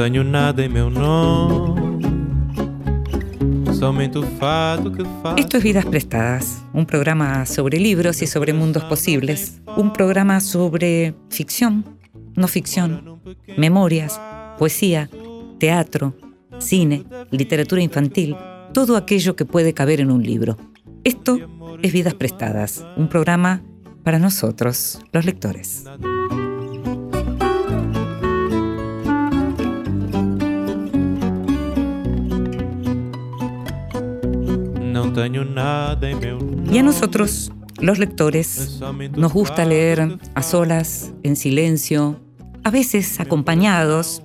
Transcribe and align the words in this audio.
Tenho 0.00 0.24
nada. 0.24 0.64
Esto 5.36 5.56
es 5.58 5.62
Vidas 5.62 5.84
Prestadas, 5.84 6.64
un 6.72 6.86
programa 6.86 7.44
sobre 7.44 7.78
libros 7.78 8.22
y 8.22 8.26
sobre 8.26 8.54
mundos 8.54 8.82
posibles, 8.84 9.60
un 9.76 9.92
programa 9.92 10.40
sobre 10.40 11.14
ficción, 11.28 11.84
no 12.34 12.48
ficción, 12.48 13.20
memorias, 13.58 14.18
poesía, 14.58 15.10
teatro, 15.58 16.14
cine, 16.56 17.04
literatura 17.30 17.82
infantil, 17.82 18.34
todo 18.72 18.96
aquello 18.96 19.36
que 19.36 19.44
puede 19.44 19.74
caber 19.74 20.00
en 20.00 20.10
un 20.10 20.22
libro. 20.22 20.56
Esto 21.04 21.38
es 21.82 21.92
Vidas 21.92 22.14
Prestadas, 22.14 22.86
un 22.96 23.10
programa 23.10 23.62
para 24.02 24.18
nosotros, 24.18 24.98
los 25.12 25.26
lectores. 25.26 25.84
Tenho 35.20 35.44
nada 35.44 36.10
em 36.10 36.14
meu 36.14 36.38
Y 36.70 36.78
a 36.78 36.82
nosotros, 36.82 37.52
los 37.78 37.98
lectores, 37.98 38.80
nos 39.16 39.32
gusta 39.32 39.64
leer 39.64 40.18
a 40.34 40.42
solas, 40.42 41.12
en 41.22 41.36
silencio, 41.36 42.20
a 42.64 42.70
veces 42.70 43.20
acompañados, 43.20 44.22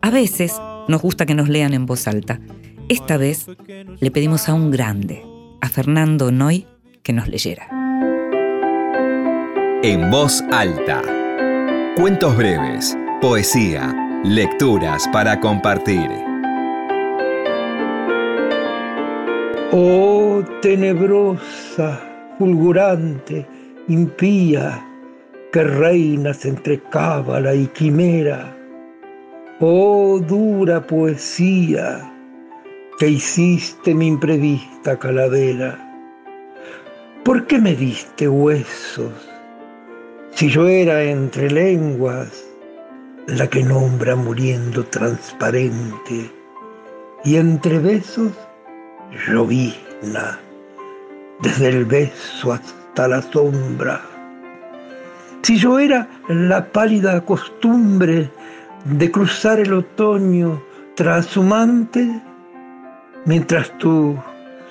a 0.00 0.10
veces 0.10 0.60
nos 0.88 1.00
gusta 1.00 1.24
que 1.24 1.34
nos 1.34 1.48
lean 1.48 1.72
en 1.72 1.86
voz 1.86 2.06
alta. 2.06 2.40
Esta 2.88 3.16
vez 3.16 3.46
le 4.00 4.10
pedimos 4.10 4.48
a 4.48 4.54
un 4.54 4.70
grande, 4.70 5.24
a 5.60 5.68
Fernando 5.68 6.30
Noy, 6.30 6.66
que 7.02 7.12
nos 7.12 7.28
leyera. 7.28 7.68
En 9.82 10.10
voz 10.10 10.42
alta. 10.52 11.02
Cuentos 11.96 12.36
breves, 12.36 12.96
poesía, 13.20 13.94
lecturas 14.24 15.08
para 15.12 15.40
compartir. 15.40 16.31
Oh 19.74 20.44
tenebrosa, 20.60 21.98
fulgurante, 22.38 23.46
impía, 23.88 24.86
que 25.50 25.64
reinas 25.64 26.44
entre 26.44 26.82
cábala 26.82 27.54
y 27.54 27.68
quimera. 27.68 28.54
Oh 29.60 30.20
dura 30.20 30.86
poesía, 30.86 32.12
que 32.98 33.08
hiciste 33.08 33.94
mi 33.94 34.08
imprevista 34.08 34.98
calavera. 34.98 35.78
¿Por 37.24 37.46
qué 37.46 37.58
me 37.58 37.74
diste 37.74 38.28
huesos 38.28 39.26
si 40.32 40.50
yo 40.50 40.68
era 40.68 41.02
entre 41.02 41.50
lenguas 41.50 42.44
la 43.26 43.48
que 43.48 43.62
nombra 43.62 44.16
muriendo 44.16 44.84
transparente 44.84 46.30
y 47.24 47.36
entre 47.36 47.78
besos 47.78 48.32
llovizna 49.26 50.38
desde 51.40 51.68
el 51.68 51.84
beso 51.84 52.52
hasta 52.52 53.08
la 53.08 53.22
sombra? 53.22 54.00
Si 55.42 55.56
yo 55.56 55.78
era 55.78 56.08
la 56.28 56.64
pálida 56.64 57.20
costumbre 57.22 58.30
de 58.84 59.10
cruzar 59.10 59.60
el 59.60 59.72
otoño 59.72 60.62
trashumante, 60.94 62.20
mientras 63.24 63.76
tú 63.78 64.16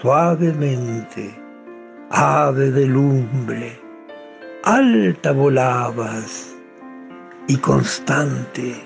suavemente, 0.02 1.36
ave 2.10 2.72
de 2.72 2.86
lumbre, 2.86 3.80
alta 4.64 5.32
volabas 5.32 6.56
y 7.48 7.58
constante. 7.58 8.82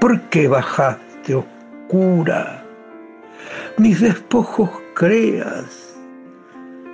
¿Por 0.00 0.20
qué 0.22 0.48
bajaste 0.48 1.34
oscura? 1.34 2.63
Mis 3.78 4.00
despojos 4.00 4.70
creas, 4.94 5.96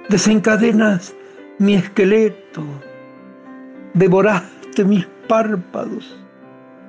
desencadenas 0.09 1.15
mi 1.59 1.75
esqueleto, 1.75 2.63
devoraste 3.95 4.85
mis 4.85 5.07
párpados, 5.29 6.17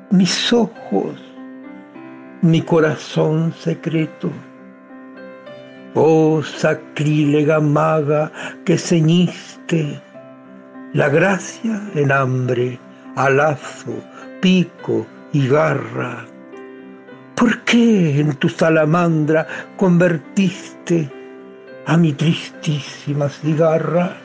mis 0.09 0.53
ojos, 0.53 1.21
mi 2.41 2.61
corazón 2.61 3.53
secreto. 3.59 4.31
Oh 5.93 6.41
sacrílega 6.41 7.59
maga 7.59 8.31
que 8.63 8.77
ceñiste 8.77 10.01
la 10.93 11.09
gracia 11.09 11.81
en 11.95 12.11
hambre, 12.11 12.79
a 13.15 13.29
lazo, 13.29 13.93
pico 14.41 15.05
y 15.33 15.47
garra. 15.47 16.25
¿Por 17.41 17.57
qué 17.61 18.19
en 18.19 18.35
tu 18.35 18.49
salamandra 18.49 19.47
convertiste 19.75 21.09
a 21.87 21.97
mi 21.97 22.13
tristísima 22.13 23.29
cigarra? 23.29 24.15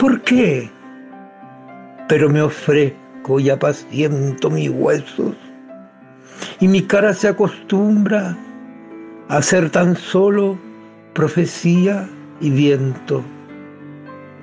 ¿Por 0.00 0.20
qué? 0.22 0.68
Pero 2.08 2.28
me 2.28 2.42
ofrezco 2.42 3.38
y 3.38 3.50
apaciento 3.50 4.50
mis 4.50 4.68
huesos 4.70 5.36
y 6.58 6.66
mi 6.66 6.82
cara 6.82 7.14
se 7.14 7.28
acostumbra 7.28 8.36
a 9.28 9.40
ser 9.40 9.70
tan 9.70 9.94
solo 9.94 10.58
profecía 11.14 12.08
y 12.40 12.50
viento. 12.50 13.22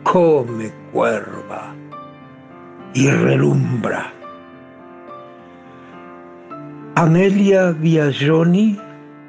Come, 0.03 0.71
cuerva, 0.93 1.75
y 2.93 3.09
relumbra. 3.09 4.14
Amelia 6.97 7.71
Biagioni, 7.71 8.79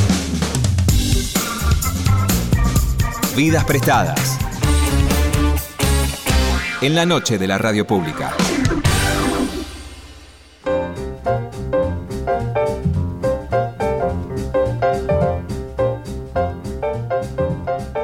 Vidas 3.36 3.66
prestadas. 3.66 4.40
En 6.82 6.96
la 6.96 7.06
noche 7.06 7.38
de 7.38 7.48
la 7.48 7.58
radio 7.58 7.86
pública. 7.86 8.34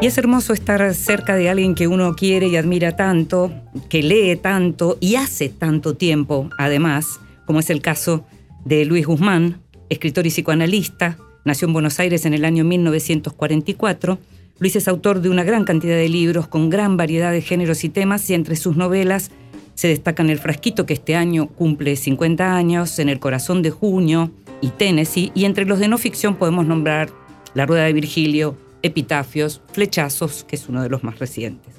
Y 0.01 0.05
es 0.05 0.17
hermoso 0.17 0.51
estar 0.51 0.93
cerca 0.93 1.35
de 1.35 1.49
alguien 1.49 1.75
que 1.75 1.87
uno 1.87 2.13
quiere 2.13 2.47
y 2.47 2.57
admira 2.57 2.97
tanto, 2.97 3.53
que 3.87 4.03
lee 4.03 4.35
tanto 4.35 4.97
y 4.99 5.15
hace 5.15 5.47
tanto 5.47 5.95
tiempo, 5.95 6.49
además, 6.57 7.21
como 7.45 7.61
es 7.61 7.69
el 7.69 7.81
caso 7.81 8.25
de 8.65 8.83
Luis 8.83 9.05
Guzmán, 9.07 9.61
escritor 9.89 10.27
y 10.27 10.29
psicoanalista, 10.29 11.17
nació 11.45 11.67
en 11.67 11.73
Buenos 11.73 12.01
Aires 12.01 12.25
en 12.25 12.33
el 12.33 12.43
año 12.43 12.65
1944. 12.65 14.19
Luis 14.61 14.75
es 14.75 14.87
autor 14.87 15.21
de 15.21 15.29
una 15.29 15.43
gran 15.43 15.63
cantidad 15.63 15.95
de 15.95 16.07
libros 16.07 16.47
con 16.47 16.69
gran 16.69 16.95
variedad 16.95 17.31
de 17.31 17.41
géneros 17.41 17.83
y 17.83 17.89
temas 17.89 18.29
y 18.29 18.35
entre 18.35 18.55
sus 18.55 18.77
novelas 18.77 19.31
se 19.73 19.87
destacan 19.87 20.29
El 20.29 20.37
Frasquito, 20.37 20.85
que 20.85 20.93
este 20.93 21.15
año 21.15 21.47
cumple 21.47 21.95
50 21.95 22.55
años, 22.55 22.99
En 22.99 23.09
el 23.09 23.19
Corazón 23.19 23.63
de 23.63 23.71
Junio 23.71 24.29
y 24.61 24.67
Tennessee, 24.69 25.31
y 25.33 25.45
entre 25.45 25.65
los 25.65 25.79
de 25.79 25.87
no 25.87 25.97
ficción 25.97 26.35
podemos 26.35 26.67
nombrar 26.67 27.09
La 27.55 27.65
Rueda 27.65 27.85
de 27.85 27.93
Virgilio, 27.93 28.55
Epitafios, 28.83 29.63
Flechazos, 29.71 30.43
que 30.43 30.57
es 30.57 30.69
uno 30.69 30.83
de 30.83 30.89
los 30.89 31.03
más 31.03 31.17
recientes. 31.17 31.73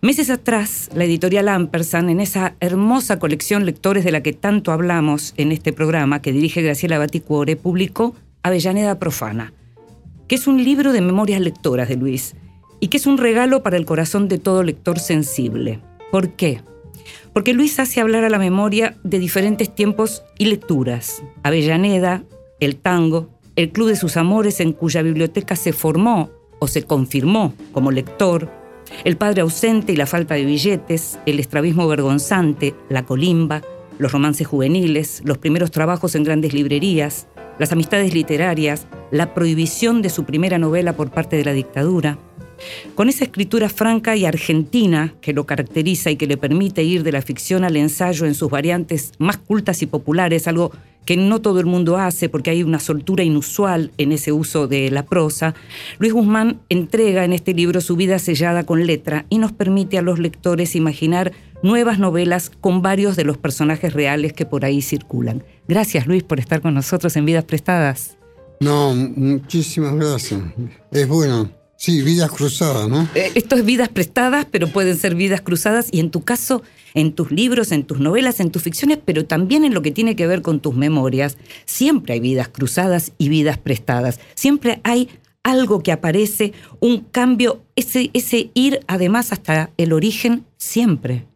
Meses 0.00 0.30
atrás, 0.30 0.90
la 0.94 1.02
editorial 1.02 1.48
Ampersand, 1.48 2.08
en 2.08 2.20
esa 2.20 2.54
hermosa 2.60 3.18
colección 3.18 3.66
Lectores 3.66 4.04
de 4.04 4.12
la 4.12 4.22
que 4.22 4.32
tanto 4.32 4.70
hablamos 4.70 5.34
en 5.38 5.50
este 5.50 5.72
programa, 5.72 6.22
que 6.22 6.30
dirige 6.30 6.62
Graciela 6.62 6.98
Baticuore, 6.98 7.56
publicó 7.56 8.14
Avellaneda 8.44 9.00
Profana, 9.00 9.52
que 10.32 10.36
es 10.36 10.46
un 10.46 10.64
libro 10.64 10.94
de 10.94 11.02
memorias 11.02 11.42
lectoras 11.42 11.90
de 11.90 11.96
Luis 11.96 12.36
y 12.80 12.88
que 12.88 12.96
es 12.96 13.06
un 13.06 13.18
regalo 13.18 13.62
para 13.62 13.76
el 13.76 13.84
corazón 13.84 14.28
de 14.28 14.38
todo 14.38 14.62
lector 14.62 14.98
sensible. 14.98 15.80
¿Por 16.10 16.30
qué? 16.30 16.62
Porque 17.34 17.52
Luis 17.52 17.78
hace 17.78 18.00
hablar 18.00 18.24
a 18.24 18.30
la 18.30 18.38
memoria 18.38 18.96
de 19.04 19.18
diferentes 19.18 19.74
tiempos 19.74 20.22
y 20.38 20.46
lecturas. 20.46 21.22
Avellaneda, 21.42 22.24
el 22.60 22.76
tango, 22.76 23.28
el 23.56 23.72
Club 23.72 23.88
de 23.88 23.96
sus 23.96 24.16
Amores 24.16 24.60
en 24.60 24.72
cuya 24.72 25.02
biblioteca 25.02 25.54
se 25.54 25.74
formó 25.74 26.30
o 26.60 26.66
se 26.66 26.84
confirmó 26.84 27.52
como 27.72 27.90
lector, 27.90 28.48
el 29.04 29.18
padre 29.18 29.42
ausente 29.42 29.92
y 29.92 29.96
la 29.96 30.06
falta 30.06 30.34
de 30.34 30.46
billetes, 30.46 31.18
el 31.26 31.40
estrabismo 31.40 31.86
vergonzante, 31.88 32.74
la 32.88 33.04
colimba, 33.04 33.60
los 33.98 34.12
romances 34.12 34.46
juveniles, 34.46 35.20
los 35.26 35.36
primeros 35.36 35.70
trabajos 35.70 36.14
en 36.14 36.24
grandes 36.24 36.54
librerías, 36.54 37.28
las 37.58 37.72
amistades 37.72 38.14
literarias, 38.14 38.86
la 39.10 39.34
prohibición 39.34 40.02
de 40.02 40.10
su 40.10 40.24
primera 40.24 40.58
novela 40.58 40.94
por 40.94 41.10
parte 41.10 41.36
de 41.36 41.44
la 41.44 41.52
dictadura, 41.52 42.18
con 42.94 43.08
esa 43.08 43.24
escritura 43.24 43.68
franca 43.68 44.16
y 44.16 44.24
argentina 44.24 45.14
que 45.20 45.32
lo 45.32 45.46
caracteriza 45.46 46.10
y 46.10 46.16
que 46.16 46.26
le 46.26 46.36
permite 46.36 46.82
ir 46.82 47.02
de 47.02 47.12
la 47.12 47.22
ficción 47.22 47.64
al 47.64 47.76
ensayo 47.76 48.26
en 48.26 48.34
sus 48.34 48.50
variantes 48.50 49.12
más 49.18 49.36
cultas 49.36 49.82
y 49.82 49.86
populares, 49.86 50.46
algo 50.46 50.72
que 51.04 51.16
no 51.16 51.40
todo 51.40 51.58
el 51.58 51.66
mundo 51.66 51.98
hace 51.98 52.28
porque 52.28 52.50
hay 52.50 52.62
una 52.62 52.78
soltura 52.78 53.24
inusual 53.24 53.90
en 53.98 54.12
ese 54.12 54.32
uso 54.32 54.68
de 54.68 54.90
la 54.90 55.04
prosa, 55.04 55.54
Luis 55.98 56.12
Guzmán 56.12 56.60
entrega 56.68 57.24
en 57.24 57.32
este 57.32 57.54
libro 57.54 57.80
su 57.80 57.96
vida 57.96 58.18
sellada 58.18 58.64
con 58.64 58.86
letra 58.86 59.26
y 59.28 59.38
nos 59.38 59.52
permite 59.52 59.98
a 59.98 60.02
los 60.02 60.18
lectores 60.18 60.76
imaginar 60.76 61.32
nuevas 61.62 61.98
novelas 61.98 62.50
con 62.50 62.82
varios 62.82 63.16
de 63.16 63.24
los 63.24 63.36
personajes 63.36 63.92
reales 63.92 64.32
que 64.32 64.46
por 64.46 64.64
ahí 64.64 64.82
circulan. 64.82 65.42
Gracias 65.68 66.06
Luis 66.06 66.22
por 66.22 66.40
estar 66.40 66.60
con 66.60 66.74
nosotros 66.74 67.16
en 67.16 67.24
Vidas 67.24 67.44
Prestadas. 67.44 68.16
No, 68.60 68.94
muchísimas 68.94 69.94
gracias. 69.94 70.40
Es 70.90 71.08
bueno 71.08 71.50
Sí, 71.82 72.00
vidas 72.00 72.30
cruzadas, 72.30 72.88
¿no? 72.88 73.08
Eh, 73.16 73.32
esto 73.34 73.56
es 73.56 73.64
vidas 73.64 73.88
prestadas, 73.88 74.46
pero 74.48 74.68
pueden 74.68 74.96
ser 74.96 75.16
vidas 75.16 75.40
cruzadas 75.40 75.88
y 75.90 75.98
en 75.98 76.12
tu 76.12 76.22
caso, 76.22 76.62
en 76.94 77.12
tus 77.12 77.32
libros, 77.32 77.72
en 77.72 77.82
tus 77.82 77.98
novelas, 77.98 78.38
en 78.38 78.52
tus 78.52 78.62
ficciones, 78.62 79.00
pero 79.04 79.24
también 79.24 79.64
en 79.64 79.74
lo 79.74 79.82
que 79.82 79.90
tiene 79.90 80.14
que 80.14 80.28
ver 80.28 80.42
con 80.42 80.60
tus 80.60 80.76
memorias, 80.76 81.38
siempre 81.64 82.12
hay 82.12 82.20
vidas 82.20 82.46
cruzadas 82.46 83.10
y 83.18 83.30
vidas 83.30 83.58
prestadas. 83.58 84.20
Siempre 84.36 84.80
hay 84.84 85.08
algo 85.42 85.82
que 85.82 85.90
aparece, 85.90 86.52
un 86.78 87.00
cambio, 87.00 87.64
ese, 87.74 88.10
ese 88.12 88.52
ir 88.54 88.78
además 88.86 89.32
hasta 89.32 89.70
el 89.76 89.92
origen, 89.92 90.44
siempre. 90.58 91.26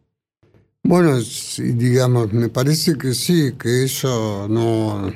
Bueno, 0.88 1.18
digamos, 1.58 2.32
me 2.32 2.48
parece 2.48 2.96
que 2.96 3.12
sí, 3.12 3.54
que 3.58 3.82
eso 3.82 4.46
no, 4.48 5.12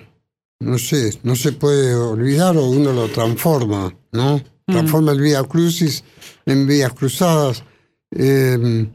no 0.58 0.78
sé, 0.78 1.16
no 1.22 1.36
se 1.36 1.52
puede 1.52 1.94
olvidar 1.94 2.56
o 2.56 2.66
uno 2.66 2.92
lo 2.92 3.08
transforma, 3.08 3.94
¿no? 4.10 4.42
transforma 4.66 5.12
el 5.12 5.20
Vía 5.20 5.44
Crucis 5.44 6.02
en 6.44 6.66
Vías 6.66 6.92
Cruzadas. 6.92 7.62
Em, 8.10 8.90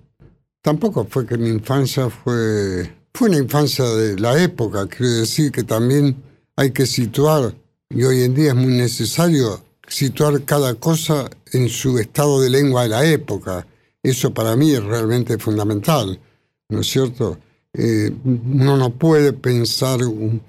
tampoco 0.61 1.07
fue 1.09 1.25
que 1.25 1.37
mi 1.37 1.47
infancia 1.47 2.09
fue, 2.09 2.93
fue 3.13 3.29
una 3.29 3.37
infancia 3.37 3.85
de 3.85 4.19
la 4.19 4.41
época, 4.43 4.85
quiero 4.87 5.13
decir 5.13 5.53
que 5.53 5.63
también 5.63 6.21
hay 6.57 6.71
que 6.71 6.85
situar, 6.85 7.55
y 7.89 8.03
hoy 8.03 8.23
en 8.23 8.35
día 8.35 8.49
es 8.49 8.55
muy 8.55 8.73
necesario 8.73 9.63
situar 9.87 10.43
cada 10.43 10.75
cosa 10.75 11.29
en 11.53 11.69
su 11.69 11.97
estado 11.99 12.41
de 12.41 12.49
lengua 12.49 12.83
de 12.83 12.89
la 12.89 13.05
época. 13.05 13.65
Eso 14.03 14.33
para 14.33 14.57
mí 14.57 14.73
es 14.73 14.83
realmente 14.83 15.37
fundamental, 15.37 16.19
¿no 16.69 16.81
es 16.81 16.87
cierto? 16.87 17.37
Eh, 17.73 18.11
uno 18.23 18.77
no 18.77 18.89
puede 18.91 19.33
pensar 19.33 19.99
un, 20.03 20.41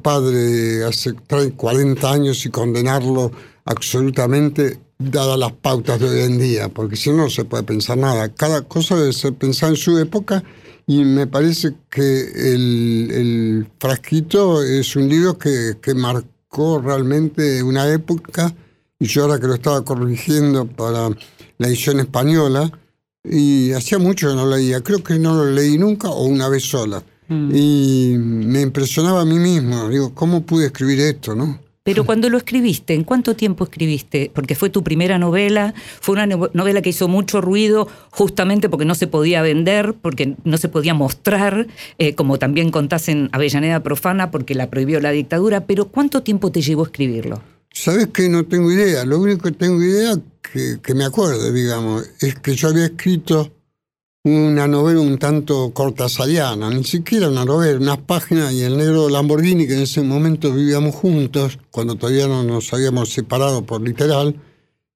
padre 0.00 0.84
hace 0.84 1.12
40 1.14 2.12
años 2.12 2.46
y 2.46 2.50
condenarlo 2.50 3.32
absolutamente 3.64 4.78
dadas 4.96 5.36
las 5.36 5.52
pautas 5.52 5.98
de 5.98 6.08
hoy 6.08 6.20
en 6.20 6.38
día, 6.38 6.68
porque 6.68 6.94
si 6.94 7.10
no, 7.10 7.16
no 7.16 7.30
se 7.30 7.44
puede 7.44 7.64
pensar 7.64 7.98
nada. 7.98 8.28
Cada 8.32 8.62
cosa 8.62 8.96
debe 8.96 9.12
ser 9.12 9.34
en 9.40 9.76
su 9.76 9.98
época 9.98 10.44
y 10.86 11.04
me 11.04 11.26
parece 11.26 11.74
que 11.90 12.52
el, 12.54 13.66
frasquito 13.80 14.62
es 14.62 14.94
un 14.94 15.08
libro 15.08 15.36
que, 15.36 15.76
marcó 15.96 16.80
realmente 16.80 17.62
una 17.62 17.92
época 17.92 18.54
y 18.98 19.06
yo 19.06 19.24
ahora 19.24 19.40
que 19.40 19.48
lo 19.48 19.54
estaba 19.54 19.84
corrigiendo 19.84 20.66
para 20.66 21.10
la 21.58 21.66
edición 21.66 21.98
española 21.98 22.70
y 23.30 23.72
hacía 23.72 23.98
mucho 23.98 24.28
que 24.28 24.34
no 24.34 24.46
leía, 24.46 24.80
creo 24.82 25.02
que 25.02 25.18
no 25.18 25.34
lo 25.34 25.50
leí 25.50 25.78
nunca 25.78 26.08
o 26.10 26.24
una 26.24 26.48
vez 26.48 26.64
sola. 26.64 27.02
Mm. 27.28 27.50
Y 27.54 28.14
me 28.18 28.60
impresionaba 28.60 29.22
a 29.22 29.24
mí 29.24 29.38
mismo, 29.38 29.88
digo, 29.88 30.14
¿cómo 30.14 30.42
pude 30.42 30.66
escribir 30.66 31.00
esto, 31.00 31.34
no? 31.34 31.58
Pero 31.82 32.04
cuando 32.06 32.28
lo 32.28 32.38
escribiste, 32.38 32.94
¿en 32.94 33.04
cuánto 33.04 33.34
tiempo 33.34 33.64
escribiste? 33.64 34.30
Porque 34.32 34.54
fue 34.54 34.70
tu 34.70 34.82
primera 34.82 35.18
novela, 35.18 35.74
fue 36.00 36.14
una 36.14 36.26
novela 36.26 36.82
que 36.82 36.90
hizo 36.90 37.08
mucho 37.08 37.40
ruido 37.40 37.88
justamente 38.10 38.68
porque 38.68 38.84
no 38.84 38.94
se 38.94 39.06
podía 39.06 39.42
vender, 39.42 39.94
porque 39.94 40.36
no 40.44 40.58
se 40.58 40.68
podía 40.68 40.94
mostrar, 40.94 41.66
eh, 41.98 42.14
como 42.14 42.38
también 42.38 42.70
contás 42.70 43.08
en 43.08 43.28
Avellaneda 43.32 43.82
Profana, 43.82 44.30
porque 44.30 44.54
la 44.54 44.70
prohibió 44.70 45.00
la 45.00 45.10
dictadura, 45.10 45.66
pero 45.66 45.86
¿cuánto 45.86 46.22
tiempo 46.22 46.52
te 46.52 46.62
llevó 46.62 46.84
escribirlo? 46.84 47.40
Sabes 47.78 48.06
que 48.06 48.30
no 48.30 48.46
tengo 48.46 48.72
idea, 48.72 49.04
lo 49.04 49.20
único 49.20 49.42
que 49.42 49.52
tengo 49.52 49.82
idea, 49.82 50.18
que, 50.40 50.78
que 50.82 50.94
me 50.94 51.04
acuerdo, 51.04 51.52
digamos, 51.52 52.08
es 52.20 52.34
que 52.36 52.54
yo 52.54 52.68
había 52.68 52.86
escrito 52.86 53.52
una 54.24 54.66
novela 54.66 55.00
un 55.00 55.18
tanto 55.18 55.74
cortasariana, 55.74 56.70
ni 56.70 56.84
siquiera 56.84 57.28
una 57.28 57.44
novela, 57.44 57.78
unas 57.78 57.98
páginas 57.98 58.54
y 58.54 58.62
el 58.62 58.78
negro 58.78 59.10
Lamborghini, 59.10 59.66
que 59.66 59.74
en 59.74 59.82
ese 59.82 60.00
momento 60.00 60.54
vivíamos 60.54 60.94
juntos, 60.94 61.58
cuando 61.70 61.96
todavía 61.96 62.26
no 62.26 62.42
nos 62.44 62.72
habíamos 62.72 63.10
separado 63.12 63.66
por 63.66 63.82
literal, 63.82 64.34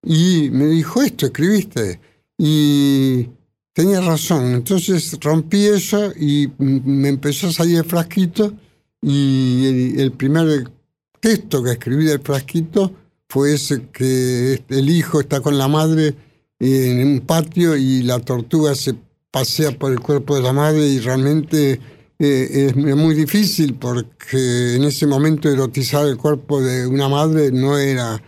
y 0.03 0.49
me 0.50 0.65
dijo, 0.65 1.03
esto 1.03 1.27
escribiste. 1.27 2.00
Y 2.38 3.29
tenía 3.75 4.00
razón, 4.00 4.55
entonces 4.55 5.19
rompí 5.21 5.67
eso 5.67 6.12
y 6.17 6.50
me 6.59 7.11
empezó 7.11 7.49
a 7.49 7.53
salir 7.53 7.77
el 7.77 7.85
frasquito 7.85 8.55
y 9.03 9.99
el, 9.99 10.12
primer 10.12 10.71
texto 11.20 11.62
que 11.62 11.72
escribí 11.72 12.05
del 12.05 12.20
frasquito 12.20 12.93
fue 13.29 13.55
ese 13.55 13.89
que 13.93 14.62
el 14.69 14.91
hijo 14.91 15.20
está 15.20 15.41
con 15.41 15.56
la 15.56 15.69
madre 15.69 16.15
en 16.58 17.06
un 17.06 17.20
patio 17.20 17.77
y 17.77 18.03
la 18.03 18.19
tortuga 18.19 18.74
se 18.74 18.94
pasea 19.31 19.79
por 19.79 19.93
el 19.93 20.00
cuerpo 20.00 20.34
de 20.34 20.43
la 20.43 20.53
madre 20.53 20.86
y 20.86 20.98
realmente 20.98 21.81
eh, 22.19 22.72
es 22.77 22.77
muy 22.77 23.15
difícil 23.15 23.74
porque 23.74 24.74
en 24.74 24.84
ese 24.84 25.06
momento 25.06 25.48
erotizar 25.48 26.06
el 26.06 26.17
cuerpo 26.17 26.60
de 26.60 26.86
una 26.86 27.08
madre 27.08 27.50
no 27.50 27.79
era, 27.79 28.22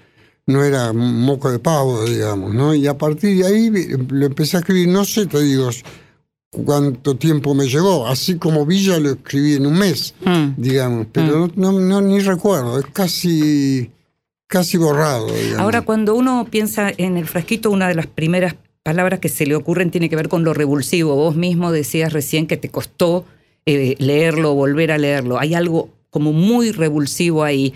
no 0.47 0.65
era 0.65 0.93
moco 0.93 1.51
de 1.51 1.59
pavo, 1.59 2.05
digamos, 2.05 2.55
¿no? 2.55 2.75
Y 2.75 2.87
a 2.87 2.97
partir 2.97 3.37
de 3.37 3.47
ahí 3.47 3.71
lo 4.09 4.27
empecé 4.27 4.57
a 4.57 4.61
escribir, 4.61 4.89
no 4.89 5.05
sé, 5.05 5.27
te 5.27 5.43
digo 5.43 5.69
cuánto 6.53 7.17
tiempo 7.17 7.55
me 7.55 7.67
llevó, 7.67 8.07
así 8.07 8.37
como 8.37 8.67
Villa 8.67 8.99
lo 8.99 9.11
escribí 9.11 9.55
en 9.55 9.67
un 9.67 9.79
mes, 9.79 10.15
hmm. 10.25 10.55
digamos, 10.57 11.07
pero 11.11 11.47
hmm. 11.47 11.53
no, 11.57 11.73
no, 11.73 12.01
ni 12.03 12.21
recuerdo, 12.21 12.79
es 12.79 12.87
casi 12.93 13.91
casi 14.47 14.77
borrado. 14.77 15.29
Ahora, 15.57 15.81
cuando 15.81 16.15
uno 16.15 16.47
piensa 16.51 16.93
en 16.99 17.17
el 17.17 17.27
frasquito, 17.27 17.71
una 17.71 17.89
de 17.89 17.95
las 17.95 18.07
primeras 18.07 18.55
palabras 18.83 19.19
que 19.19 19.31
se 19.31 19.47
le 19.47 19.55
ocurren 19.55 19.91
tiene 19.91 20.11
que 20.11 20.17
ver 20.17 20.29
con 20.29 20.45
lo 20.45 20.53
revulsivo. 20.53 21.17
Vos 21.17 21.37
mismo 21.37 21.73
decías 21.73 22.13
recién 22.13 22.47
que 22.47 22.59
te 22.59 22.69
costó 22.69 23.25
eh, 23.65 23.95
leerlo, 23.99 24.55
volver 24.55 24.93
a 24.93 24.99
leerlo. 24.99 25.39
Hay 25.39 25.55
algo 25.55 25.89
como 26.11 26.35
muy 26.35 26.71
revulsivo 26.71 27.45
ahí. 27.45 27.73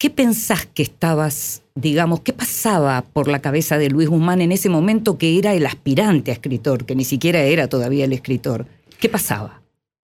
¿Qué 0.00 0.08
pensás 0.08 0.64
que 0.64 0.82
estabas, 0.82 1.60
digamos, 1.74 2.20
qué 2.20 2.32
pasaba 2.32 3.02
por 3.02 3.28
la 3.28 3.42
cabeza 3.42 3.76
de 3.76 3.90
Luis 3.90 4.08
Guzmán 4.08 4.40
en 4.40 4.50
ese 4.50 4.70
momento 4.70 5.18
que 5.18 5.38
era 5.38 5.52
el 5.52 5.66
aspirante 5.66 6.30
a 6.30 6.34
escritor, 6.34 6.86
que 6.86 6.96
ni 6.96 7.04
siquiera 7.04 7.40
era 7.42 7.68
todavía 7.68 8.06
el 8.06 8.14
escritor? 8.14 8.64
¿Qué 8.98 9.10
pasaba? 9.10 9.60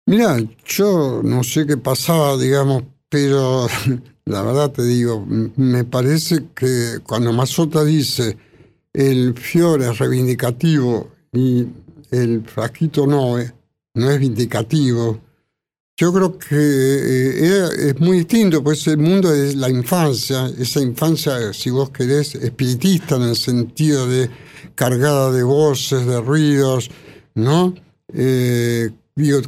Mira, 0.06 0.38
yo 0.64 1.20
no 1.22 1.44
sé 1.44 1.66
qué 1.66 1.76
pasaba, 1.76 2.38
digamos, 2.38 2.84
pero 3.10 3.66
la 4.24 4.40
verdad 4.40 4.70
te 4.70 4.82
digo, 4.82 5.26
me 5.26 5.84
parece 5.84 6.44
que 6.54 7.00
cuando 7.06 7.30
Mazota 7.34 7.84
dice 7.84 8.38
el 8.94 9.34
fiore 9.34 9.90
es 9.90 9.98
reivindicativo 9.98 11.10
y 11.34 11.66
el 12.10 12.42
frasquito 12.46 13.06
no, 13.06 13.38
eh, 13.38 13.52
no 13.92 14.10
es 14.10 14.18
vindicativo. 14.18 15.20
Yo 15.96 16.12
creo 16.12 16.38
que 16.38 16.48
eh, 16.56 17.90
es 17.90 18.00
muy 18.00 18.18
distinto, 18.18 18.62
pues 18.64 18.86
el 18.86 18.98
mundo 18.98 19.30
de 19.30 19.54
la 19.54 19.68
infancia, 19.68 20.50
esa 20.58 20.80
infancia, 20.80 21.52
si 21.52 21.70
vos 21.70 21.90
querés, 21.90 22.34
espiritista 22.34 23.16
en 23.16 23.22
el 23.22 23.36
sentido 23.36 24.06
de 24.06 24.30
cargada 24.74 25.30
de 25.30 25.42
voces, 25.42 26.06
de 26.06 26.20
ruidos, 26.20 26.90
¿no? 27.34 27.74
Eh, 28.14 28.90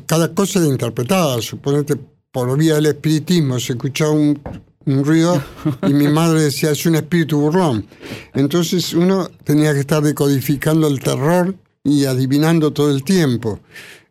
cada 0.06 0.34
cosa 0.34 0.58
era 0.58 0.68
interpretada, 0.68 1.40
suponete 1.40 1.96
por 2.30 2.56
vía 2.58 2.74
del 2.74 2.86
espiritismo, 2.86 3.58
se 3.58 3.72
escuchaba 3.72 4.10
un 4.10 4.38
un 4.86 5.04
ruido 5.04 5.42
y 5.86 5.92
mi 5.92 6.08
madre 6.08 6.42
decía, 6.42 6.70
es 6.70 6.84
un 6.86 6.96
espíritu 6.96 7.38
burlón. 7.38 7.86
Entonces 8.34 8.92
uno 8.94 9.28
tenía 9.44 9.72
que 9.72 9.80
estar 9.80 10.02
decodificando 10.02 10.86
el 10.88 11.00
terror 11.00 11.54
y 11.82 12.04
adivinando 12.04 12.72
todo 12.72 12.90
el 12.90 13.02
tiempo. 13.04 13.60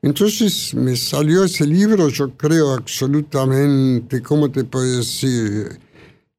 Entonces 0.03 0.73
me 0.75 0.97
salió 0.97 1.45
ese 1.45 1.65
libro, 1.65 2.09
yo 2.09 2.29
creo 2.31 2.73
absolutamente, 2.73 4.21
¿cómo 4.21 4.51
te 4.51 4.65
puedo 4.65 4.97
decir? 4.97 5.79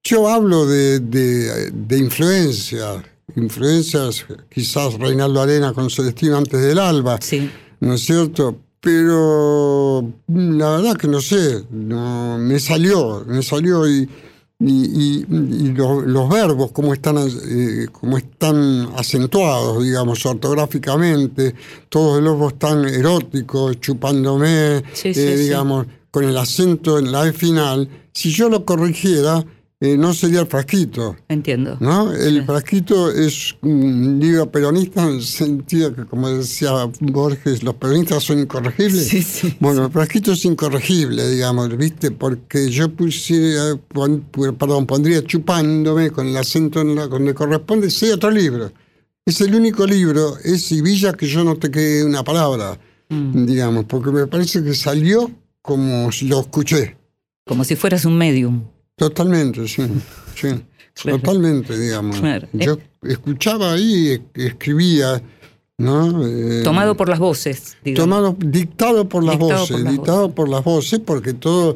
Yo 0.03 0.29
hablo 0.29 0.67
de, 0.67 1.01
de, 1.01 1.71
de 1.71 1.99
influencias, 1.99 3.03
influencias, 3.37 4.27
quizás 4.51 4.95
Reinaldo 4.99 5.41
Arena 5.41 5.73
con 5.73 5.89
Celestino 5.89 6.37
antes 6.37 6.61
del 6.61 6.79
alba, 6.79 7.19
Sí. 7.23 7.51
¿no 7.81 7.95
es 7.95 8.05
cierto? 8.05 8.59
Pero 8.81 10.13
la 10.29 10.71
verdad 10.77 10.97
que 10.99 11.09
no 11.09 11.23
sé, 11.23 11.65
no, 11.71 12.37
me 12.37 12.61
salió, 12.61 13.25
me 13.27 13.43
salió 13.43 13.89
y, 13.89 14.07
y, 14.67 14.85
y- 14.85 15.27
y 15.31 15.73
lo- 15.73 16.01
los 16.03 16.29
verbos, 16.29 16.73
cómo 16.73 16.93
están, 16.95 17.17
eh, 17.19 17.87
cómo 17.93 18.17
están 18.19 18.89
acentuados, 18.97 19.83
digamos, 19.85 20.25
ortográficamente, 20.27 21.55
todos 21.89 22.23
los 22.23 22.35
verbos 22.35 22.59
tan 22.59 22.85
eróticos, 22.87 23.81
chupándome, 23.81 24.83
Sí, 24.93 25.09
eh, 25.09 25.15
sí. 25.15 25.43
digamos, 25.45 25.87
con 26.11 26.25
el 26.25 26.37
acento 26.37 26.99
en 26.99 27.11
la 27.13 27.27
E 27.27 27.33
final, 27.33 27.89
si 28.13 28.31
yo 28.31 28.49
lo 28.49 28.65
corrigiera, 28.65 29.45
eh, 29.85 29.99
no 29.99 30.15
sería 30.15 30.41
el 30.41 30.47
frasquito. 30.47 31.15
Entiendo. 31.29 31.77
¿no? 31.81 32.11
El 32.13 32.39
Sí. 32.41 32.47
frasquito 32.47 33.11
es 33.11 33.55
un 33.61 34.19
libro 34.19 34.51
peronista 34.51 35.03
en 35.07 35.17
el 35.17 35.23
sentido 35.23 35.95
que, 35.95 36.05
como 36.07 36.29
decía 36.31 36.71
Borges, 37.01 37.63
los 37.63 37.75
peronistas 37.75 38.23
son 38.23 38.39
incorregibles. 38.39 39.07
Sí, 39.09 39.21
sí, 39.23 39.55
bueno, 39.61 39.85
el 39.87 39.93
frasquito 39.93 40.33
es 40.33 40.45
incorregible, 40.47 41.29
digamos, 41.31 41.77
¿viste? 41.77 42.11
Porque 42.11 42.71
yo 42.71 42.89
pusiera, 42.95 43.77
pon- 43.89 44.25
perdón, 44.59 44.87
pondría 44.87 45.23
chupándome 45.23 46.11
con 46.11 46.27
el 46.29 46.37
acento 46.37 46.81
en 46.81 46.95
la, 46.95 47.07
donde 47.07 47.35
corresponde, 47.35 47.91
sí, 47.91 48.11
otro 48.11 48.31
libro. 48.31 48.73
Es 49.27 49.41
el 49.41 49.55
único 49.55 49.87
libro, 49.87 50.37
es 50.45 50.71
Villa 50.83 51.13
que 51.13 51.27
yo 51.27 51.45
no 51.45 51.57
te 51.57 51.71
quede 51.71 52.05
una 52.05 52.23
palabra, 52.25 52.79
Mm. 53.11 53.45
digamos, 53.47 53.85
porque 53.85 54.11
me 54.11 54.27
parece 54.27 54.63
que 54.63 54.75
salió 54.75 55.31
como 55.61 56.11
si 56.11 56.27
lo 56.29 56.41
escuché. 56.41 56.97
Como 57.47 57.65
si 57.65 57.77
fueras 57.77 58.05
un 58.07 58.17
medium. 58.17 58.63
Totalmente, 58.97 59.67
sí. 59.69 59.83
sí. 60.35 60.49
Claro. 60.95 61.19
Totalmente, 61.19 61.77
digamos. 61.77 62.21
Claro. 62.21 62.47
Yo 62.53 62.79
escuchaba 63.03 63.73
ahí, 63.73 64.23
escribía, 64.35 65.21
¿no? 65.77 66.25
Eh, 66.27 66.63
Tomado 66.63 66.97
por 66.97 67.09
las 67.09 67.19
voces, 67.19 67.77
digamos. 67.85 68.05
tomado, 68.05 68.37
dictado 68.39 69.09
por 69.09 69.25
las 69.25 69.37
Dictado 69.39 69.59
voces, 69.59 69.77
por 69.77 69.85
las 69.85 69.93
dictado 69.93 70.35
por 70.35 70.49
las 70.49 70.65
voces, 70.65 71.01
porque 71.01 71.35
todo, 71.35 71.75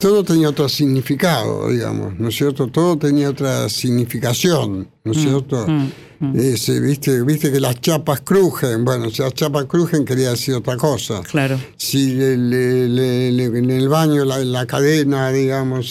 todo 0.00 0.24
tenía 0.24 0.48
otro 0.48 0.68
significado, 0.68 1.68
digamos, 1.68 2.18
¿no 2.18 2.28
es 2.28 2.34
cierto? 2.34 2.66
Todo 2.68 2.96
tenía 2.98 3.30
otra 3.30 3.68
significación, 3.68 4.88
¿no 5.04 5.12
es 5.12 5.18
cierto? 5.18 5.66
mm, 5.68 5.90
mm. 6.20 6.36
Ese, 6.38 6.80
viste, 6.80 7.22
viste 7.22 7.52
que 7.52 7.60
las 7.60 7.80
chapas 7.80 8.22
crujen, 8.22 8.84
bueno, 8.84 9.10
si 9.10 9.22
las 9.22 9.34
chapas 9.34 9.66
crujen 9.66 10.04
quería 10.04 10.30
decir 10.30 10.54
otra 10.54 10.76
cosa 10.76 11.22
Claro. 11.22 11.58
si 11.76 12.14
le- 12.14 12.36
le- 12.36 12.88
le- 12.88 13.30
le- 13.32 13.44
en 13.58 13.70
el 13.70 13.88
baño 13.88 14.24
la, 14.24 14.38
la 14.38 14.66
cadena, 14.66 15.30
digamos, 15.30 15.90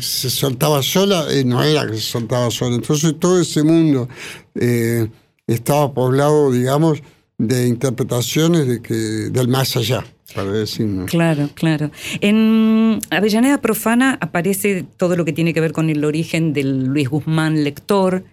se 0.00 0.30
soltaba 0.30 0.82
sola, 0.82 1.26
eh, 1.30 1.44
no 1.44 1.62
era 1.62 1.86
que 1.86 1.94
se 1.94 2.00
soltaba 2.02 2.50
sola. 2.50 2.76
Entonces 2.76 3.14
todo 3.18 3.40
ese 3.40 3.62
mundo 3.62 4.08
eh, 4.54 5.08
estaba 5.46 5.92
poblado, 5.92 6.50
digamos, 6.50 7.00
de 7.38 7.66
interpretaciones 7.66 8.68
de 8.68 8.80
que, 8.80 8.94
del 8.94 9.48
más 9.48 9.76
allá, 9.76 10.04
para 10.34 10.50
decirnos. 10.52 11.10
Claro, 11.10 11.48
claro. 11.54 11.90
En 12.20 13.00
Avellaneda 13.10 13.60
Profana 13.60 14.18
aparece 14.20 14.84
todo 14.96 15.16
lo 15.16 15.24
que 15.24 15.32
tiene 15.32 15.52
que 15.52 15.60
ver 15.60 15.72
con 15.72 15.90
el 15.90 16.04
origen 16.04 16.52
del 16.52 16.86
Luis 16.86 17.08
Guzmán 17.08 17.64
lector, 17.64 18.24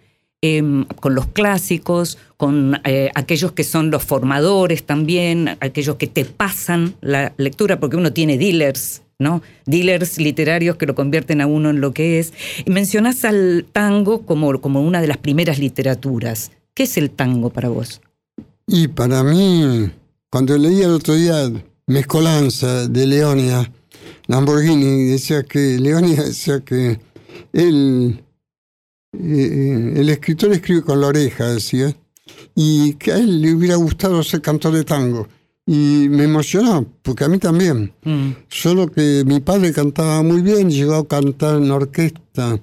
em, 0.41 0.85
con 0.85 1.15
los 1.15 1.27
clásicos, 1.27 2.17
con 2.37 2.79
eh, 2.85 3.09
aquellos 3.15 3.51
que 3.51 3.63
son 3.63 3.91
los 3.91 4.03
formadores 4.03 4.83
también, 4.83 5.57
aquellos 5.59 5.95
que 5.97 6.07
te 6.07 6.25
pasan 6.25 6.95
la 7.01 7.33
lectura, 7.37 7.79
porque 7.79 7.97
uno 7.97 8.13
tiene 8.13 8.37
dealers, 8.37 9.01
¿no? 9.19 9.41
Dealers 9.65 10.17
literarios 10.17 10.77
que 10.77 10.85
lo 10.85 10.95
convierten 10.95 11.41
a 11.41 11.47
uno 11.47 11.69
en 11.69 11.81
lo 11.81 11.93
que 11.93 12.19
es. 12.19 12.33
Y 12.65 12.71
mencionás 12.71 13.25
al 13.25 13.65
tango 13.71 14.25
como, 14.25 14.61
como 14.61 14.81
una 14.81 15.01
de 15.01 15.07
las 15.07 15.17
primeras 15.17 15.59
literaturas. 15.59 16.51
¿Qué 16.73 16.83
es 16.83 16.97
el 16.97 17.09
tango 17.09 17.49
para 17.49 17.67
vos? 17.67 18.01
Y 18.65 18.87
para 18.87 19.23
mí, 19.23 19.89
cuando 20.29 20.57
leí 20.57 20.81
el 20.81 20.91
otro 20.91 21.15
día 21.15 21.51
Mezcolanza 21.89 22.87
de 22.87 23.07
Leonia, 23.07 23.71
Lamborghini 24.27 25.05
decía 25.05 25.41
que, 25.41 25.79
Leonia 25.79 26.21
decía 26.23 26.59
que 26.59 26.99
él, 27.51 28.23
eh, 29.13 29.93
el 29.95 30.09
escritor 30.09 30.51
escribe 30.51 30.83
con 30.83 31.01
la 31.01 31.07
oreja, 31.07 31.47
decía, 31.47 31.95
y 32.53 32.93
que 32.93 33.11
a 33.11 33.17
él 33.17 33.41
le 33.41 33.55
hubiera 33.55 33.75
gustado 33.75 34.21
ser 34.21 34.39
cantor 34.39 34.73
de 34.73 34.83
tango. 34.83 35.27
Y 35.65 36.07
me 36.09 36.25
emocionó, 36.25 36.85
porque 37.01 37.23
a 37.23 37.27
mí 37.27 37.39
también. 37.39 37.91
Mm, 38.03 38.33
Solo 38.47 38.91
que 38.91 39.23
mi 39.25 39.39
padre 39.39 39.73
cantaba 39.73 40.21
muy 40.21 40.43
bien, 40.43 40.69
llegó 40.69 40.93
a 40.93 41.07
cantar 41.07 41.57
en 41.57 41.71
orquesta 41.71 42.59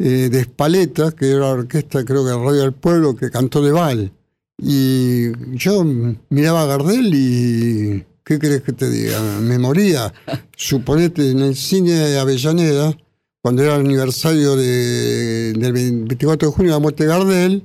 eh, 0.00 0.28
de 0.32 0.40
Espaleta, 0.40 1.12
que 1.12 1.30
era 1.30 1.40
la 1.40 1.50
orquesta, 1.50 2.04
creo 2.04 2.24
que 2.24 2.32
Radio 2.32 2.62
del 2.62 2.72
Pueblo, 2.72 3.14
que 3.14 3.30
cantó 3.30 3.62
de 3.62 3.70
Val. 3.70 4.12
Y 4.58 5.30
yo 5.56 5.84
miraba 6.28 6.62
a 6.62 6.66
Gardel 6.66 7.14
y. 7.14 8.04
¿Qué 8.24 8.38
crees 8.38 8.62
que 8.62 8.72
te 8.72 8.88
diga? 8.90 9.20
Me 9.40 9.58
moría. 9.58 10.12
Suponete 10.56 11.30
en 11.30 11.40
el 11.40 11.54
cine 11.56 11.92
de 11.92 12.18
Avellaneda, 12.18 12.96
cuando 13.42 13.62
era 13.62 13.74
el 13.76 13.82
aniversario 13.86 14.56
de- 14.56 15.52
del 15.52 15.72
24 15.72 16.48
de 16.48 16.54
junio 16.54 16.72
de 16.72 16.76
la 16.76 16.80
muerte 16.80 17.04
de 17.04 17.08
Gardel, 17.10 17.62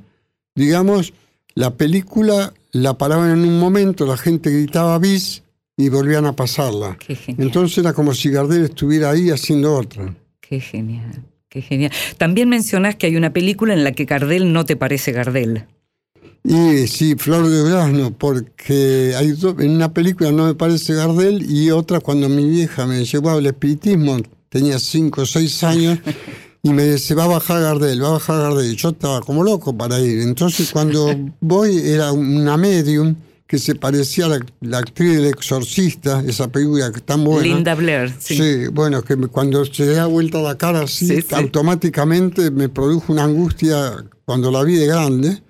digamos, 0.56 1.14
la 1.56 1.76
película 1.76 2.54
la 2.72 2.98
paraban 2.98 3.32
en 3.32 3.40
un 3.48 3.60
momento, 3.60 4.06
la 4.06 4.18
gente 4.18 4.52
gritaba 4.52 5.00
bis 5.00 5.44
y 5.78 5.88
volvían 5.90 6.26
a 6.26 6.36
pasarla. 6.36 6.98
qué 7.00 7.16
genial. 7.16 7.48
Entonces 7.48 7.78
era 7.78 7.94
como 7.94 8.14
si 8.14 8.30
Gardel 8.30 8.66
estuviera 8.66 9.12
ahí 9.12 9.30
haciendo 9.30 9.74
otra. 9.76 10.14
Qué 10.42 10.60
genial, 10.60 11.24
qué 11.48 11.62
genial. 11.62 11.92
También 12.18 12.50
mencionás 12.50 12.96
que 12.98 13.08
hay 13.08 13.16
una 13.16 13.32
película 13.32 13.74
en 13.74 13.84
la 13.86 13.94
que 13.94 14.04
Gardel 14.06 14.52
no 14.52 14.66
te 14.66 14.76
parece 14.76 15.14
Gardel. 15.14 15.66
Y 16.44 16.88
sí, 16.88 17.16
Flor 17.18 17.48
de 17.48 17.58
Durazno, 17.60 18.12
porque 18.18 19.14
hay 19.18 19.34
en 19.60 19.72
una 19.72 19.94
película 19.94 20.32
no 20.32 20.46
me 20.46 20.56
parece 20.56 20.94
Gardel 20.96 21.46
y 21.50 21.70
otra 21.72 22.00
cuando 22.00 22.30
mi 22.30 22.50
vieja 22.50 22.86
me 22.86 23.04
llevó 23.04 23.32
al 23.32 23.46
espiritismo, 23.46 24.18
tenía 24.48 24.80
cinco 24.80 25.22
o 25.22 25.26
seis 25.26 25.64
años, 25.64 26.00
y 26.64 26.70
me 26.72 26.84
dice, 26.86 27.14
va 27.14 27.26
a 27.26 27.28
bajar 27.28 27.62
Gardel, 27.62 28.02
va 28.02 28.08
a 28.08 28.12
bajar 28.14 28.42
Gardel. 28.42 28.72
Y 28.72 28.76
yo 28.76 28.90
estaba 28.90 29.22
como 29.22 29.44
loco 29.44 29.78
para 29.78 30.00
ir. 30.00 30.22
Entonces 30.22 30.72
cuando 30.72 31.14
voy 31.42 31.78
era 31.78 32.12
una 32.14 32.56
medium 32.58 33.16
que 33.46 33.58
se 33.58 33.74
parecía 33.76 34.26
a 34.26 34.30
la, 34.30 34.40
la 34.62 34.78
actriz 34.78 35.18
del 35.18 35.26
exorcista, 35.26 36.24
esa 36.26 36.50
película 36.52 36.92
que 36.92 37.02
tan 37.02 37.24
buena. 37.24 37.42
Linda 37.56 37.74
Blair, 37.76 38.14
sí. 38.20 38.38
Sí, 38.38 38.68
bueno, 38.72 39.02
que 39.02 39.16
cuando 39.18 39.66
se 39.66 39.88
da 39.88 40.06
vuelta 40.06 40.40
la 40.40 40.56
cara 40.56 40.82
así, 40.84 41.08
Sí, 41.08 41.22
sí. 41.22 41.36
automáticamente 41.36 42.52
me 42.52 42.70
produjo 42.70 43.12
una 43.12 43.24
angustia 43.24 44.06
cuando 44.26 44.52
la 44.52 44.64
vi 44.64 44.76
de 44.76 44.86
grande. 44.88 45.42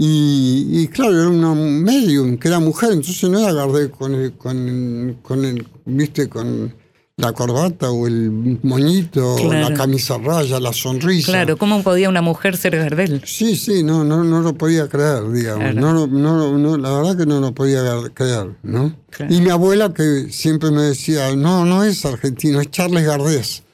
Y, 0.00 0.68
y 0.70 0.86
claro, 0.86 1.12
era 1.12 1.28
una 1.28 1.54
medium, 1.54 2.38
que 2.38 2.46
era 2.46 2.60
mujer, 2.60 2.92
entonces 2.92 3.28
no 3.28 3.40
era 3.40 3.52
Gardel 3.52 3.90
con 3.90 4.14
el, 4.14 4.32
con, 4.34 5.18
con 5.22 5.44
el, 5.44 5.66
viste, 5.86 6.28
con 6.28 6.72
la 7.16 7.32
corbata 7.32 7.90
o 7.90 8.06
el 8.06 8.60
moñito, 8.62 9.34
o 9.34 9.52
la 9.52 9.74
camisa 9.74 10.16
raya, 10.18 10.60
la 10.60 10.72
sonrisa. 10.72 11.32
Claro, 11.32 11.56
¿cómo 11.56 11.82
podía 11.82 12.08
una 12.08 12.22
mujer 12.22 12.56
ser 12.56 12.76
Gardel? 12.76 13.22
Sí, 13.26 13.56
sí, 13.56 13.82
no, 13.82 14.04
no, 14.04 14.22
no 14.22 14.40
lo 14.40 14.54
podía 14.54 14.88
creer, 14.88 15.28
digamos. 15.32 15.72
Claro. 15.72 16.06
No, 16.06 16.06
no, 16.06 16.56
no, 16.56 16.76
la 16.76 16.92
verdad 16.92 17.16
que 17.18 17.26
no 17.26 17.40
lo 17.40 17.52
podía 17.52 17.82
creer, 18.14 18.54
¿no? 18.62 18.94
Claro. 19.10 19.34
Y 19.34 19.40
mi 19.40 19.50
abuela 19.50 19.92
que 19.92 20.28
siempre 20.30 20.70
me 20.70 20.82
decía, 20.82 21.34
no, 21.34 21.64
no 21.64 21.82
es 21.82 22.04
argentino, 22.04 22.60
es 22.60 22.70
Charles 22.70 23.04
Gardés. 23.04 23.64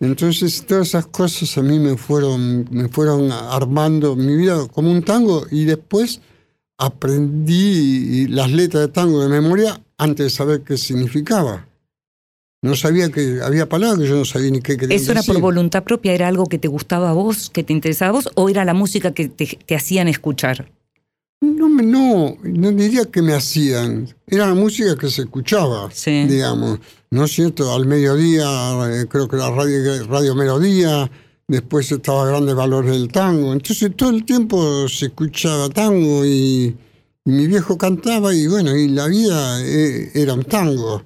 Entonces 0.00 0.64
todas 0.66 0.88
esas 0.88 1.06
cosas 1.06 1.56
a 1.58 1.62
mí 1.62 1.78
me 1.78 1.96
fueron, 1.96 2.66
me 2.70 2.88
fueron 2.88 3.30
armando 3.32 4.16
mi 4.16 4.36
vida 4.36 4.66
como 4.68 4.90
un 4.90 5.02
tango 5.02 5.46
y 5.50 5.64
después 5.64 6.20
aprendí 6.78 8.26
las 8.28 8.50
letras 8.50 8.86
de 8.86 8.88
tango 8.88 9.22
de 9.22 9.28
memoria 9.28 9.80
antes 9.98 10.24
de 10.26 10.30
saber 10.30 10.62
qué 10.62 10.76
significaba. 10.78 11.66
No 12.62 12.76
sabía 12.76 13.10
que 13.10 13.40
había 13.42 13.68
palabras 13.68 14.00
que 14.00 14.08
yo 14.08 14.16
no 14.16 14.24
sabía 14.24 14.50
ni 14.50 14.60
qué 14.60 14.76
querían 14.76 14.98
¿Eso 15.00 15.12
era 15.12 15.22
por 15.22 15.28
decir. 15.34 15.42
voluntad 15.42 15.82
propia? 15.82 16.12
¿Era 16.12 16.28
algo 16.28 16.46
que 16.46 16.58
te 16.58 16.68
gustaba 16.68 17.10
a 17.10 17.12
vos, 17.14 17.48
que 17.48 17.64
te 17.64 17.72
interesaba 17.72 18.10
a 18.10 18.12
vos? 18.12 18.28
¿O 18.34 18.48
era 18.50 18.64
la 18.64 18.74
música 18.74 19.12
que 19.12 19.28
te, 19.28 19.46
te 19.46 19.74
hacían 19.74 20.08
escuchar? 20.08 20.70
No, 21.40 21.68
me- 21.70 21.82
no, 21.82 22.36
no 22.42 22.72
diría 22.72 23.06
que 23.06 23.22
me 23.22 23.32
hacían. 23.32 24.08
Era 24.26 24.46
la 24.48 24.54
música 24.54 24.94
que 24.96 25.08
se 25.08 25.22
escuchaba, 25.22 25.88
Sí. 25.92 26.24
digamos. 26.26 26.78
¿No 27.10 27.24
es 27.24 27.32
cierto? 27.32 27.74
Al 27.74 27.86
mediodía, 27.86 28.44
eh, 28.90 29.06
creo 29.08 29.26
que 29.26 29.36
la 29.36 29.50
radio, 29.50 30.06
radio 30.06 30.34
Melodía, 30.34 31.10
después 31.48 31.90
estaba 31.90 32.26
Grandes 32.26 32.54
Valores 32.54 32.92
del 32.92 33.08
Tango. 33.08 33.52
Entonces 33.54 33.90
todo 33.96 34.10
el 34.10 34.24
tiempo 34.24 34.86
se 34.88 35.06
escuchaba 35.06 35.68
tango 35.70 36.24
y, 36.26 36.76
y 37.24 37.30
mi 37.30 37.46
viejo 37.46 37.76
cantaba 37.78 38.34
y 38.34 38.46
bueno, 38.46 38.76
y 38.76 38.88
la 38.88 39.06
vida 39.08 39.60
eh, 39.64 40.10
era 40.14 40.34
un 40.34 40.44
tango. 40.44 41.02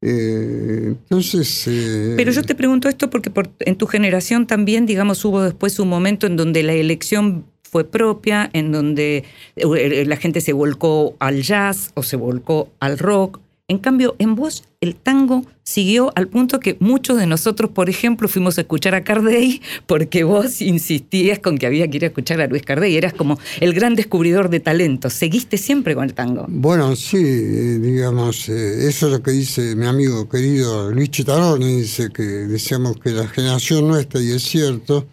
Eh, 0.00 0.88
entonces... 0.88 1.64
eh, 1.66 2.14
Pero 2.16 2.32
yo 2.32 2.42
te 2.42 2.54
pregunto 2.54 2.88
esto 2.88 3.10
porque 3.10 3.30
por- 3.30 3.50
en 3.60 3.76
tu 3.76 3.86
generación 3.86 4.46
también, 4.46 4.86
digamos, 4.86 5.24
hubo 5.24 5.42
después 5.42 5.78
un 5.78 5.88
momento 5.88 6.26
en 6.26 6.36
donde 6.36 6.62
la 6.62 6.72
elección 6.72 7.46
fue 7.74 7.82
propia, 7.82 8.48
en 8.52 8.70
donde 8.70 9.24
eh, 9.56 10.04
la 10.06 10.16
gente 10.16 10.40
se 10.40 10.52
volcó 10.52 11.16
al 11.18 11.42
jazz 11.42 11.90
o 11.94 12.04
se 12.04 12.14
volcó 12.14 12.68
al 12.78 13.00
rock. 13.00 13.40
En 13.66 13.78
cambio, 13.78 14.14
en 14.20 14.36
vos 14.36 14.62
el 14.80 14.94
tango 14.94 15.44
siguió 15.64 16.12
al 16.14 16.28
punto 16.28 16.60
que 16.60 16.76
muchos 16.78 17.16
de 17.18 17.26
nosotros, 17.26 17.72
por 17.72 17.90
ejemplo, 17.90 18.28
fuimos 18.28 18.58
a 18.58 18.60
escuchar 18.60 18.94
a 18.94 19.02
Cardey 19.02 19.60
porque 19.86 20.22
vos 20.22 20.62
insistías 20.62 21.40
con 21.40 21.58
que 21.58 21.66
había 21.66 21.88
que 21.88 21.96
ir 21.96 22.04
a 22.04 22.06
escuchar 22.06 22.40
a 22.40 22.46
Luis 22.46 22.62
Cardey. 22.62 22.96
Eras 22.96 23.12
como 23.12 23.40
el 23.58 23.74
gran 23.74 23.96
descubridor 23.96 24.50
de 24.50 24.60
talentos. 24.60 25.12
¿Seguiste 25.12 25.58
siempre 25.58 25.96
con 25.96 26.04
el 26.04 26.14
tango? 26.14 26.46
Bueno, 26.46 26.94
sí, 26.94 27.16
eh, 27.16 27.78
digamos, 27.80 28.48
eh, 28.50 28.86
eso 28.86 29.06
es 29.06 29.12
lo 29.14 29.20
que 29.20 29.32
dice 29.32 29.74
mi 29.74 29.86
amigo 29.86 30.28
querido 30.28 30.92
Luis 30.92 31.10
Chitaroni, 31.10 31.80
dice 31.80 32.10
que 32.14 32.22
decíamos 32.22 32.98
que 33.00 33.10
la 33.10 33.26
generación 33.26 33.88
nuestra, 33.88 34.20
y 34.20 34.30
es 34.30 34.44
cierto, 34.44 35.08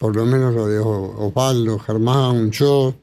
por 0.00 0.16
lo 0.16 0.24
menos 0.24 0.54
lo 0.54 0.66
de 0.66 0.78
Osvaldo, 0.78 1.78
Germán, 1.78 2.50
yo, 2.50 2.94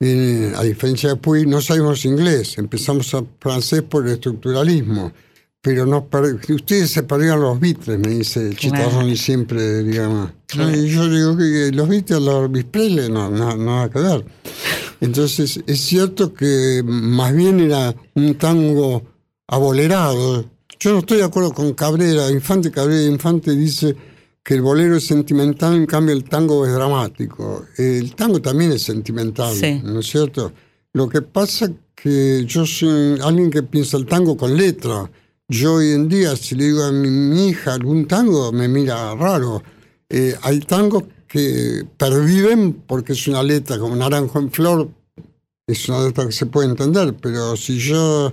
a 0.00 0.62
diferencia 0.64 1.10
de 1.10 1.14
Puy, 1.16 1.46
no 1.46 1.60
sabemos 1.60 2.04
inglés, 2.04 2.58
empezamos 2.58 3.14
a 3.14 3.22
francés 3.38 3.82
por 3.82 4.04
el 4.04 4.14
estructuralismo, 4.14 5.12
pero 5.60 5.86
no 5.86 6.08
ustedes 6.48 6.90
se 6.90 7.04
perdieron 7.04 7.40
los 7.42 7.60
Beatles, 7.60 8.00
me 8.00 8.08
dice 8.08 8.50
Chitarroni 8.52 9.16
siempre, 9.16 9.84
digamos. 9.84 10.30
Y 10.52 10.88
yo 10.88 11.08
digo 11.08 11.36
que 11.36 11.70
los 11.72 11.88
Beatles, 11.88 12.20
los 12.20 12.50
Bispreles, 12.50 13.10
no, 13.10 13.30
no, 13.30 13.56
no 13.56 13.64
nada 13.64 13.88
que 13.88 14.00
ver. 14.00 14.24
Entonces, 15.00 15.60
es 15.64 15.80
cierto 15.80 16.34
que 16.34 16.82
más 16.84 17.32
bien 17.32 17.60
era 17.60 17.94
un 18.14 18.34
tango 18.34 19.04
abolerado. 19.46 20.46
Yo 20.80 20.94
no 20.94 20.98
estoy 20.98 21.18
de 21.18 21.24
acuerdo 21.24 21.52
con 21.52 21.74
Cabrera, 21.74 22.28
Infante 22.28 22.72
Cabrera 22.72 23.04
Infante 23.04 23.52
dice 23.52 23.94
que 24.42 24.54
el 24.54 24.62
bolero 24.62 24.96
es 24.96 25.06
sentimental, 25.06 25.74
en 25.74 25.86
cambio 25.86 26.14
el 26.14 26.24
tango 26.24 26.66
es 26.66 26.72
dramático. 26.72 27.66
El 27.76 28.14
tango 28.14 28.40
también 28.40 28.72
es 28.72 28.82
sentimental, 28.82 29.54
¿no 29.84 30.00
es 30.00 30.06
cierto? 30.06 30.52
Lo 30.92 31.08
que 31.08 31.22
pasa 31.22 31.66
es 31.66 31.72
que 31.94 32.44
yo 32.46 32.66
soy 32.66 33.18
alguien 33.22 33.50
que 33.50 33.62
piensa 33.62 33.96
el 33.96 34.06
tango 34.06 34.36
con 34.36 34.56
letra. 34.56 35.10
Yo 35.48 35.74
hoy 35.74 35.92
en 35.92 36.08
día, 36.08 36.36
si 36.36 36.54
le 36.54 36.66
digo 36.66 36.84
a 36.84 36.92
mi, 36.92 37.48
hija 37.48 37.74
algún 37.74 38.06
tango, 38.06 38.52
me 38.52 38.68
mira 38.68 39.14
raro. 39.14 39.62
Eh, 40.08 40.34
hay 40.42 40.60
tangos 40.60 41.04
que 41.28 41.84
perviven 41.96 42.82
porque 42.86 43.12
es 43.12 43.28
una 43.28 43.42
letra 43.42 43.78
como 43.78 43.94
Naranjo 43.94 44.38
en 44.40 44.50
Flor, 44.50 44.88
es 45.72 45.88
una 45.88 46.04
letra 46.04 46.26
que 46.26 46.32
se 46.32 46.46
puede 46.46 46.68
entender, 46.68 47.14
pero 47.20 47.56
si 47.56 47.78
yo 47.78 48.32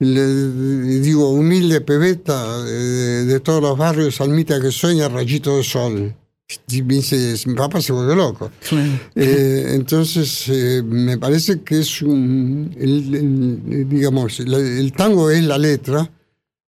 le 0.00 1.00
digo, 1.00 1.30
humilde 1.30 1.80
pebeta 1.80 2.62
de, 2.62 3.40
todos 3.40 3.60
los 3.60 3.76
barrios, 3.76 4.20
almita 4.20 4.60
que 4.60 4.70
sueña, 4.70 5.08
rayito 5.08 5.56
de 5.56 5.64
sol. 5.64 6.14
Y 6.68 6.82
me 6.82 6.94
dice, 6.94 7.34
mi 7.46 7.54
papá 7.54 7.80
se 7.82 7.92
vuelve 7.92 8.16
loco. 8.16 8.50
Eh, 9.14 9.72
entonces, 9.74 10.48
eh, 10.48 10.82
me 10.82 11.18
parece 11.18 11.60
que 11.60 11.80
es 11.80 12.00
un. 12.00 12.70
digamos, 13.90 14.40
el, 14.40 14.92
tango 14.96 15.30
es 15.30 15.44
la 15.44 15.58
letra, 15.58 16.10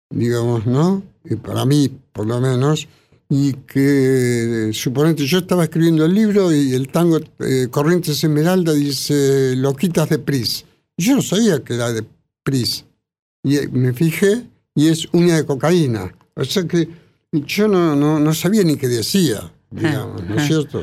digamos, 0.09 0.65
¿no? 0.65 1.03
Y 1.25 1.37
para 1.37 1.67
mí, 1.67 1.91
por 2.13 2.27
lo 2.27 2.41
menos. 2.41 2.89
Y 3.29 3.55
que, 3.55 4.71
suponete, 4.73 5.27
yo 5.27 5.39
estaba 5.39 5.65
escribiendo 5.65 6.05
el 6.05 6.15
libro 6.15 6.55
y 6.55 6.75
el 6.75 6.89
tango 6.89 7.19
eh, 7.41 7.67
Corrientes 7.71 8.23
Esmeralda 8.23 8.73
dice 8.73 9.55
Loquitas 9.57 10.09
de 10.09 10.19
Pris. 10.19 10.65
Yo 10.97 11.17
no 11.17 11.23
sabía 11.23 11.63
que 11.65 11.75
era 11.75 11.93
de 11.93 12.05
Pris 12.45 12.85
y 13.43 13.67
me 13.69 13.93
fijé 13.93 14.43
y 14.75 14.89
es 14.89 15.09
uña 15.13 15.37
de 15.37 15.47
cocaína. 15.47 16.15
O 16.35 16.45
sea 16.45 16.65
que 16.67 16.89
yo 17.33 17.69
no, 17.69 17.97
no, 17.97 18.35
sabía 18.35 18.63
ni 18.63 18.77
qué 18.77 18.89
decía. 18.89 19.53
Digamos, 19.69 20.23
¿no 20.25 20.37
es 20.37 20.47
cierto? 20.47 20.83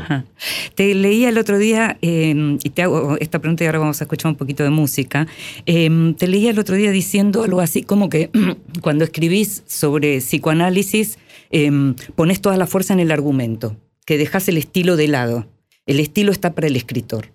Te 0.75 0.93
leía 0.93 1.29
el 1.29 1.37
otro 1.37 1.57
día, 1.57 1.97
em, 2.01 2.59
y 2.63 2.69
te 2.69 2.81
hago 2.81 3.17
esta 3.19 3.39
pregunta 3.39 3.63
y 3.63 3.67
ahora 3.67 3.79
vamos 3.79 4.01
a 4.01 4.03
escuchar 4.03 4.29
un 4.29 4.37
poquito 4.37 4.63
de 4.63 4.69
música. 4.69 5.25
Em, 5.65 6.13
te 6.15 6.27
leía 6.27 6.51
el 6.51 6.59
otro 6.59 6.75
día 6.75 6.91
diciendo 6.91 7.43
algo 7.43 7.61
así 7.61 7.83
como 7.83 8.09
que 8.09 8.29
cuando 8.81 9.05
escribís 9.05 9.63
sobre 9.67 10.19
psicoanálisis, 10.19 11.17
em, 11.53 11.95
pones 12.15 12.41
toda 12.41 12.57
la 12.57 12.67
fuerza 12.67 12.93
en 12.93 12.99
el 12.99 13.11
argumento, 13.11 13.77
que 14.05 14.17
dejas 14.17 14.49
el 14.49 14.57
estilo 14.57 14.97
de 14.97 15.07
lado. 15.07 15.47
El 15.85 16.01
estilo 16.01 16.33
está 16.33 16.53
para 16.53 16.67
el 16.67 16.75
escritor. 16.75 17.31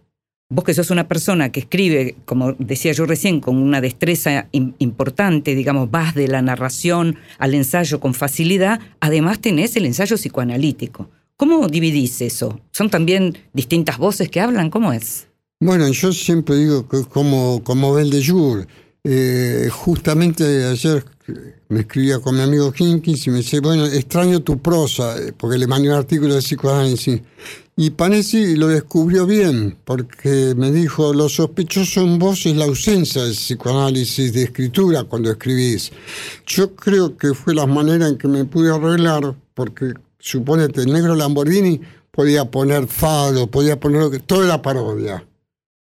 Vos 0.51 0.65
que 0.65 0.75
sos 0.75 0.91
una 0.91 1.09
persona 1.09 1.53
que 1.53 1.61
escribe, 1.61 2.17
como 2.25 2.55
decía 2.55 2.93
yo 2.93 3.07
recién, 3.07 3.41
con 3.41 3.57
una 3.57 3.81
destreza 3.81 4.49
importante, 4.53 5.55
digamos, 5.55 5.91
vas 5.91 6.15
de 6.15 6.27
la 6.27 6.43
narración 6.43 7.17
al 7.39 7.55
ensayo 7.55 8.01
con 8.01 8.15
facilidad, 8.15 8.81
además 9.01 9.41
tenés 9.41 9.77
el 9.77 9.85
ensayo 9.85 10.17
psicoanalítico. 10.17 11.11
¿Cómo 11.37 11.69
dividís 11.69 12.21
eso? 12.23 12.61
¿Son 12.73 12.91
también 12.91 13.37
distintas 13.53 13.99
voces 13.99 14.29
que 14.31 14.41
hablan? 14.41 14.71
¿Cómo 14.71 14.93
es? 14.93 15.29
Bueno, 15.61 15.87
yo 15.89 16.13
siempre 16.13 16.57
digo 16.57 16.89
que 16.89 17.05
como, 17.05 17.63
como 17.63 17.93
Bel 17.95 18.11
de 18.11 18.25
Jour. 18.25 18.67
Eh, 19.05 19.69
justamente 19.71 20.65
ayer 20.65 21.05
me 21.69 21.81
escribía 21.81 22.19
con 22.21 22.37
mi 22.37 22.43
amigo 22.43 22.73
Hinkins 22.77 23.27
y 23.27 23.31
me 23.31 23.39
decía, 23.39 23.61
bueno, 23.61 23.87
extraño 23.87 24.41
tu 24.41 24.59
prosa, 24.59 25.19
eh, 25.19 25.33
porque 25.37 25.59
le 25.59 25.67
mandé 25.67 25.89
un 25.89 25.97
artículo 25.97 26.35
de 26.35 26.41
psicoanálisis. 26.41 27.21
Y 27.77 27.91
Panesi 27.91 28.57
lo 28.57 28.69
descubrió 28.69 29.27
bien, 29.27 29.79
porque 29.85 30.55
me 30.57 30.73
dijo, 30.73 31.13
lo 31.13 31.29
sospechoso 31.29 32.01
en 32.01 32.19
vos 32.19 32.45
es 32.47 32.57
la 32.57 32.65
ausencia 32.65 33.23
de 33.23 33.33
psicoanálisis 33.33 34.33
de 34.33 34.45
escritura 34.45 35.05
cuando 35.05 35.31
escribís. 35.31 35.93
Yo 36.47 36.75
creo 36.75 37.17
que 37.17 37.35
fue 37.35 37.55
la 37.55 37.67
manera 37.67 38.09
en 38.09 38.19
que 38.19 38.27
me 38.27 38.45
pude 38.45 38.75
arreglar, 38.75 39.37
porque 39.55 39.95
suponete, 40.19 40.81
el 40.81 40.93
negro 40.93 41.15
Lamborghini 41.15 41.81
podía 42.11 42.47
poner 42.47 42.89
fado, 42.89 43.49
podía 43.49 43.79
poner 43.79 44.01
lo 44.03 44.11
que, 44.11 44.19
todo 44.19 44.45
era 44.45 44.61
parodia. 44.61 45.25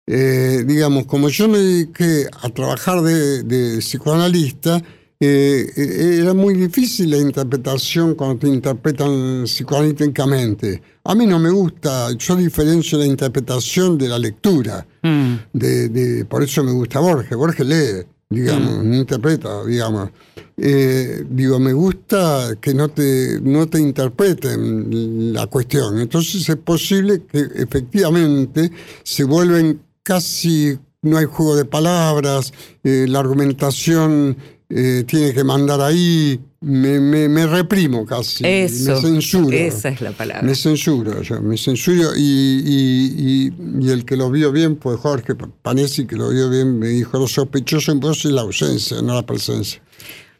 Eh, 0.07 0.63
digamos, 0.65 1.05
como 1.05 1.29
yo 1.29 1.47
me 1.47 1.57
dediqué 1.57 2.27
a 2.41 2.49
trabajar 2.49 3.01
de 3.01 3.77
psicoanalista, 3.79 4.81
eh, 5.23 5.71
eh, 5.77 6.19
era 6.19 6.33
muy 6.33 6.55
difícil 6.55 7.11
la 7.11 7.17
interpretación 7.17 8.15
cuando 8.15 8.39
te 8.39 8.47
interpretan 8.47 9.43
psicoanalíticamente. 9.43 10.81
A 11.03 11.13
mí 11.13 11.27
no 11.27 11.37
me 11.37 11.51
gusta, 11.51 12.11
yo 12.13 12.35
diferencio 12.35 12.97
la 12.97 13.05
interpretación 13.05 13.99
de 13.99 14.09
la 14.09 14.17
lectura. 14.17 14.83
Mm. 15.03 15.35
De, 15.53 16.25
por 16.27 16.41
eso 16.41 16.63
me 16.63 16.71
gusta 16.71 17.01
Borges. 17.01 17.37
Borges 17.37 17.67
lee, 17.67 18.03
digamos, 18.31 18.83
mm. 18.83 18.93
interpreta, 18.95 19.63
digamos. 19.63 20.09
Eh, 20.57 21.23
digo, 21.29 21.59
me 21.59 21.73
gusta 21.73 22.55
que 22.59 22.73
no 22.73 22.89
te, 22.89 23.39
no 23.43 23.67
te 23.67 23.79
interpreten 23.79 25.33
la 25.33 25.45
cuestión. 25.45 25.99
Entonces 25.99 26.49
es 26.49 26.57
posible 26.57 27.25
que 27.31 27.45
efectivamente 27.57 28.71
se 29.03 29.23
vuelven 29.23 29.83
casi, 30.01 30.79
no 31.03 31.17
hay 31.19 31.25
juego 31.25 31.55
de 31.55 31.65
palabras, 31.65 32.51
la 32.81 33.19
argumentación 33.19 34.35
eh, 34.73 35.03
tiene 35.05 35.33
que 35.33 35.43
mandar 35.43 35.81
ahí, 35.81 36.39
me, 36.61 37.45
reprimo 37.45 38.05
casi. 38.05 38.45
Eso, 38.45 38.95
me 38.95 39.01
censuro. 39.01 39.57
Esa 39.57 39.89
es 39.89 39.99
la 39.99 40.11
palabra. 40.11 40.43
Me 40.43 40.55
censuro, 40.55 41.21
yo, 41.21 41.41
me 41.41 41.57
censuro 41.57 42.11
y, 42.15 43.51
el 43.89 44.05
que 44.05 44.15
lo 44.15 44.31
vio 44.31 44.51
bien 44.51 44.79
fue 44.79 44.95
Jorge 44.95 45.35
Panesi, 45.35 46.05
que 46.05 46.15
lo 46.15 46.29
vio 46.29 46.49
bien, 46.49 46.79
me 46.79 46.87
dijo, 46.87 47.19
lo 47.19 47.27
sospechoso 47.27 47.91
en 47.91 47.99
vos 47.99 48.23
es 48.23 48.31
la 48.31 48.41
ausencia, 48.41 49.01
no 49.01 49.13
la 49.13 49.25
presencia. 49.25 49.81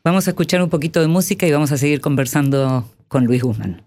Vamos 0.04 0.28
a 0.28 0.32
escuchar 0.32 0.62
un 0.62 0.70
poquito 0.70 1.02
de 1.02 1.08
música 1.08 1.46
y 1.46 1.52
vamos 1.52 1.72
a 1.74 1.78
seguir 1.78 2.00
conversando 2.00 2.90
con 3.10 3.26
Luis 3.26 3.44
Guzmán. 3.44 3.84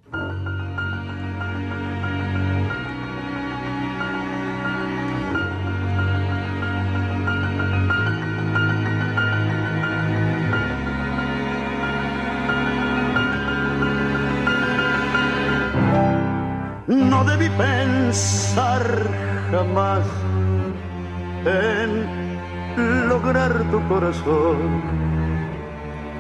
Corazón. 23.89 24.83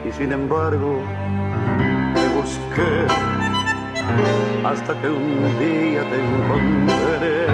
Y 0.06 0.12
sin 0.12 0.32
embargo, 0.32 1.00
te 2.14 2.28
busqué 2.36 3.06
hasta 4.64 5.00
que 5.00 5.08
un 5.08 5.58
día 5.58 6.02
te 6.10 6.16
encontré 6.24 7.46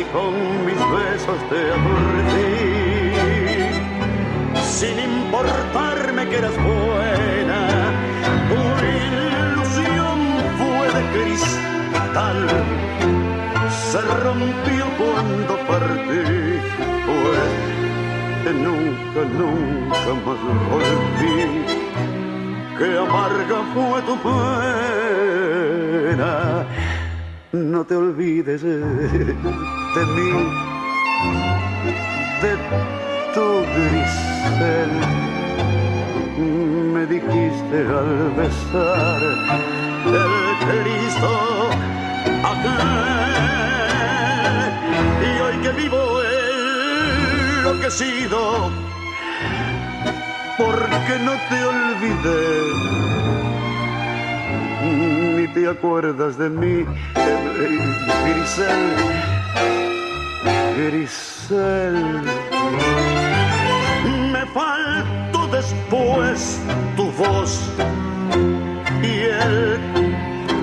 y 0.00 0.02
con 0.12 0.32
mis 0.66 0.80
besos 0.96 1.38
te 1.50 1.60
aturdí. 1.76 2.54
Sin 4.62 4.98
importarme 4.98 6.28
que 6.28 6.36
eras 6.38 6.56
buena, 6.56 7.60
tu 8.48 8.60
ilusión 8.98 10.18
fue 10.58 10.86
de 10.96 11.02
cristal 11.14 12.48
se 13.90 14.00
rompió 14.00 14.84
cuando 14.98 15.56
partí, 15.66 16.58
pues 17.06 17.73
que 18.44 18.52
nunca, 18.52 19.20
nunca 19.40 20.10
más 20.24 20.40
volví. 20.70 21.64
Que 22.78 22.86
amarga 22.98 23.58
fue 23.72 23.98
tu 24.02 24.14
pena, 25.46 26.32
no 27.52 27.80
te 27.84 27.94
olvides 27.96 28.62
de, 28.62 28.80
mí, 30.14 30.30
de 32.42 32.52
tu 33.32 33.46
gris 33.74 34.14
Grisel, 34.56 34.92
me 36.92 37.02
dijiste 37.06 37.78
al 38.00 38.12
besar 38.36 39.22
el 40.20 40.34
Cristo 40.66 41.32
aquel. 42.50 43.04
Y 45.22 45.28
hoy 45.40 45.56
que 45.62 45.70
vivo 45.80 46.00
enloquecido, 47.64 48.70
porque 50.58 51.18
no 51.20 51.32
te 51.48 51.64
olvidé 51.64 52.54
ni 55.36 55.48
te 55.48 55.68
acuerdas 55.68 56.36
de 56.36 56.50
mí, 56.50 56.84
Grisel, 58.26 58.96
Grisel. 60.76 62.22
Me 64.30 64.44
faltó 64.46 65.46
después 65.46 66.60
tu 66.96 67.10
voz 67.12 67.70
y 69.02 69.20
el 69.20 69.80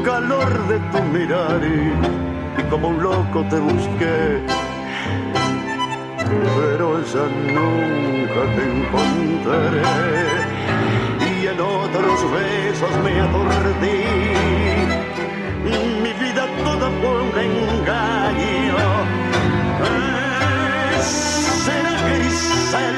calor 0.05 0.67
de 0.67 0.79
tu 0.91 1.01
mirar 1.05 1.61
y, 1.63 2.61
y 2.61 2.63
como 2.69 2.89
un 2.89 3.01
loco 3.01 3.43
te 3.49 3.59
busqué 3.59 4.60
pero 6.57 7.03
ya 7.13 7.25
nunca 7.57 8.41
te 8.55 8.63
encontraré 8.77 9.83
y 11.19 11.47
en 11.47 11.59
otros 11.59 12.17
besos 12.31 12.93
me 13.03 13.13
aturdí. 13.21 14.01
Mi 16.03 16.13
vida 16.23 16.43
toda 16.63 16.87
fue 16.99 17.15
un 17.27 17.35
engaño. 17.49 18.87
Será 21.65 21.93
grisel 22.07 22.97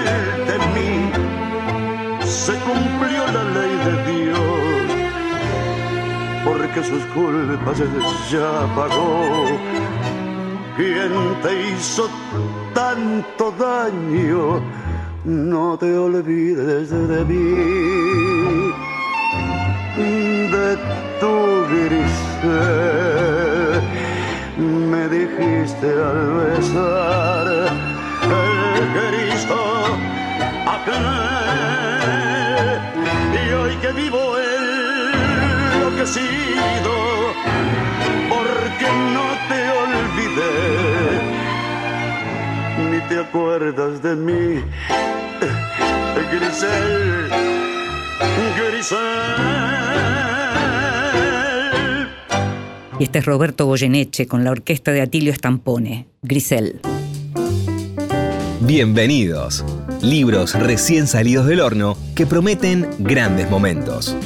de 0.49 0.57
mí, 0.73 0.91
se 2.25 2.53
cumplió 2.67 3.21
la 3.35 3.43
ley 3.57 3.73
de 3.87 3.93
Dios, 4.11 4.85
porque 6.45 6.79
sus 6.83 7.03
culpas 7.13 7.77
ya 8.31 8.51
pagó. 8.75 9.11
¿Quién 10.75 11.13
te 11.43 11.51
hizo 11.69 12.09
tanto 12.73 13.51
daño? 13.57 14.61
No 15.25 15.77
te 15.77 15.97
olvides 15.97 16.89
de 16.89 17.25
mí, 17.25 18.73
de 20.51 20.77
tu 21.19 21.65
grisel. 21.71 22.93
Me 24.57 25.07
dijiste 25.07 25.87
al 25.87 26.33
besar 26.33 27.47
el 28.23 28.81
Cristo 28.95 29.57
aquel. 30.67 31.03
Y 33.33 33.43
hoy 33.53 33.73
que 33.77 33.91
vivo 33.93 34.21
enloquecido, 35.75 36.91
te 43.13 43.19
acuerdas 43.19 44.01
de 44.01 44.15
mí, 44.15 44.63
Grisel, 46.31 47.29
Grisel. 48.57 48.97
Y 52.97 53.03
este 53.03 53.19
es 53.19 53.25
Roberto 53.25 53.67
Goyeneche 53.67 54.25
con 54.25 54.43
la 54.43 54.49
orquesta 54.49 54.91
de 54.91 55.01
Atilio 55.01 55.31
Estampone, 55.31 56.07
Grisel. 56.23 56.81
Bienvenidos. 58.61 59.63
Libros 60.01 60.55
recién 60.55 61.05
salidos 61.05 61.45
del 61.45 61.59
horno 61.59 61.95
que 62.15 62.25
prometen 62.25 62.89
grandes 62.97 63.47
momentos. 63.47 64.17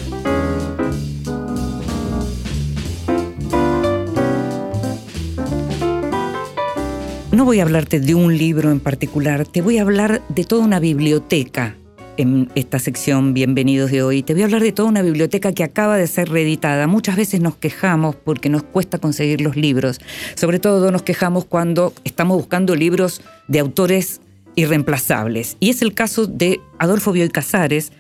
No 7.38 7.46
voy 7.46 7.60
a 7.60 7.64
hablarte 7.66 8.00
de 8.00 8.16
un 8.16 8.36
libro 8.36 8.72
en 8.72 8.80
particular, 8.80 9.46
te 9.46 9.62
voy 9.62 9.78
a 9.78 9.84
hablar 9.84 10.24
de 10.28 10.44
toda 10.44 10.66
una 10.66 10.80
biblioteca 10.80 11.76
en 12.18 12.50
esta 12.56 12.80
sección 12.80 13.36
Bienvenidos 13.36 13.92
de 13.92 14.02
hoy. 14.02 14.24
Te 14.24 14.34
voy 14.34 14.42
a 14.42 14.46
hablar 14.46 14.64
de 14.64 14.72
toda 14.72 14.90
una 14.90 15.04
biblioteca 15.04 15.52
que 15.52 15.64
acaba 15.64 15.98
de 15.98 16.08
ser 16.08 16.30
reeditada. 16.30 16.88
Muchas 16.88 17.16
veces 17.16 17.40
nos 17.40 17.56
quejamos 17.56 18.16
porque 18.16 18.50
nos 18.50 18.64
cuesta 18.64 18.98
conseguir 18.98 19.42
los 19.42 19.56
libros. 19.56 20.00
Sobre 20.34 20.58
todo 20.58 20.90
nos 20.90 21.04
quejamos 21.04 21.46
cuando 21.46 21.94
estamos 22.06 22.38
buscando 22.38 22.74
libros 22.74 23.22
de 23.48 23.60
autores 23.60 24.20
irreemplazables. 24.56 25.58
Y 25.60 25.70
es 25.70 25.84
el 25.84 25.94
caso 25.94 26.26
de 26.26 26.60
Adolfo 26.80 27.12
Bioy 27.12 27.30
Casares. 27.30 27.92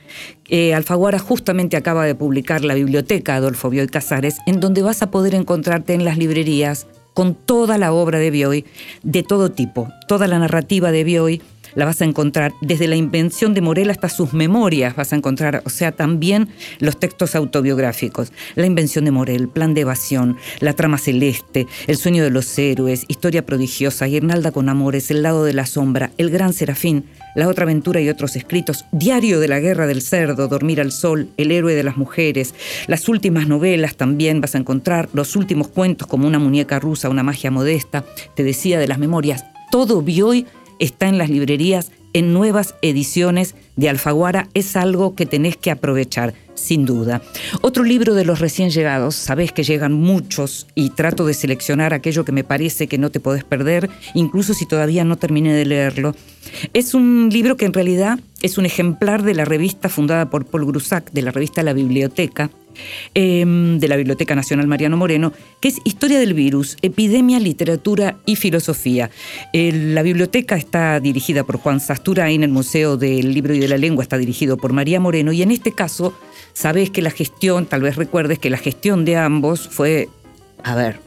Eh, 0.49 0.73
Alfaguara 0.73 1.19
justamente 1.19 1.77
acaba 1.77 2.07
de 2.07 2.15
publicar 2.15 2.65
la 2.65 2.73
biblioteca 2.73 3.35
Adolfo 3.35 3.69
Bioy 3.69 3.85
Casares, 3.85 4.37
en 4.47 4.59
donde 4.59 4.81
vas 4.81 5.03
a 5.03 5.11
poder 5.11 5.35
encontrarte 5.35 5.93
en 5.93 6.05
las 6.05 6.17
librerías 6.17 6.87
con 7.17 7.33
toda 7.33 7.79
la 7.79 7.93
obra 7.93 8.19
de 8.19 8.29
Bioy, 8.29 8.63
de 9.01 9.23
todo 9.23 9.49
tipo, 9.51 9.91
toda 10.07 10.27
la 10.27 10.37
narrativa 10.37 10.91
de 10.91 11.03
Bioy, 11.03 11.41
la 11.77 11.85
vas 11.85 12.01
a 12.01 12.05
encontrar 12.05 12.53
desde 12.59 12.87
la 12.87 12.95
invención 12.95 13.53
de 13.53 13.61
Morel 13.61 13.91
hasta 13.91 14.09
sus 14.09 14.33
memorias, 14.33 14.95
vas 14.95 15.13
a 15.13 15.15
encontrar, 15.15 15.61
o 15.63 15.69
sea, 15.69 15.91
también 15.91 16.49
los 16.79 16.99
textos 16.99 17.35
autobiográficos, 17.35 18.33
la 18.55 18.65
invención 18.65 19.05
de 19.05 19.11
Morel, 19.11 19.47
plan 19.47 19.75
de 19.75 19.81
evasión, 19.81 20.37
la 20.59 20.73
trama 20.73 20.97
celeste, 20.97 21.67
el 21.85 21.97
sueño 21.97 22.23
de 22.23 22.31
los 22.31 22.57
héroes, 22.57 23.05
historia 23.07 23.45
prodigiosa, 23.45 24.07
Guirnalda 24.07 24.51
con 24.51 24.69
amores, 24.69 25.11
el 25.11 25.21
lado 25.21 25.45
de 25.45 25.53
la 25.53 25.67
sombra, 25.67 26.09
el 26.17 26.31
gran 26.31 26.51
serafín, 26.51 27.05
la 27.35 27.47
otra 27.47 27.65
aventura 27.65 28.01
y 28.01 28.09
otros 28.09 28.35
escritos, 28.35 28.85
Diario 28.91 29.39
de 29.39 29.47
la 29.47 29.59
guerra 29.59 29.85
del 29.85 30.01
cerdo, 30.01 30.47
Dormir 30.47 30.81
al 30.81 30.91
sol, 30.91 31.29
El 31.37 31.51
héroe 31.51 31.75
de 31.75 31.83
las 31.83 31.95
mujeres, 31.95 32.55
las 32.87 33.07
últimas 33.07 33.47
novelas 33.47 33.95
también 33.95 34.41
vas 34.41 34.55
a 34.55 34.57
encontrar, 34.57 35.09
los 35.13 35.35
últimos 35.35 35.67
cuentos 35.67 36.07
como 36.07 36.25
Una 36.25 36.39
muñeca 36.39 36.79
rusa, 36.79 37.07
Una 37.07 37.21
magia 37.21 37.51
modesta, 37.51 38.03
te 38.35 38.43
decía 38.43 38.79
de 38.79 38.87
las 38.87 38.97
memorias, 38.97 39.45
todo 39.69 40.01
Bioy 40.01 40.47
está 40.79 41.07
en 41.07 41.17
las 41.17 41.29
librerías 41.29 41.91
en 42.13 42.33
nuevas 42.33 42.75
ediciones 42.81 43.55
de 43.75 43.89
Alfaguara, 43.89 44.49
es 44.53 44.75
algo 44.75 45.13
que 45.13 45.25
tenés 45.25 45.55
que 45.55 45.69
aprovechar, 45.69 46.33
sin 46.55 46.85
duda. 46.85 47.21
Otro 47.61 47.83
libro 47.83 48.15
de 48.15 48.25
los 48.25 48.39
recién 48.39 48.71
llegados, 48.71 49.15
sabés 49.15 49.51
que 49.51 49.63
llegan 49.63 49.93
muchos 49.93 50.65
y 50.73 50.89
trato 50.89 51.25
de 51.27 51.35
seleccionar 51.35 51.93
aquello 51.93 52.25
que 52.25 52.31
me 52.31 52.43
parece 52.43 52.87
que 52.87 52.97
no 52.97 53.11
te 53.11 53.19
podés 53.19 53.43
perder, 53.43 53.89
incluso 54.15 54.55
si 54.55 54.65
todavía 54.65 55.03
no 55.03 55.17
terminé 55.17 55.53
de 55.53 55.65
leerlo. 55.65 56.15
Es 56.73 56.93
un 56.93 57.29
libro 57.31 57.55
que 57.55 57.65
en 57.65 57.73
realidad 57.73 58.19
es 58.41 58.57
un 58.57 58.65
ejemplar 58.65 59.21
de 59.21 59.35
la 59.35 59.45
revista 59.45 59.89
fundada 59.89 60.29
por 60.29 60.45
Paul 60.45 60.65
Grusac, 60.65 61.11
de 61.11 61.21
la 61.21 61.31
revista 61.31 61.61
La 61.61 61.73
Biblioteca, 61.73 62.49
eh, 63.15 63.45
de 63.45 63.87
la 63.87 63.95
Biblioteca 63.95 64.35
Nacional 64.35 64.67
Mariano 64.67 64.97
Moreno, 64.97 65.33
que 65.59 65.69
es 65.69 65.77
Historia 65.83 66.19
del 66.19 66.33
Virus, 66.33 66.77
Epidemia, 66.81 67.39
Literatura 67.39 68.17
y 68.25 68.35
Filosofía. 68.35 69.09
Eh, 69.53 69.71
la 69.71 70.01
biblioteca 70.03 70.55
está 70.55 70.99
dirigida 70.99 71.43
por 71.43 71.57
Juan 71.57 71.79
Sasturain, 71.79 72.43
el 72.43 72.51
Museo 72.51 72.97
del 72.97 73.33
Libro 73.33 73.53
y 73.53 73.59
de 73.59 73.67
la 73.67 73.77
Lengua 73.77 74.03
está 74.03 74.17
dirigido 74.17 74.57
por 74.57 74.73
María 74.73 74.99
Moreno, 74.99 75.31
y 75.31 75.41
en 75.41 75.51
este 75.51 75.71
caso, 75.71 76.13
sabes 76.53 76.89
que 76.89 77.01
la 77.01 77.11
gestión, 77.11 77.65
tal 77.65 77.81
vez 77.81 77.95
recuerdes 77.95 78.39
que 78.39 78.49
la 78.49 78.57
gestión 78.57 79.05
de 79.05 79.17
ambos 79.17 79.67
fue, 79.67 80.09
a 80.63 80.75
ver, 80.75 80.99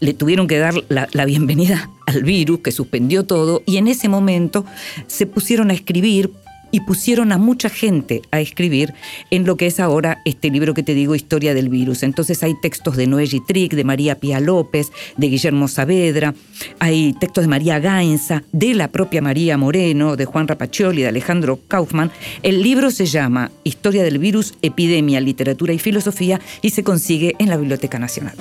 le 0.00 0.14
tuvieron 0.14 0.46
que 0.46 0.58
dar 0.58 0.74
la 0.88 1.24
bienvenida 1.24 1.90
al 2.06 2.22
virus, 2.22 2.60
que 2.60 2.70
suspendió 2.70 3.24
todo, 3.24 3.62
y 3.66 3.78
en 3.78 3.88
ese 3.88 4.08
momento 4.08 4.64
se 5.08 5.26
pusieron 5.26 5.70
a 5.70 5.74
escribir 5.74 6.30
y 6.70 6.80
pusieron 6.80 7.32
a 7.32 7.38
mucha 7.38 7.68
gente 7.68 8.22
a 8.30 8.40
escribir 8.40 8.94
en 9.30 9.44
lo 9.44 9.56
que 9.56 9.66
es 9.66 9.80
ahora 9.80 10.20
este 10.24 10.50
libro 10.50 10.74
que 10.74 10.82
te 10.82 10.94
digo, 10.94 11.14
Historia 11.14 11.54
del 11.54 11.68
Virus. 11.68 12.02
Entonces 12.02 12.42
hay 12.42 12.54
textos 12.60 12.96
de 12.96 13.06
Noé 13.06 13.26
Gitric, 13.26 13.74
de 13.74 13.84
María 13.84 14.18
Pía 14.18 14.40
López, 14.40 14.92
de 15.16 15.28
Guillermo 15.28 15.68
Saavedra, 15.68 16.34
hay 16.78 17.14
textos 17.14 17.44
de 17.44 17.48
María 17.48 17.78
Gainza, 17.78 18.42
de 18.52 18.74
la 18.74 18.88
propia 18.88 19.22
María 19.22 19.56
Moreno, 19.56 20.16
de 20.16 20.24
Juan 20.24 20.48
Rapaccioli, 20.48 21.02
de 21.02 21.08
Alejandro 21.08 21.60
Kaufman. 21.68 22.10
El 22.42 22.62
libro 22.62 22.90
se 22.90 23.06
llama 23.06 23.50
Historia 23.64 24.02
del 24.02 24.18
Virus, 24.18 24.54
Epidemia, 24.62 25.20
Literatura 25.20 25.72
y 25.72 25.78
Filosofía 25.78 26.40
y 26.62 26.70
se 26.70 26.82
consigue 26.82 27.34
en 27.38 27.48
la 27.48 27.56
Biblioteca 27.56 27.98
Nacional. 27.98 28.34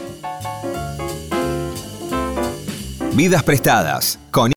Vidas 3.15 3.43
prestadas 3.43 4.19
con 4.29 4.51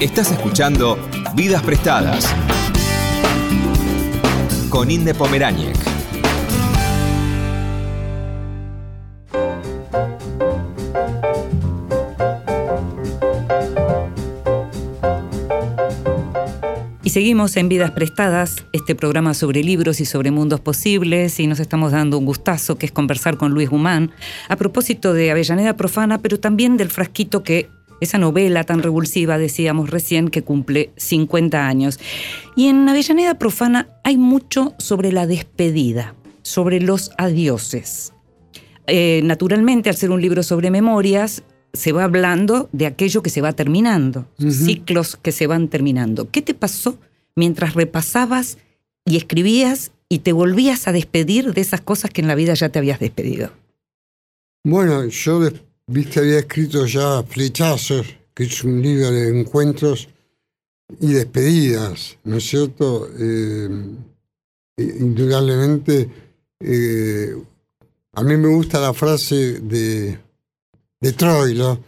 Estás 0.00 0.32
escuchando 0.32 0.98
Vidas 1.34 1.62
prestadas 1.62 2.26
con 4.68 4.90
Inde 4.90 5.14
Pomeráñez. 5.14 5.78
Y 17.02 17.10
seguimos 17.10 17.56
en 17.56 17.70
Vidas 17.70 17.92
Prestadas, 17.92 18.66
este 18.72 18.94
programa 18.94 19.32
sobre 19.32 19.62
libros 19.62 20.00
y 20.00 20.04
sobre 20.04 20.30
mundos 20.30 20.60
posibles, 20.60 21.40
y 21.40 21.46
nos 21.46 21.60
estamos 21.60 21.92
dando 21.92 22.18
un 22.18 22.26
gustazo, 22.26 22.76
que 22.76 22.84
es 22.84 22.92
conversar 22.92 23.38
con 23.38 23.52
Luis 23.52 23.70
Guzmán, 23.70 24.12
a 24.50 24.56
propósito 24.56 25.14
de 25.14 25.30
Avellaneda 25.30 25.76
Profana, 25.78 26.18
pero 26.18 26.38
también 26.38 26.76
del 26.76 26.90
frasquito 26.90 27.42
que 27.42 27.70
esa 28.02 28.18
novela 28.18 28.64
tan 28.64 28.82
revulsiva, 28.82 29.38
decíamos 29.38 29.90
recién, 29.90 30.28
que 30.28 30.42
cumple 30.42 30.90
50 30.96 31.66
años. 31.66 32.00
Y 32.56 32.66
en 32.66 32.88
Avellaneda 32.88 33.38
Profana 33.38 33.88
hay 34.02 34.16
mucho 34.16 34.74
sobre 34.78 35.12
la 35.12 35.26
despedida, 35.26 36.14
sobre 36.42 36.80
los 36.80 37.12
adioses. 37.16 38.12
Eh, 38.88 39.20
naturalmente, 39.22 39.88
al 39.88 39.96
ser 39.96 40.10
un 40.10 40.20
libro 40.20 40.42
sobre 40.42 40.70
memorias, 40.70 41.44
se 41.72 41.92
va 41.92 42.04
hablando 42.04 42.68
de 42.72 42.86
aquello 42.86 43.22
que 43.22 43.30
se 43.30 43.40
va 43.40 43.52
terminando, 43.52 44.26
ciclos 44.50 45.16
que 45.16 45.32
se 45.32 45.46
van 45.46 45.68
terminando. 45.68 46.28
¿Qué 46.30 46.42
te 46.42 46.54
pasó 46.54 46.98
mientras 47.36 47.74
repasabas 47.74 48.58
y 49.06 49.16
escribías 49.16 49.92
y 50.08 50.18
te 50.18 50.32
volvías 50.32 50.88
a 50.88 50.92
despedir 50.92 51.54
de 51.54 51.60
esas 51.60 51.80
cosas 51.80 52.10
que 52.10 52.20
en 52.20 52.26
la 52.26 52.34
vida 52.34 52.52
ya 52.54 52.68
te 52.68 52.80
habías 52.80 52.98
despedido? 52.98 53.52
Bueno, 54.64 55.06
yo, 55.06 55.40
viste, 55.86 56.20
había 56.20 56.40
escrito 56.40 56.86
ya 56.86 57.22
Flechazos, 57.22 58.06
que 58.34 58.44
es 58.44 58.64
un 58.64 58.80
libro 58.80 59.10
de 59.10 59.40
encuentros 59.40 60.08
y 61.00 61.08
despedidas, 61.12 62.18
¿no 62.24 62.36
es 62.36 62.44
cierto? 62.44 63.08
Eh, 63.18 63.68
indudablemente, 64.78 66.08
eh, 66.60 67.36
a 68.12 68.22
mí 68.22 68.36
me 68.36 68.48
gusta 68.48 68.80
la 68.80 68.92
frase 68.92 69.60
de, 69.60 70.18
de 71.00 71.12
Troilo, 71.12 71.78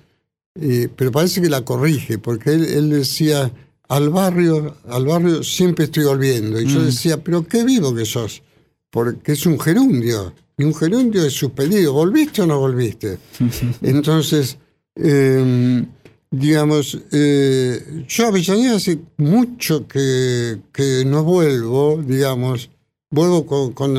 eh, 0.60 0.88
pero 0.94 1.10
parece 1.10 1.40
que 1.40 1.48
la 1.48 1.64
corrige, 1.64 2.18
porque 2.18 2.50
él, 2.50 2.90
decía, 2.90 3.52
al 3.88 4.10
barrio, 4.10 4.76
al 4.88 5.06
barrio 5.06 5.42
siempre 5.42 5.86
estoy 5.86 6.04
volviendo. 6.04 6.60
Y 6.60 6.66
yo 6.66 6.80
mm. 6.80 6.84
decía, 6.84 7.22
pero 7.22 7.46
qué 7.46 7.64
vivo 7.64 7.94
que 7.94 8.04
sos, 8.04 8.42
porque 8.90 9.32
es 9.32 9.46
un 9.46 9.58
gerundio, 9.58 10.32
y 10.56 10.64
un 10.64 10.74
gerundio 10.74 11.24
es 11.24 11.32
suspendido, 11.32 11.92
¿volviste 11.92 12.42
o 12.42 12.46
no 12.46 12.58
volviste? 12.58 13.18
Entonces, 13.82 14.56
em, 14.94 15.86
digamos, 16.30 16.98
eh, 17.12 18.04
yo 18.08 18.24
a 18.24 18.28
Avellaneda 18.28 18.76
hace 18.76 18.98
mucho 19.16 19.86
que, 19.86 20.58
que 20.72 21.04
no 21.04 21.24
vuelvo, 21.24 22.02
digamos, 22.04 22.70
vuelvo 23.10 23.46
con, 23.46 23.72
con 23.72 23.96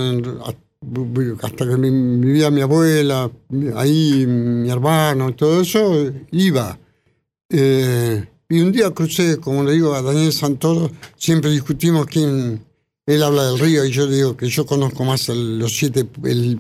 hasta 1.41 1.67
que 1.67 1.75
vivía 1.75 2.51
mi 2.51 2.61
abuela, 2.61 3.31
ahí 3.75 4.25
mi 4.27 4.69
hermano, 4.69 5.33
todo 5.33 5.61
eso, 5.61 6.11
iba. 6.31 6.77
Eh, 7.49 8.25
y 8.49 8.59
un 8.59 8.71
día 8.71 8.91
crucé, 8.91 9.37
como 9.37 9.63
le 9.63 9.73
digo 9.73 9.93
a 9.93 10.01
Daniel 10.01 10.31
Santoro, 10.31 10.91
siempre 11.17 11.49
discutimos 11.49 12.05
quién, 12.05 12.63
él 13.05 13.21
habla 13.21 13.45
del 13.51 13.59
río 13.59 13.85
y 13.85 13.91
yo 13.91 14.07
digo 14.07 14.35
que 14.35 14.47
yo 14.47 14.65
conozco 14.65 15.05
más 15.05 15.29
los 15.29 15.77
siete, 15.77 16.07
el, 16.23 16.59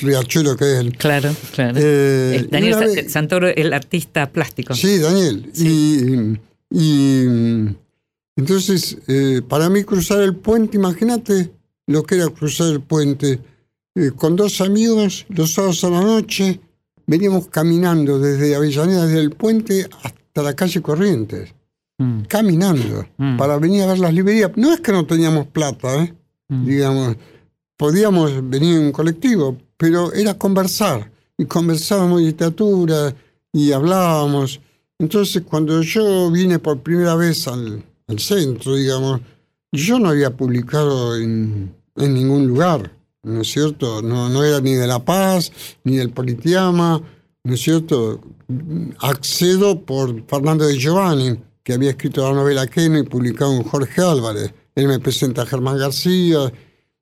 riachuelo 0.00 0.56
que 0.56 0.78
él. 0.78 0.96
Claro, 0.98 1.34
claro. 1.54 1.78
Eh, 1.80 2.46
Daniel 2.50 3.08
Santoro, 3.08 3.48
el 3.48 3.72
artista 3.72 4.30
plástico. 4.30 4.74
Sí, 4.74 4.98
Daniel. 4.98 5.50
Y, 6.70 7.66
entonces, 8.36 8.98
eh, 9.08 9.42
para 9.46 9.68
mí 9.70 9.84
cruzar 9.84 10.22
el 10.22 10.36
puente, 10.36 10.76
imagínate, 10.76 11.50
lo 11.86 12.02
que 12.02 12.16
era 12.16 12.28
cruzar 12.28 12.72
el 12.72 12.80
puente. 12.80 13.40
Eh, 13.94 14.10
con 14.14 14.36
dos 14.36 14.60
amigos, 14.60 15.26
los 15.28 15.52
sábados 15.52 15.84
a 15.84 15.90
la 15.90 16.00
noche, 16.00 16.60
veníamos 17.06 17.48
caminando 17.48 18.18
desde 18.18 18.54
Avellaneda, 18.54 19.06
desde 19.06 19.20
el 19.20 19.30
puente 19.30 19.86
hasta 20.02 20.42
la 20.42 20.54
calle 20.54 20.80
Corrientes. 20.80 21.54
Mm. 22.02 22.22
Caminando, 22.28 23.06
mm. 23.16 23.36
para 23.36 23.58
venir 23.58 23.82
a 23.82 23.86
ver 23.86 23.98
las 23.98 24.14
librerías. 24.14 24.50
No 24.56 24.72
es 24.72 24.80
que 24.80 24.92
no 24.92 25.06
teníamos 25.06 25.46
plata, 25.46 26.02
¿eh? 26.02 26.14
mm. 26.48 26.66
digamos. 26.66 27.16
Podíamos 27.76 28.48
venir 28.48 28.78
en 28.78 28.92
colectivo, 28.92 29.56
pero 29.76 30.12
era 30.12 30.34
conversar. 30.34 31.10
Y 31.36 31.46
conversábamos 31.46 32.20
literatura 32.20 33.14
y 33.52 33.72
hablábamos. 33.72 34.60
Entonces, 34.98 35.42
cuando 35.42 35.82
yo 35.82 36.30
vine 36.30 36.58
por 36.58 36.80
primera 36.80 37.16
vez 37.16 37.48
al, 37.48 37.82
al 38.06 38.18
centro, 38.18 38.76
digamos, 38.76 39.20
yo 39.72 39.98
no 39.98 40.10
había 40.10 40.30
publicado 40.30 41.16
en 41.16 41.74
en 41.96 42.14
ningún 42.14 42.46
lugar, 42.46 42.92
¿no 43.22 43.42
es 43.42 43.50
cierto? 43.50 44.02
No, 44.02 44.28
no 44.28 44.44
era 44.44 44.60
ni 44.60 44.74
de 44.74 44.86
La 44.86 45.04
Paz, 45.04 45.52
ni 45.84 45.96
del 45.96 46.10
Politiama, 46.10 47.00
¿no 47.44 47.54
es 47.54 47.60
cierto? 47.60 48.20
Accedo 48.98 49.80
por 49.80 50.24
Fernando 50.26 50.66
de 50.66 50.78
Giovanni, 50.78 51.38
que 51.62 51.72
había 51.74 51.90
escrito 51.90 52.28
la 52.28 52.34
novela 52.34 52.66
Keno 52.66 52.98
y 52.98 53.04
publicado 53.04 53.54
en 53.54 53.62
Jorge 53.62 54.00
Álvarez. 54.00 54.52
Él 54.74 54.88
me 54.88 54.98
presenta 54.98 55.42
a 55.42 55.46
Germán 55.46 55.78
García 55.78 56.52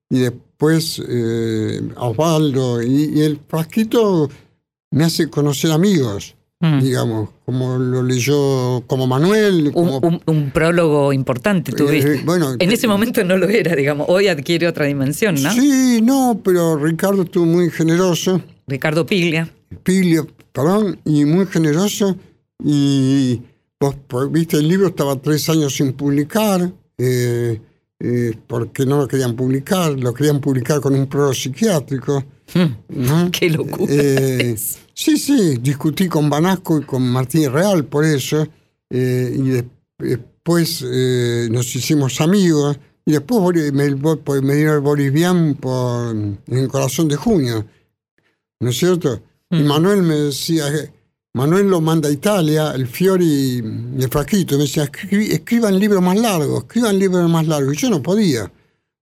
y 0.09 0.18
después 0.18 1.01
eh, 1.09 1.81
a 1.96 2.07
Osvaldo. 2.07 2.83
y 2.83 3.20
el 3.20 3.40
frasquito 3.49 4.29
me 4.90 5.05
hace 5.05 5.31
conocer 5.31 5.70
amigos. 5.70 6.35
Mm. 6.62 6.81
digamos, 6.81 7.31
como 7.46 7.79
lo 7.79 8.03
leyó 8.03 8.83
como 8.87 9.07
Manuel. 9.07 9.73
Un, 9.75 10.51
prólogo 10.53 11.11
importante 11.11 11.73
tuviste. 11.73 12.16
Eh, 12.16 12.23
bueno, 12.23 12.55
en 12.59 12.70
ese 12.70 12.87
momento 12.87 13.25
no 13.25 13.38
lo 13.38 13.49
era, 13.49 13.75
digamos, 13.75 14.07
hoy 14.11 14.29
adquiere 14.29 14.68
otra 14.68 14.85
dimensión, 14.85 15.42
¿no? 15.42 15.51
Sí, 15.53 16.01
no, 16.03 16.38
pero 16.44 16.77
Ricardo 16.77 17.23
estuvo 17.23 17.46
muy 17.46 17.70
generoso. 17.70 18.42
Ricardo 18.66 19.07
Piglia. 19.07 19.51
Piglia, 19.83 20.27
perdón, 20.53 21.01
y 21.07 21.25
muy 21.25 21.46
generoso. 21.46 22.18
Y 22.62 23.40
viste, 24.31 24.57
el 24.57 24.69
libro 24.69 24.88
estaba 24.88 25.21
tres 25.21 25.49
años 25.49 25.75
sin 25.75 25.93
publicar. 25.93 26.73
Eh, 26.99 27.61
eh, 28.03 28.35
porque 28.47 28.87
no 28.87 28.97
lo 28.97 29.07
querían 29.07 29.37
publicar, 29.37 29.93
lo 29.93 30.14
querían 30.14 30.40
publicar 30.40 30.81
con 30.81 30.95
un 30.95 31.07
prólogo 31.07 31.35
psiquiátrico. 31.35 32.25
Hmm. 32.55 33.29
¡Qué 33.31 33.51
locura! 33.51 33.93
Eh, 33.93 34.57
sí, 34.95 35.19
sí, 35.19 35.59
discutí 35.61 36.09
con 36.09 36.31
Banasco 36.31 36.81
y 36.81 36.85
con 36.85 37.03
Martín 37.03 37.53
Real 37.53 37.85
por 37.85 38.07
eso, 38.07 38.49
eh, 38.88 39.37
y 39.37 40.07
después 40.09 40.83
nos 41.51 41.77
hicimos 41.77 42.23
amigos, 42.23 42.79
y 43.05 43.12
después 43.12 43.55
me, 43.73 43.95
me 44.40 44.55
dio 44.55 44.75
el 44.75 44.81
boliviano 44.81 45.55
por, 45.57 46.16
en 46.16 46.38
el 46.47 46.69
corazón 46.69 47.07
de 47.07 47.16
junio, 47.16 47.66
¿no 48.61 48.71
es 48.71 48.79
cierto? 48.79 49.21
Y 49.51 49.57
hmm. 49.57 49.66
Manuel 49.66 50.03
me 50.03 50.14
decía, 50.14 50.64
Manuel 51.33 51.69
lo 51.69 51.81
manda 51.81 52.09
a 52.09 52.12
Italia, 52.12 52.73
el 52.75 52.88
Fiori 52.88 53.62
y 53.97 54.03
el 54.03 54.09
Fraquito, 54.11 54.57
me 54.57 54.64
decía, 54.64 54.90
escriban 55.11 55.79
libros 55.79 56.03
más 56.03 56.19
largos, 56.19 56.64
escriban 56.64 56.99
libros 56.99 57.31
más 57.31 57.47
largos. 57.47 57.75
Y 57.75 57.77
yo 57.77 57.90
no 57.90 58.03
podía, 58.03 58.51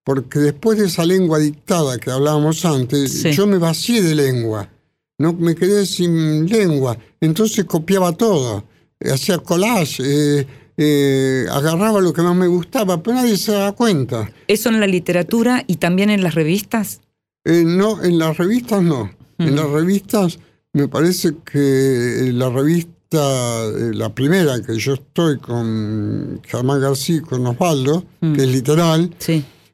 porque 0.05 0.39
después 0.39 0.79
de 0.79 0.87
esa 0.87 1.07
lengua 1.07 1.39
dictada 1.39 1.97
que 1.99 2.11
hablábamos 2.11 2.65
antes, 2.67 3.23
yo 3.35 3.47
me 3.47 3.57
vacié 3.57 4.03
de 4.03 4.15
lengua, 4.15 4.69
no 5.17 5.33
me 5.33 5.55
quedé 5.55 5.87
sin 5.87 6.47
lengua. 6.47 6.99
Entonces 7.19 7.65
copiaba 7.65 8.13
todo, 8.13 8.65
hacía 9.01 9.39
collage, 9.39 10.03
eh, 10.05 10.47
eh, 10.77 11.47
agarraba 11.51 12.03
lo 12.03 12.13
que 12.13 12.21
más 12.21 12.37
me 12.37 12.47
gustaba, 12.47 13.03
pero 13.03 13.17
nadie 13.17 13.39
se 13.39 13.53
daba 13.53 13.73
cuenta. 13.73 14.31
¿Eso 14.49 14.69
en 14.69 14.81
la 14.81 14.87
literatura 14.87 15.65
y 15.67 15.77
también 15.77 16.11
en 16.11 16.23
las 16.23 16.35
revistas? 16.35 17.01
Eh, 17.45 17.65
no, 17.65 18.03
en 18.03 18.19
las 18.19 18.37
revistas 18.37 18.83
no. 18.83 19.17
En 19.39 19.55
las 19.55 19.71
revistas 19.71 20.41
me 20.73 20.89
parece 20.89 21.37
que 21.45 22.31
la 22.33 22.51
revista, 22.51 23.65
eh, 23.67 23.91
la 23.95 24.15
primera 24.15 24.61
que 24.63 24.79
yo 24.79 24.95
estoy 24.95 25.39
con 25.39 26.41
Germán 26.45 26.81
García, 26.81 27.23
con 27.23 27.47
Osvaldo, 27.47 28.05
mm. 28.21 28.35
que 28.35 28.43
es 28.43 28.49
literal, 28.49 29.11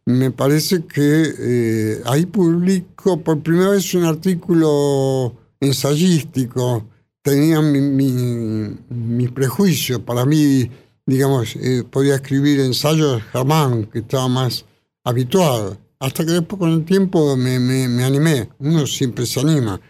me 0.06 0.30
parece 0.30 0.84
que 0.84 1.34
eh, 1.38 2.02
ahí 2.04 2.26
publico 2.26 3.20
por 3.20 3.42
primera 3.42 3.70
vez 3.70 3.92
un 3.94 4.04
artículo 4.04 5.34
ensayístico. 5.60 6.86
Tenía 7.22 7.62
mi, 7.62 7.80
mi, 7.80 9.28
prejuicio. 9.28 10.04
Para 10.04 10.26
mí, 10.26 10.70
digamos, 11.06 11.56
eh, 11.56 11.82
podía 11.90 12.16
escribir 12.16 12.60
ensayos 12.60 13.22
Germán, 13.32 13.86
que 13.86 14.00
estaba 14.00 14.28
más 14.28 14.66
habituado. 15.04 15.78
Hasta 16.00 16.26
que 16.26 16.32
después 16.32 16.58
con 16.58 16.70
el 16.70 16.84
tiempo 16.84 17.34
me, 17.34 17.58
me 17.58 18.04
animé. 18.04 18.50
Uno 18.58 18.86
siempre 18.86 19.24
se 19.24 19.40
anima. 19.40 19.80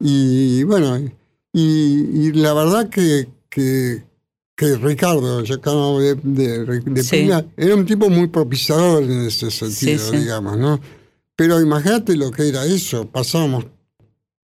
Y 0.00 0.62
bueno, 0.64 0.98
y, 1.52 2.32
la 2.32 2.54
verdad 2.54 2.88
que, 2.88 3.28
que, 3.50 4.02
Ricardo, 4.76 5.42
ya 5.44 5.56
de, 5.56 6.14
de, 6.14 7.44
era 7.56 7.74
un 7.74 7.86
tipo 7.86 8.08
muy 8.08 8.28
propiciador 8.28 9.02
en 9.04 9.26
ese 9.26 9.50
sentido, 9.50 10.10
digamos, 10.12 10.58
¿no? 10.58 10.80
Pero 11.36 11.60
imagínate 11.60 12.16
lo 12.16 12.30
que 12.30 12.48
era 12.48 12.64
eso, 12.64 13.08
pasábamos, 13.08 13.66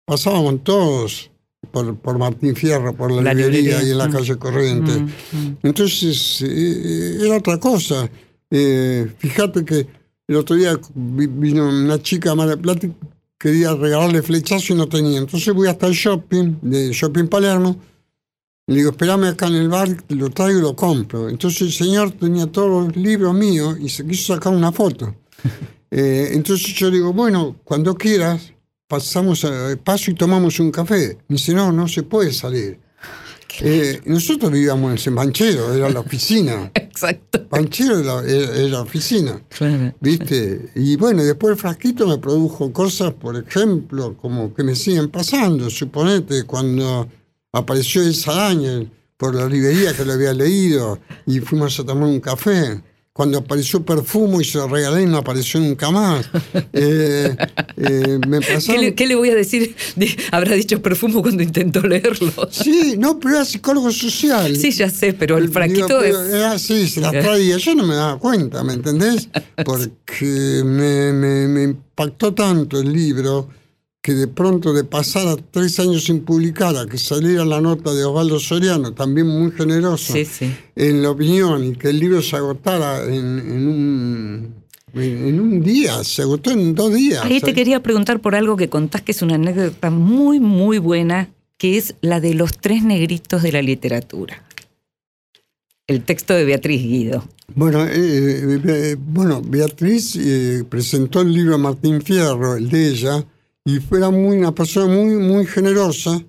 pasábamos 0.05 0.63
todos 0.63 1.31
por, 1.71 1.95
por 1.97 2.17
Martín 2.17 2.55
Fierro, 2.55 2.95
por 2.95 3.11
la, 3.11 3.33
librería, 3.33 3.81
y 3.81 3.91
en 3.91 3.97
la 3.97 4.07
mm. 4.07 4.11
calle 4.11 4.37
Corriente. 4.37 4.91
Mm, 4.91 5.05
mm. 5.05 5.57
Entonces, 5.63 6.43
eh, 6.43 7.17
era 7.21 7.37
otra 7.37 7.59
cosa. 7.59 8.09
Eh, 8.49 9.11
fíjate 9.17 9.65
que 9.65 9.87
el 10.27 10.35
otro 10.35 10.55
día 10.55 10.79
vino 10.93 11.67
una 11.67 12.01
chica 12.01 12.31
a 12.31 12.35
Mar 12.35 12.49
quería 13.43 13.75
regalarle 13.75 14.21
flechazo 14.21 14.71
y 14.71 14.77
no 14.77 14.87
tenía. 14.87 15.19
Entonces 15.19 15.53
voy 15.53 15.67
hasta 15.67 15.87
el 15.87 15.93
shopping, 15.93 16.59
de 16.61 16.93
Shopping 16.93 17.27
Palermo, 17.27 17.77
le 18.67 18.77
digo, 18.77 18.91
espérame 18.91 19.25
acá 19.25 19.47
en 19.47 19.55
el 19.55 19.67
bar, 19.67 19.89
lo 20.07 20.29
traigo 20.29 20.59
y 20.59 20.61
lo 20.61 20.73
compro. 20.77 21.27
Entonces 21.27 21.61
el 21.63 21.73
señor 21.73 22.11
tenía 22.11 22.47
todos 22.47 22.69
los 22.69 22.95
libros 22.95 23.35
míos 23.35 23.75
y 23.81 23.89
se 23.89 24.07
quiso 24.07 24.33
sacar 24.33 24.53
una 24.53 24.71
foto. 24.71 25.13
Eh, 25.95 26.31
entonces 26.33 26.73
yo 26.73 26.89
digo, 26.89 27.13
bueno, 27.13 27.55
cuando 27.63 27.93
quieras, 27.93 28.51
pasamos 28.87 29.45
a, 29.45 29.77
paso 29.83 30.09
y 30.09 30.15
tomamos 30.15 30.59
un 30.59 30.71
café. 30.71 31.19
Me 31.27 31.35
dice, 31.35 31.53
no, 31.53 31.71
no 31.71 31.87
se 31.87 32.01
puede 32.01 32.33
salir. 32.33 32.79
Eh, 33.61 34.01
nosotros 34.05 34.51
vivíamos 34.51 35.05
en 35.07 35.15
Banchero, 35.15 35.73
era 35.73 35.89
la 35.89 35.99
oficina. 35.99 36.71
Exacto. 36.75 37.45
Banchero 37.49 37.99
era, 37.99 38.19
era- 38.21 38.55
era 38.55 38.67
la 38.69 38.81
oficina. 38.81 39.41
Claro. 39.49 39.93
¿Viste? 39.99 40.71
Y 40.75 40.95
bueno, 40.95 41.23
después 41.23 41.51
el 41.53 41.59
frasquito 41.59 42.07
me 42.07 42.17
produjo 42.17 42.71
cosas, 42.73 43.13
por 43.13 43.35
ejemplo, 43.37 44.15
como 44.17 44.53
que 44.53 44.63
me 44.63 44.75
siguen 44.75 45.09
pasando. 45.09 45.69
Suponete 45.69 46.43
cuando 46.43 47.07
apareció 47.51 48.01
esa 48.01 48.31
araña 48.47 48.85
por 49.17 49.35
la 49.35 49.47
librería 49.47 49.93
que 49.93 50.03
lo 50.05 50.13
había 50.13 50.33
leído 50.33 50.99
y 51.25 51.39
fuimos 51.39 51.79
a 51.79 51.83
tomar 51.85 52.09
un 52.09 52.19
café. 52.19 52.81
Cuando 53.15 53.37
apareció 53.37 53.85
perfumo 53.85 54.41
y 54.41 54.43
se 54.43 54.57
lo 54.57 54.67
regalé 54.67 55.03
y 55.03 55.05
no 55.05 55.17
apareció 55.17 55.59
nunca 55.59 55.91
más. 55.91 56.27
Eh, 56.75 57.35
eh, 57.77 58.19
me 58.27 58.39
¿Qué 58.39 58.53
pasaron 58.55 58.81
le, 58.81 58.95
qué 58.95 59.05
le 59.05 59.13
voy 59.15 59.29
a 59.29 59.35
decir? 59.35 59.75
Habrá 60.31 60.55
dicho 60.55 60.81
perfumo 60.81 61.21
cuando 61.21 61.43
intentó 61.43 61.81
leerlo. 61.81 62.31
Sí, 62.49 62.95
no, 62.97 63.19
pero 63.19 63.35
era 63.35 63.45
psicólogo 63.45 63.91
social. 63.91 64.55
Sí, 64.55 64.71
ya 64.71 64.89
sé, 64.89 65.13
pero 65.13 65.37
el 65.37 65.49
fraquito 65.49 66.01
es. 66.01 66.15
Era 66.33 66.53
así, 66.53 66.87
se 66.87 66.99
las 67.01 67.11
traía. 67.11 67.57
Yo 67.57 67.75
no 67.75 67.85
me 67.85 67.93
daba 67.93 68.17
cuenta, 68.17 68.63
¿me 68.63 68.73
entendés? 68.73 69.29
Porque 69.63 70.63
me, 70.65 71.13
me- 71.13 71.47
me 71.47 71.63
impactó 71.63 72.33
tanto 72.33 72.79
el 72.79 72.91
libro 72.91 73.49
que 74.03 74.13
de 74.13 74.27
pronto 74.27 74.73
de 74.73 74.83
pasar 74.83 75.29
a 75.29 75.37
tres 75.37 75.79
años 75.79 76.03
sin 76.03 76.25
publicar 76.25 76.75
a 76.75 76.85
que 76.85 76.97
saliera 76.97 77.45
la 77.45 77.61
nota 77.61 77.93
de 77.93 78.03
Osvaldo 78.03 78.37
Soriano, 78.37 78.93
también 78.93 79.27
muy 79.27 79.51
generoso, 79.51 80.11
Sí, 80.11 80.25
sí. 80.25 80.53
en 80.75 81.01
la 81.01 81.11
opinión, 81.11 81.63
y 81.63 81.75
que 81.77 81.89
el 81.89 81.99
libro 81.99 82.21
se 82.21 82.35
agotara 82.35 83.05
en, 83.05 83.39
en 83.39 83.67
un, 83.67 84.53
en, 84.93 85.39
un 85.39 85.63
día, 85.63 86.03
se 86.03 86.21
agotó 86.21 86.51
en 86.51 86.75
dos 86.75 86.93
días. 86.93 87.23
Ahí 87.23 87.39
te 87.39 87.53
quería 87.53 87.81
preguntar 87.81 88.19
por 88.19 88.35
algo 88.35 88.57
que 88.57 88.67
contás 88.67 89.01
que 89.01 89.13
es 89.13 89.21
una 89.21 89.35
anécdota 89.35 89.89
muy, 89.89 90.41
muy 90.41 90.79
buena, 90.79 91.29
que 91.57 91.77
es 91.77 91.95
la 92.01 92.19
de 92.19 92.33
los 92.33 92.57
tres 92.57 92.83
negritos 92.83 93.41
de 93.41 93.53
la 93.53 93.61
literatura. 93.61 94.43
El 95.87 96.03
texto 96.03 96.33
de 96.33 96.43
Beatriz 96.43 96.81
Guido. 96.81 97.23
Bueno, 97.55 97.85
eh, 97.85 98.59
eh, 98.65 98.97
bueno 98.99 99.41
Beatriz 99.41 100.17
eh, 100.17 100.65
presentó 100.67 101.21
el 101.21 101.31
libro 101.31 101.55
a 101.55 101.57
Martín 101.57 102.01
Fierro, 102.01 102.55
el 102.57 102.69
de 102.69 102.89
ella, 102.89 103.25
y 103.65 103.79
era 103.95 104.09
muy, 104.09 104.37
una 104.37 104.53
persona 104.53 104.93
muy, 104.93 105.15
muy 105.15 105.45
generosa, 105.45 106.21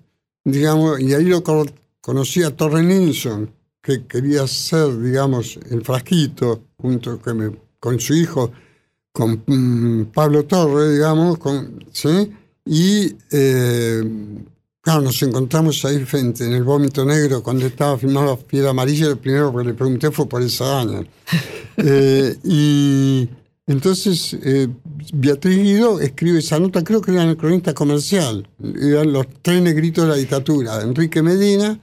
digamos, 0.44 1.00
y 1.00 1.14
ahí 1.14 1.24
lo 1.24 1.42
co- 1.42 1.66
conocí 2.00 2.42
a 2.42 2.54
Torre 2.54 2.82
Nilsson, 2.82 3.50
que 3.82 4.06
quería 4.06 4.46
ser, 4.46 4.98
digamos, 5.00 5.58
el 5.70 5.82
frasquito, 5.84 6.62
junto 6.78 7.18
con, 7.20 7.38
mi- 7.38 7.56
con 7.80 7.98
su 8.00 8.14
hijo, 8.14 8.52
con 9.12 9.42
mm, 9.46 10.06
Pablo 10.12 10.44
Torre, 10.44 10.92
digamos, 10.94 11.38
con, 11.38 11.84
¿sí? 11.92 12.32
Y, 12.64 13.14
eh, 13.32 14.02
claro, 14.80 15.02
nos 15.02 15.22
encontramos 15.22 15.84
ahí 15.84 16.04
frente, 16.04 16.46
en 16.46 16.52
el 16.54 16.62
Vómito 16.64 17.04
Negro, 17.04 17.42
cuando 17.42 17.66
estaba 17.66 17.98
filmando 17.98 18.36
Fiera 18.48 18.70
Amarilla, 18.70 19.08
lo 19.08 19.16
primero 19.16 19.54
que 19.54 19.64
le 19.64 19.74
pregunté 19.74 20.10
fue 20.10 20.28
por 20.28 20.42
esa 20.42 20.80
araña. 20.82 21.06
Eh, 21.76 22.36
y 22.44 23.28
entonces 23.66 24.36
eh, 24.42 24.68
Beatriz 25.12 25.58
Guido 25.58 26.00
escribe 26.00 26.38
esa 26.40 26.58
nota, 26.58 26.84
creo 26.84 27.00
que 27.00 27.12
era 27.12 27.22
en 27.22 27.30
el 27.30 27.36
cronista 27.36 27.74
comercial, 27.74 28.48
eran 28.80 29.12
los 29.12 29.26
tres 29.42 29.62
negritos 29.62 30.04
de 30.04 30.10
la 30.10 30.16
dictadura, 30.16 30.82
Enrique 30.82 31.22
Medina, 31.22 31.80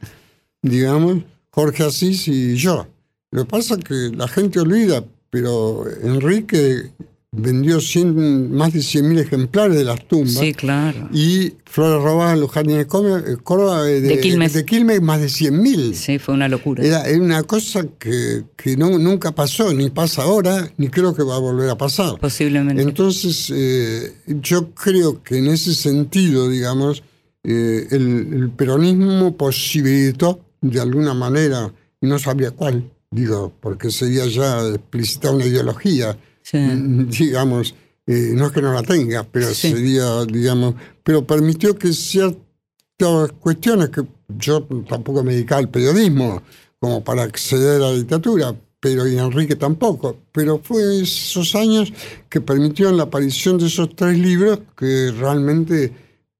digamos, 0.61 1.23
Jorge 1.49 1.83
Asís 1.83 2.27
y 2.27 2.55
yo. 2.55 2.87
Lo 3.31 3.43
que 3.43 3.49
pasa 3.49 3.75
es 3.75 3.83
que 3.83 4.15
la 4.15 4.27
gente 4.27 4.59
olvida, 4.59 5.03
pero 5.29 5.85
Enrique 6.03 6.91
vendió 7.33 7.79
100 7.79 8.53
más 8.53 8.73
de 8.73 8.79
100.000 8.79 9.19
ejemplares 9.19 9.77
de 9.77 9.85
las 9.85 10.05
tumbas. 10.05 10.33
Sí, 10.33 10.53
claro. 10.53 11.07
Y 11.13 11.53
Flores 11.65 12.03
robadas 12.03 12.33
en 12.33 12.41
los 12.41 12.51
jardines 12.51 12.79
de 12.79 13.37
Córdoba, 13.37 13.89
eh, 13.89 13.97
eh, 13.97 14.01
de, 14.01 14.07
De 14.09 14.19
Quilmes. 14.19 14.53
de 14.53 14.65
Quilmes, 14.65 15.01
más 15.01 15.21
de 15.21 15.27
100.000. 15.27 15.93
Sí, 15.93 16.19
fue 16.19 16.33
una 16.33 16.49
locura. 16.49 16.83
Era, 16.83 17.07
era 17.07 17.21
una 17.21 17.43
cosa 17.43 17.85
que, 17.97 18.43
que 18.57 18.75
no, 18.75 18.99
nunca 18.99 19.31
pasó, 19.31 19.73
ni 19.73 19.89
pasa 19.89 20.23
ahora, 20.23 20.69
ni 20.75 20.89
creo 20.89 21.15
que 21.15 21.23
va 21.23 21.37
a 21.37 21.39
volver 21.39 21.69
a 21.69 21.77
pasar. 21.77 22.19
Posiblemente. 22.19 22.81
Entonces, 22.81 23.49
eh, 23.55 24.13
yo 24.41 24.71
creo 24.73 25.23
que 25.23 25.37
en 25.37 25.47
ese 25.47 25.73
sentido, 25.73 26.49
digamos, 26.49 27.01
eh, 27.45 27.87
el, 27.91 28.27
el 28.33 28.49
peronismo 28.51 29.37
posibilitó 29.37 30.41
de 30.59 30.81
alguna 30.81 31.13
manera, 31.13 31.73
y 32.01 32.07
no 32.07 32.19
sabía 32.19 32.51
cuál, 32.51 32.91
digo, 33.09 33.53
porque 33.61 33.89
sería 33.89 34.25
ya 34.25 34.67
explicitar 34.67 35.33
una 35.33 35.45
ideología, 35.45 36.17
Sí. 36.43 36.57
mm, 36.57 37.09
digamos, 37.09 37.75
eh, 38.07 38.31
no 38.35 38.47
es 38.47 38.51
que 38.51 38.61
no 38.61 38.73
la 38.73 38.83
tenga, 38.83 39.23
pero 39.31 39.47
Sí. 39.53 39.71
sería, 39.71 40.25
digamos, 40.25 40.75
pero 41.03 41.25
permitió 41.25 41.75
que 41.77 41.93
ciertas 41.93 43.31
cuestiones 43.39 43.89
que 43.89 44.01
yo 44.37 44.63
tampoco 44.87 45.23
me 45.23 45.33
dedicaba 45.33 45.59
al 45.59 45.69
periodismo 45.69 46.41
como 46.79 47.03
para 47.03 47.23
acceder 47.23 47.81
a 47.81 47.89
la 47.89 47.93
dictadura, 47.93 48.55
pero 48.79 49.07
y 49.07 49.17
Enrique 49.17 49.55
tampoco, 49.55 50.17
pero 50.31 50.59
fue 50.63 51.01
esos 51.01 51.53
años 51.55 51.93
que 52.29 52.41
permitieron 52.41 52.97
la 52.97 53.03
aparición 53.03 53.57
de 53.59 53.67
esos 53.67 53.95
tres 53.95 54.17
libros 54.17 54.59
que 54.75 55.11
realmente 55.11 55.93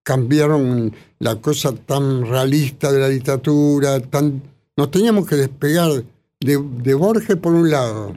cambiaron 0.03 0.93
la 1.19 1.35
cosa 1.35 1.73
tan 1.75 2.25
realista 2.25 2.91
de 2.91 2.99
la 2.99 3.09
dictadura, 3.09 3.99
tan 3.99 4.41
nos 4.75 4.89
teníamos 4.89 5.27
que 5.27 5.35
despegar 5.35 5.91
de, 6.39 6.57
de 6.83 6.93
Borges 6.95 7.35
por 7.37 7.53
un 7.53 7.69
lado, 7.69 8.15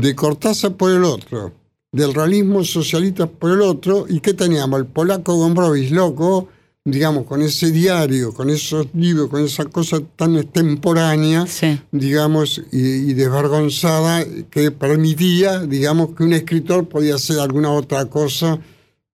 de 0.00 0.14
Cortázar 0.14 0.74
por 0.76 0.90
el 0.92 1.04
otro, 1.04 1.52
del 1.92 2.12
realismo 2.14 2.62
socialista 2.64 3.26
por 3.26 3.52
el 3.52 3.62
otro, 3.62 4.06
y 4.08 4.20
qué 4.20 4.34
teníamos, 4.34 4.80
el 4.80 4.86
polaco 4.86 5.34
Gombrowicz 5.36 5.90
loco, 5.90 6.48
digamos, 6.84 7.24
con 7.24 7.42
ese 7.42 7.72
diario, 7.72 8.32
con 8.32 8.50
esos 8.50 8.86
libros, 8.94 9.28
con 9.28 9.42
esa 9.44 9.64
cosa 9.64 9.98
tan 10.16 10.36
extemporánea, 10.36 11.46
Sí. 11.46 11.80
digamos, 11.90 12.62
y, 12.70 13.10
y 13.10 13.14
desvergonzada, 13.14 14.24
que 14.50 14.70
permitía, 14.70 15.60
digamos, 15.60 16.10
que 16.14 16.22
un 16.24 16.32
escritor 16.34 16.88
podía 16.88 17.14
hacer 17.16 17.40
alguna 17.40 17.70
otra 17.72 18.04
cosa 18.06 18.58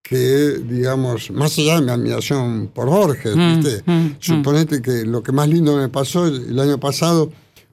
que, 0.03 0.59
digamos, 0.68 1.31
más 1.31 1.57
allá 1.59 1.77
de 1.77 1.83
mi 1.87 1.90
admiración 1.92 2.71
por 2.75 2.87
Borges, 2.90 3.37
Mm, 3.37 3.61
¿viste? 3.61 3.83
mm, 3.87 4.07
Suponete 4.18 4.83
que 4.83 5.05
lo 5.07 5.23
que 5.23 5.31
más 5.33 5.49
lindo 5.49 5.77
me 5.77 5.88
pasó 5.88 6.27
el 6.27 6.59
año 6.59 6.79
pasado 6.79 7.31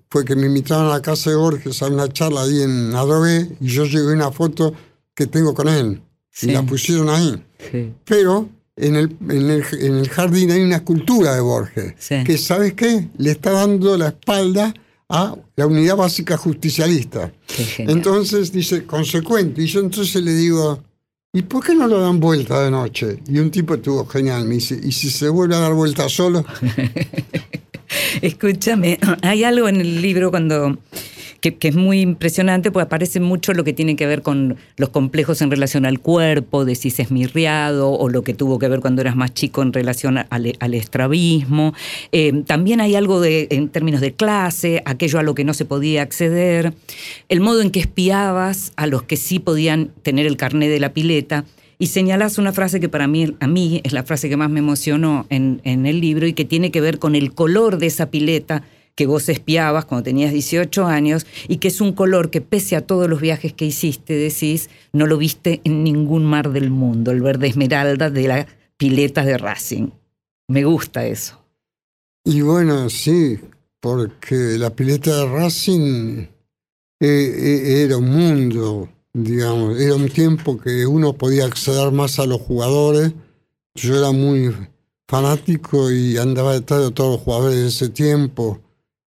fue 0.10 0.26
que 0.26 0.36
me 0.36 0.48
invitaron 0.48 0.88
a 0.88 0.90
la 0.90 1.02
casa 1.02 1.30
de 1.30 1.36
Borges 1.36 1.82
a 1.82 1.88
una 1.88 2.08
charla 2.12 2.42
ahí 2.44 2.62
en 2.64 2.96
Adrogué 2.96 3.50
y 3.62 3.68
yo 3.68 3.86
llevé 3.86 4.14
una 4.14 4.32
foto 4.32 4.74
que 5.16 5.28
tengo 5.28 5.54
con 5.54 5.68
él 5.68 6.02
Sí. 6.32 6.50
y 6.50 6.54
la 6.54 6.64
pusieron 6.64 7.10
ahí. 7.10 7.44
Sí. 7.72 7.94
Pero 8.06 8.48
en 8.76 8.96
el, 8.96 9.16
en 9.30 9.50
el, 9.50 9.64
en 9.80 9.96
el 9.98 10.10
jardín 10.10 10.52
hay 10.52 10.62
una 10.62 10.78
escultura 10.78 11.36
de 11.36 11.42
Borges 11.42 11.94
Sí. 12.00 12.24
que, 12.24 12.38
¿sabes 12.38 12.74
qué? 12.76 13.10
Le 13.18 13.32
está 13.32 13.52
dando 13.52 13.98
la 13.98 14.08
espalda 14.10 14.74
a 15.10 15.36
la 15.56 15.68
unidad 15.68 15.96
básica 15.98 16.38
justicialista. 16.38 17.34
Entonces 17.80 18.52
dice, 18.52 18.86
consecuente. 18.86 19.62
Y 19.64 19.66
yo 19.66 19.80
entonces 19.82 20.22
le 20.24 20.34
digo, 20.34 20.82
¿y 21.34 21.42
por 21.42 21.66
qué 21.66 21.74
no 21.76 21.88
lo 21.88 22.00
dan 22.00 22.20
vuelta 22.20 22.62
de 22.64 22.72
noche? 22.72 23.20
Y 23.28 23.40
un 23.40 23.50
tipo 23.52 23.74
estuvo 23.76 24.06
genial, 24.06 24.46
me 24.46 24.56
dice, 24.56 24.80
¿y 24.82 24.92
si 24.92 25.10
se 25.10 25.28
vuelve 25.30 25.56
a 25.56 25.60
dar 25.60 25.74
vuelta 25.74 26.08
solo? 26.10 26.46
Escúchame, 28.22 29.00
hay 29.22 29.44
algo 29.44 29.68
en 29.68 29.82
el 29.82 30.02
libro 30.02 30.32
cuando 30.32 30.78
que, 31.42 31.58
es 31.62 31.76
muy 31.76 32.02
impresionante, 32.02 32.72
pues 32.72 32.86
aparece 32.86 33.20
mucho 33.20 33.54
lo 33.54 33.64
que 33.64 33.74
tiene 33.74 33.96
que 33.96 34.06
ver 34.06 34.22
con 34.22 34.58
los 34.78 34.90
complejos 34.90 35.42
en 35.42 35.52
relación 35.52 35.86
al 35.86 36.00
cuerpo, 36.00 36.66
de 36.66 36.76
si 36.76 36.90
se 36.90 37.04
esmirriado, 37.04 37.92
o 37.92 38.10
lo 38.10 38.24
que 38.24 38.34
tuvo 38.34 38.60
que 38.60 38.68
ver 38.68 38.82
cuando 38.82 39.02
eras 39.02 39.16
más 39.16 39.34
chico 39.34 39.62
en 39.62 39.74
relación 39.74 40.18
al, 40.18 40.58
al 40.60 40.74
estrabismo. 40.74 41.74
Eh, 42.12 42.44
también 42.46 42.82
hay 42.82 42.96
algo 42.96 43.22
de, 43.22 43.48
en 43.52 43.70
términos 43.70 44.02
de 44.02 44.14
clase, 44.14 44.82
aquello 44.86 45.20
a 45.20 45.24
lo 45.24 45.36
que 45.36 45.44
no 45.44 45.54
se 45.54 45.66
podía 45.66 46.02
acceder, 46.02 46.74
el 47.30 47.40
modo 47.40 47.62
en 47.62 47.72
que 47.72 47.80
espiabas 47.80 48.74
a 48.76 48.88
los 48.88 49.04
que 49.04 49.18
sí 49.18 49.40
podían 49.40 49.92
tener 50.04 50.26
el 50.26 50.38
carné 50.38 50.70
de 50.70 50.80
la 50.80 50.94
pileta. 50.94 51.46
Y 51.82 51.88
señalás 51.88 52.38
una 52.38 52.52
frase 52.52 52.82
que 52.82 52.90
para 52.90 53.08
mí, 53.08 53.36
a 53.40 53.48
mí 53.48 53.80
es 53.86 53.94
la 53.94 54.04
frase 54.04 54.28
que 54.28 54.36
más 54.36 54.50
me 54.50 54.60
emocionó 54.60 55.26
en, 55.30 55.62
en 55.64 55.86
el 55.86 56.02
libro 56.02 56.28
y 56.28 56.34
que 56.34 56.44
tiene 56.44 56.72
que 56.72 56.82
ver 56.82 57.00
con 57.00 57.16
el 57.16 57.34
color 57.34 57.78
de 57.78 57.88
esa 57.88 58.12
pileta 58.12 58.64
que 59.00 59.06
vos 59.06 59.30
espiabas 59.30 59.86
cuando 59.86 60.04
tenías 60.04 60.34
18 60.34 60.86
años 60.86 61.26
y 61.48 61.60
que 61.60 61.70
es 61.70 61.80
un 61.80 61.94
color 61.94 62.32
que 62.32 62.42
pese 62.42 62.76
a 62.76 62.86
todos 62.86 63.10
los 63.10 63.22
viajes 63.22 63.54
que 63.54 63.64
hiciste, 63.64 64.14
decís, 64.14 64.70
no 64.92 65.08
lo 65.08 65.18
viste 65.18 65.62
en 65.64 65.86
ningún 65.86 66.26
mar 66.26 66.52
del 66.52 66.70
mundo, 66.70 67.12
el 67.12 67.22
verde 67.22 67.48
esmeralda 67.48 68.10
de 68.10 68.28
la 68.28 68.48
pileta 68.76 69.24
de 69.24 69.38
Racing. 69.38 69.92
Me 70.50 70.66
gusta 70.66 71.06
eso. 71.06 71.42
Y 72.26 72.42
bueno, 72.42 72.90
sí, 72.90 73.40
porque 73.80 74.58
la 74.58 74.76
pileta 74.76 75.16
de 75.16 75.26
Racing 75.28 76.18
eh, 76.20 76.28
eh, 77.00 77.84
era 77.86 77.96
un 77.96 78.10
mundo, 78.10 78.90
digamos, 79.14 79.80
era 79.80 79.96
un 79.96 80.10
tiempo 80.10 80.58
que 80.58 80.86
uno 80.86 81.14
podía 81.14 81.46
acceder 81.46 81.92
más 81.92 82.20
a 82.20 82.26
los 82.26 82.42
jugadores. 82.42 83.14
Yo 83.76 83.98
era 83.98 84.12
muy 84.12 84.56
fanático 85.08 85.92
y 85.92 86.18
andaba 86.18 86.54
detrás 86.54 86.82
de 86.82 86.92
todos 86.92 87.14
los 87.14 87.22
jugadores 87.22 87.58
de 87.58 87.68
ese 87.68 87.90
tiempo. 87.90 88.60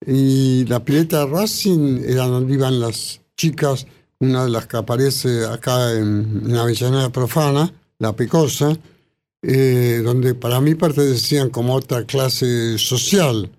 Y 0.06 0.64
la 0.66 0.84
pileta 0.84 1.20
de 1.20 1.26
Racing 1.26 2.02
era 2.04 2.26
donde 2.26 2.54
iban 2.54 2.80
las 2.80 3.20
chicas, 3.36 3.86
una 4.18 4.44
de 4.44 4.50
las 4.50 4.66
que 4.66 4.76
aparece 4.76 5.44
acá 5.46 5.92
en, 5.92 6.42
en 6.44 6.56
Avellaneda 6.56 7.10
Profana, 7.10 7.72
la 7.98 8.14
Pecosa, 8.14 8.76
eh, 9.42 10.00
donde 10.04 10.34
para 10.36 10.60
mí 10.60 10.76
pertenecían 10.76 11.50
como 11.50 11.74
otra 11.74 12.04
clase 12.04 12.78
social, 12.78 13.50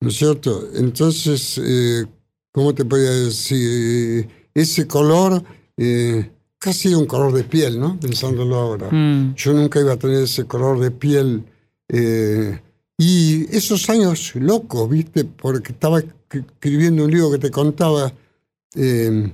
¿no 0.00 0.08
es 0.08 0.16
cierto? 0.16 0.68
Entonces, 0.74 1.60
eh, 1.62 2.06
¿cómo 2.50 2.74
te 2.74 2.84
podría 2.84 3.10
decir? 3.10 4.28
Ese 4.52 4.88
color, 4.88 5.44
eh, 5.78 6.30
casi 6.58 6.92
un 6.94 7.06
color 7.06 7.32
de 7.32 7.44
piel, 7.44 7.78
¿no? 7.80 7.98
Pensándolo 7.98 8.56
ahora. 8.56 8.88
Mm. 8.90 9.34
Yo 9.36 9.52
nunca 9.54 9.80
iba 9.80 9.92
a 9.92 9.96
tener 9.96 10.24
ese 10.24 10.44
color 10.44 10.78
de 10.80 10.90
piel. 10.90 11.44
eh, 11.90 12.60
y 12.98 13.46
esos 13.56 13.88
años 13.88 14.32
locos, 14.34 14.90
¿viste? 14.90 15.24
Porque 15.24 15.72
estaba 15.72 16.00
escri- 16.00 16.44
escribiendo 16.52 17.04
un 17.04 17.10
libro 17.12 17.30
que 17.30 17.38
te 17.38 17.50
contaba, 17.50 18.12
eh, 18.74 19.32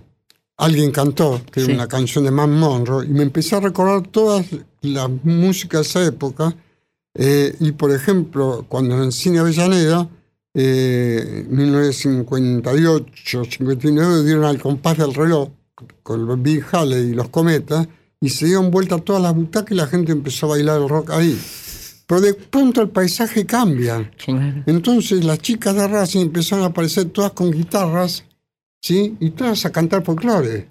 alguien 0.58 0.92
cantó, 0.92 1.40
que 1.50 1.60
Sí. 1.60 1.66
era 1.66 1.74
una 1.74 1.88
canción 1.88 2.24
de 2.24 2.30
Man 2.30 2.52
Monroe, 2.56 3.06
y 3.06 3.08
me 3.08 3.22
empecé 3.24 3.56
a 3.56 3.60
recordar 3.60 4.06
todas 4.08 4.46
las 4.82 5.08
músicas 5.24 5.80
de 5.80 5.88
esa 5.88 6.04
época. 6.06 6.54
eh, 7.16 7.54
y 7.60 7.70
por 7.72 7.90
ejemplo, 7.92 8.66
cuando 8.68 9.02
en 9.02 9.10
Cine 9.12 9.38
Avellaneda, 9.38 10.08
eh, 10.52 11.46
1958, 11.48 13.44
59, 13.44 14.24
dieron 14.24 14.44
al 14.44 14.60
compás 14.60 14.98
del 14.98 15.14
reloj 15.14 15.48
con 16.02 16.26
los 16.26 16.40
Big 16.40 16.64
Halley 16.72 17.10
y 17.10 17.14
los 17.14 17.28
cometas, 17.28 17.88
y 18.20 18.28
se 18.28 18.46
dieron 18.46 18.70
vuelta 18.70 18.98
todas 18.98 19.20
las 19.22 19.34
butacas 19.34 19.72
y 19.72 19.74
la 19.74 19.86
gente 19.86 20.12
empezó 20.12 20.46
a 20.46 20.50
bailar 20.50 20.80
el 20.80 20.88
rock 20.88 21.10
ahí. 21.10 21.38
Pero 22.06 22.20
de 22.20 22.34
pronto 22.34 22.80
el 22.82 22.90
paisaje 22.90 23.44
cambia. 23.46 24.10
Entonces 24.66 25.24
las 25.24 25.38
chicas 25.38 25.74
de 25.74 25.88
Racing 25.88 26.20
empezaron 26.20 26.64
a 26.64 26.68
aparecer 26.68 27.06
todas 27.06 27.32
con 27.32 27.50
guitarras, 27.50 28.24
¿sí? 28.82 29.16
Y 29.20 29.30
todas 29.30 29.64
a 29.64 29.72
cantar 29.72 30.04
folclore. 30.04 30.68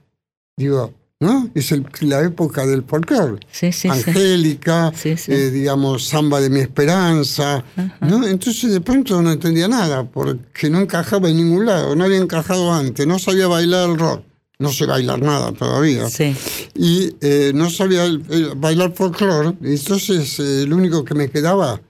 Digo, 0.55 0.93
¿no? 1.19 1.49
Es 1.55 1.71
el- 1.71 1.85
la 2.01 2.21
época 2.23 2.65
del 2.67 2.83
folclore. 2.83 3.39
Sí, 3.51 3.71
sí. 3.71 3.87
Angélica, 3.89 4.91
Sí, 4.95 5.17
sí. 5.17 5.31
eh, 5.31 5.49
digamos, 5.49 6.05
Samba 6.07 6.39
de 6.39 6.49
mi 6.51 6.59
esperanza, 6.59 7.63
¿no? 8.01 8.25
Entonces 8.27 8.71
de 8.71 8.81
pronto 8.81 9.21
no 9.21 9.31
entendía 9.31 9.67
nada, 9.67 10.03
porque 10.03 10.69
no 10.69 10.79
encajaba 10.81 11.29
en 11.29 11.37
ningún 11.37 11.65
lado, 11.65 11.95
no 11.95 12.03
había 12.03 12.17
encajado 12.17 12.71
antes, 12.71 13.05
no 13.07 13.17
sabía 13.19 13.47
bailar 13.47 13.89
el 13.89 13.97
rock, 13.97 14.23
no 14.59 14.69
sé 14.71 14.85
bailar 14.85 15.21
nada 15.21 15.51
todavía, 15.51 16.09
Sí. 16.09 16.35
y 16.75 17.15
eh, 17.21 17.51
no 17.53 17.69
sabía 17.69 18.05
el- 18.05 18.23
el 18.29 18.55
bailar 18.55 18.93
folclore, 18.93 19.57
entonces 19.61 20.39
eh, 20.39 20.65
lo 20.67 20.77
único 20.77 21.03
que 21.03 21.15
me 21.15 21.29
quedaba, 21.29 21.81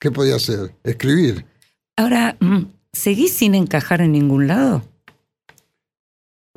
¿qué 0.00 0.10
podía 0.10 0.36
hacer? 0.36 0.74
Escribir. 0.82 1.44
Ahora, 1.96 2.36
mm, 2.40 2.62
¿seguís 2.92 3.32
sin 3.34 3.54
encajar 3.54 4.00
en 4.00 4.12
ningún 4.12 4.46
lado? 4.48 4.82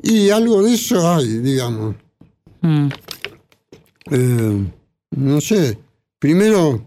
Y 0.02 0.30
algo 0.30 0.62
de 0.62 0.74
eso 0.74 1.08
hay, 1.14 1.28
digamos. 1.38 1.94
Mm. 2.62 2.88
Eh, 4.10 4.64
no 5.10 5.40
sé, 5.40 5.78
primero... 6.18 6.86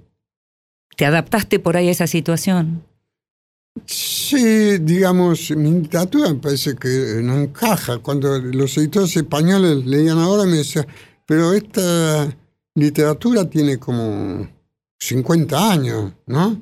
¿Te 0.95 1.05
adaptaste 1.05 1.59
por 1.59 1.78
ahí 1.78 1.88
a 1.88 1.91
esa 1.91 2.07
situación? 2.07 2.84
Sí, 3.86 4.78
digamos, 4.80 5.51
mi 5.51 5.71
literatura 5.71 6.30
me 6.30 6.36
parece 6.39 6.76
que 6.76 7.19
no 7.24 7.38
encaja. 7.39 7.97
Cuando 7.99 8.38
los 8.39 8.78
editores 8.78 9.15
españoles 9.17 9.86
leían 9.86 10.19
ahora 10.19 10.45
me 10.45 10.57
decían, 10.57 10.86
pero 11.26 11.53
esta 11.53 12.36
literatura 12.76 13.49
tiene 13.49 13.78
como 13.80 14.47
50 14.99 15.71
años, 15.71 16.13
¿no? 16.28 16.61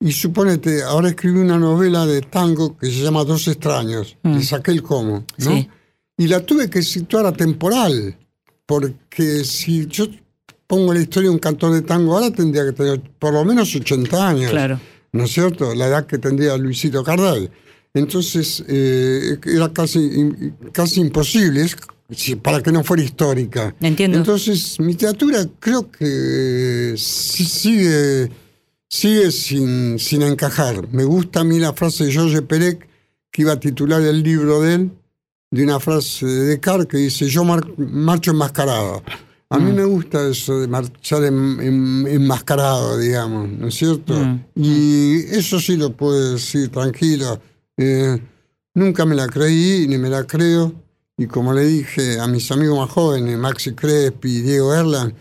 Y 0.00 0.12
supónete, 0.12 0.82
ahora 0.82 1.08
escribí 1.08 1.38
una 1.38 1.58
novela 1.58 2.04
de 2.04 2.20
tango 2.20 2.76
que 2.76 2.86
se 2.86 3.02
llama 3.02 3.24
Dos 3.24 3.48
extraños, 3.48 4.16
Mm. 4.22 4.34
le 4.36 4.42
saqué 4.44 4.70
el 4.72 4.82
cómo, 4.82 5.24
¿no? 5.38 5.50
Sí. 5.50 5.68
Y 6.18 6.28
la 6.28 6.40
tuve 6.40 6.68
que 6.68 6.82
situar 6.82 7.26
a 7.26 7.32
temporal, 7.32 8.16
porque 8.66 9.44
si 9.44 9.86
yo 9.86 10.06
pongo 10.66 10.92
la 10.92 11.00
historia 11.00 11.28
de 11.30 11.34
un 11.34 11.40
cantor 11.40 11.72
de 11.72 11.82
tango 11.82 12.14
ahora 12.14 12.30
tendría 12.30 12.64
que 12.66 12.72
tener 12.72 13.00
por 13.18 13.32
lo 13.32 13.44
menos 13.44 13.74
80 13.74 14.28
años. 14.28 14.50
Claro. 14.50 14.78
¿No 15.14 15.24
es 15.24 15.32
cierto? 15.32 15.74
La 15.74 15.86
edad 15.86 16.06
que 16.06 16.18
tendría 16.18 16.56
Luisito 16.58 17.02
Cardal. 17.02 17.50
Entonces, 17.94 18.64
eh, 18.66 19.38
era 19.46 19.72
casi, 19.72 20.52
casi 20.72 21.00
imposible 21.00 21.64
para 22.42 22.60
que 22.60 22.72
no 22.72 22.82
fuera 22.82 23.02
histórica. 23.02 23.74
Entiendo. 23.80 24.18
Entonces, 24.18 24.78
mi 24.80 24.88
literatura 24.92 25.46
creo 25.60 25.90
que 25.90 26.94
sí 26.98 27.44
sigue, 27.44 28.30
sigue 28.88 29.30
sin, 29.30 29.98
sin 30.00 30.22
encajar. 30.22 30.88
Me 30.92 31.04
gusta 31.04 31.40
a 31.40 31.44
mí 31.44 31.58
la 31.60 31.72
frase 31.72 32.06
de 32.06 32.12
George 32.12 32.42
Perec, 32.42 32.86
que 33.30 33.42
iba 33.42 33.52
a 33.52 33.60
titular 33.60 34.02
el 34.02 34.22
libro 34.22 34.60
de 34.60 34.74
él, 34.74 34.90
de 35.52 35.62
una 35.62 35.78
frase 35.78 36.26
de 36.26 36.44
Descartes 36.46 36.86
que 36.88 36.96
dice, 36.98 37.28
yo 37.28 37.44
mar- 37.44 37.64
marcho 37.78 38.32
enmascarado. 38.32 39.02
A 39.54 39.58
mí 39.58 39.72
me 39.72 39.84
gusta 39.84 40.26
eso 40.28 40.60
de 40.60 40.68
marchar 40.68 41.24
en- 41.24 41.58
en- 41.60 42.06
enmascarado, 42.08 42.98
digamos, 42.98 43.48
¿no 43.50 43.68
es 43.68 43.74
cierto? 43.74 44.14
Mm. 44.14 44.40
Y 44.56 45.16
eso 45.30 45.58
sí 45.60 45.76
lo 45.76 45.90
puedo 45.92 46.32
decir 46.34 46.68
tranquilo. 46.70 47.40
Eh, 47.76 48.18
nunca 48.74 49.04
me 49.04 49.14
la 49.14 49.26
creí 49.28 49.86
ni 49.88 49.98
me 49.98 50.08
la 50.08 50.24
creo. 50.24 50.72
Y 51.16 51.26
como 51.26 51.52
le 51.52 51.64
dije 51.64 52.18
a 52.18 52.26
mis 52.26 52.50
amigos 52.50 52.76
más 52.78 52.90
jóvenes, 52.90 53.38
Maxi 53.38 53.72
Crespi 53.72 54.38
y 54.38 54.40
Diego 54.42 54.74
Erland, 54.74 55.14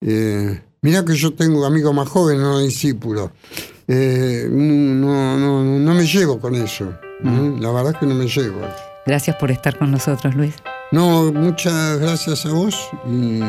eh, 0.00 0.62
mirá 0.82 1.04
que 1.04 1.16
yo 1.16 1.32
tengo 1.34 1.64
amigos 1.66 1.92
más 1.94 2.08
jóvenes, 2.08 2.40
no 2.42 2.60
discípulos. 2.60 3.30
Eh, 3.88 4.46
no, 4.50 5.38
no, 5.38 5.62
no, 5.64 5.78
no 5.80 5.94
me 5.94 6.06
llevo 6.06 6.38
con 6.38 6.54
eso. 6.54 6.92
La 7.60 7.70
verdad 7.72 7.92
es 7.94 7.98
que 7.98 8.06
no 8.06 8.14
me 8.14 8.26
llevo. 8.28 8.60
Gracias 9.06 9.36
por 9.36 9.50
estar 9.50 9.76
con 9.76 9.90
nosotros, 9.90 10.34
Luis. 10.34 10.54
No, 10.90 11.32
muchas 11.32 11.98
gracias 11.98 12.46
a 12.46 12.52
vos 12.52 12.88
y 13.06 13.40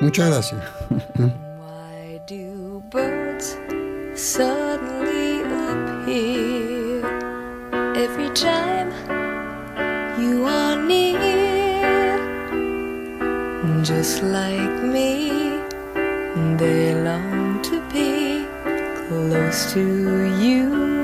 muchas 0.00 0.30
gracias. 0.30 0.60
Why 1.18 2.20
do 2.26 2.82
birds 2.90 3.58
suddenly 4.14 5.42
appear 5.68 7.04
every 7.94 8.30
time 8.34 8.90
you 10.18 10.46
are 10.46 10.76
near? 10.76 12.18
Just 13.82 14.22
like 14.22 14.82
me, 14.82 15.60
they 16.56 16.94
long 16.94 17.60
to 17.62 17.82
be 17.92 18.46
close 19.08 19.72
to 19.74 19.80
you. 20.40 21.03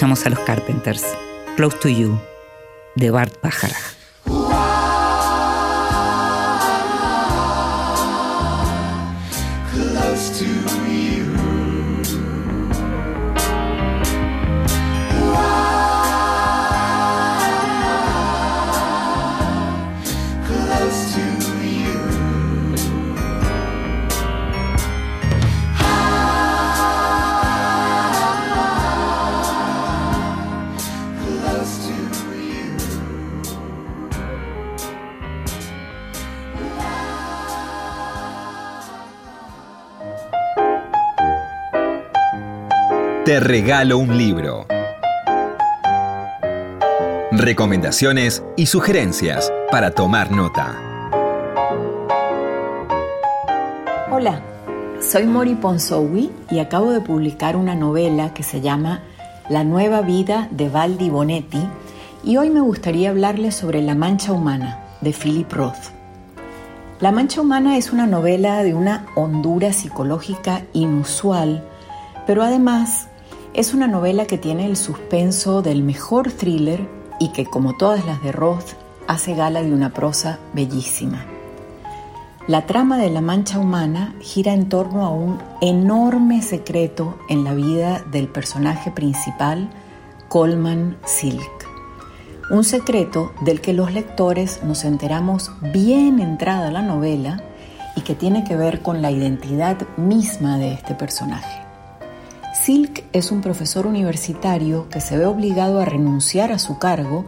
Escuchamos 0.00 0.24
a 0.24 0.30
los 0.30 0.38
Carpenters, 0.46 1.04
Close 1.56 1.76
to 1.76 1.90
You, 1.90 2.18
de 2.94 3.10
Bart 3.10 3.34
Bacharach. 3.42 3.99
Te 43.30 43.38
regalo 43.38 43.96
un 43.98 44.18
libro. 44.18 44.66
Recomendaciones 47.30 48.42
y 48.56 48.66
sugerencias 48.66 49.52
para 49.70 49.92
tomar 49.92 50.32
nota. 50.32 50.74
Hola, 54.10 54.42
soy 55.00 55.26
Mori 55.26 55.54
Ponsowi 55.54 56.32
y 56.50 56.58
acabo 56.58 56.90
de 56.90 57.02
publicar 57.02 57.54
una 57.54 57.76
novela 57.76 58.34
que 58.34 58.42
se 58.42 58.60
llama 58.62 59.04
La 59.48 59.62
nueva 59.62 60.00
vida 60.02 60.48
de 60.50 60.68
Valdi 60.68 61.08
Bonetti 61.08 61.62
y 62.24 62.36
hoy 62.36 62.50
me 62.50 62.60
gustaría 62.60 63.10
hablarles 63.10 63.54
sobre 63.54 63.80
La 63.80 63.94
Mancha 63.94 64.32
Humana 64.32 64.80
de 65.02 65.12
Philip 65.12 65.52
Roth. 65.52 65.92
La 66.98 67.12
Mancha 67.12 67.42
Humana 67.42 67.76
es 67.76 67.92
una 67.92 68.06
novela 68.06 68.64
de 68.64 68.74
una 68.74 69.06
hondura 69.14 69.72
psicológica 69.72 70.62
inusual, 70.72 71.62
pero 72.26 72.42
además 72.42 73.06
es 73.52 73.74
una 73.74 73.88
novela 73.88 74.26
que 74.26 74.38
tiene 74.38 74.66
el 74.66 74.76
suspenso 74.76 75.60
del 75.60 75.82
mejor 75.82 76.30
thriller 76.30 76.88
y 77.18 77.32
que, 77.32 77.44
como 77.44 77.76
todas 77.76 78.06
las 78.06 78.22
de 78.22 78.32
Roth, 78.32 78.74
hace 79.08 79.34
gala 79.34 79.62
de 79.62 79.72
una 79.72 79.92
prosa 79.92 80.38
bellísima. 80.52 81.24
La 82.46 82.66
trama 82.66 82.96
de 82.96 83.10
La 83.10 83.20
Mancha 83.20 83.58
Humana 83.58 84.14
gira 84.20 84.54
en 84.54 84.68
torno 84.68 85.04
a 85.04 85.10
un 85.10 85.38
enorme 85.60 86.42
secreto 86.42 87.18
en 87.28 87.44
la 87.44 87.52
vida 87.54 88.04
del 88.10 88.28
personaje 88.28 88.90
principal, 88.90 89.68
Coleman 90.28 90.96
Silk. 91.04 91.68
Un 92.50 92.64
secreto 92.64 93.32
del 93.42 93.60
que 93.60 93.72
los 93.72 93.92
lectores 93.92 94.62
nos 94.62 94.84
enteramos 94.84 95.52
bien 95.72 96.20
entrada 96.20 96.70
la 96.70 96.82
novela 96.82 97.42
y 97.96 98.00
que 98.02 98.14
tiene 98.14 98.44
que 98.44 98.56
ver 98.56 98.80
con 98.80 99.02
la 99.02 99.10
identidad 99.10 99.76
misma 99.96 100.56
de 100.56 100.72
este 100.72 100.94
personaje. 100.94 101.69
Silk 102.52 103.04
es 103.12 103.30
un 103.30 103.42
profesor 103.42 103.86
universitario 103.86 104.88
que 104.88 105.00
se 105.00 105.16
ve 105.16 105.24
obligado 105.24 105.80
a 105.80 105.84
renunciar 105.84 106.50
a 106.50 106.58
su 106.58 106.78
cargo 106.78 107.24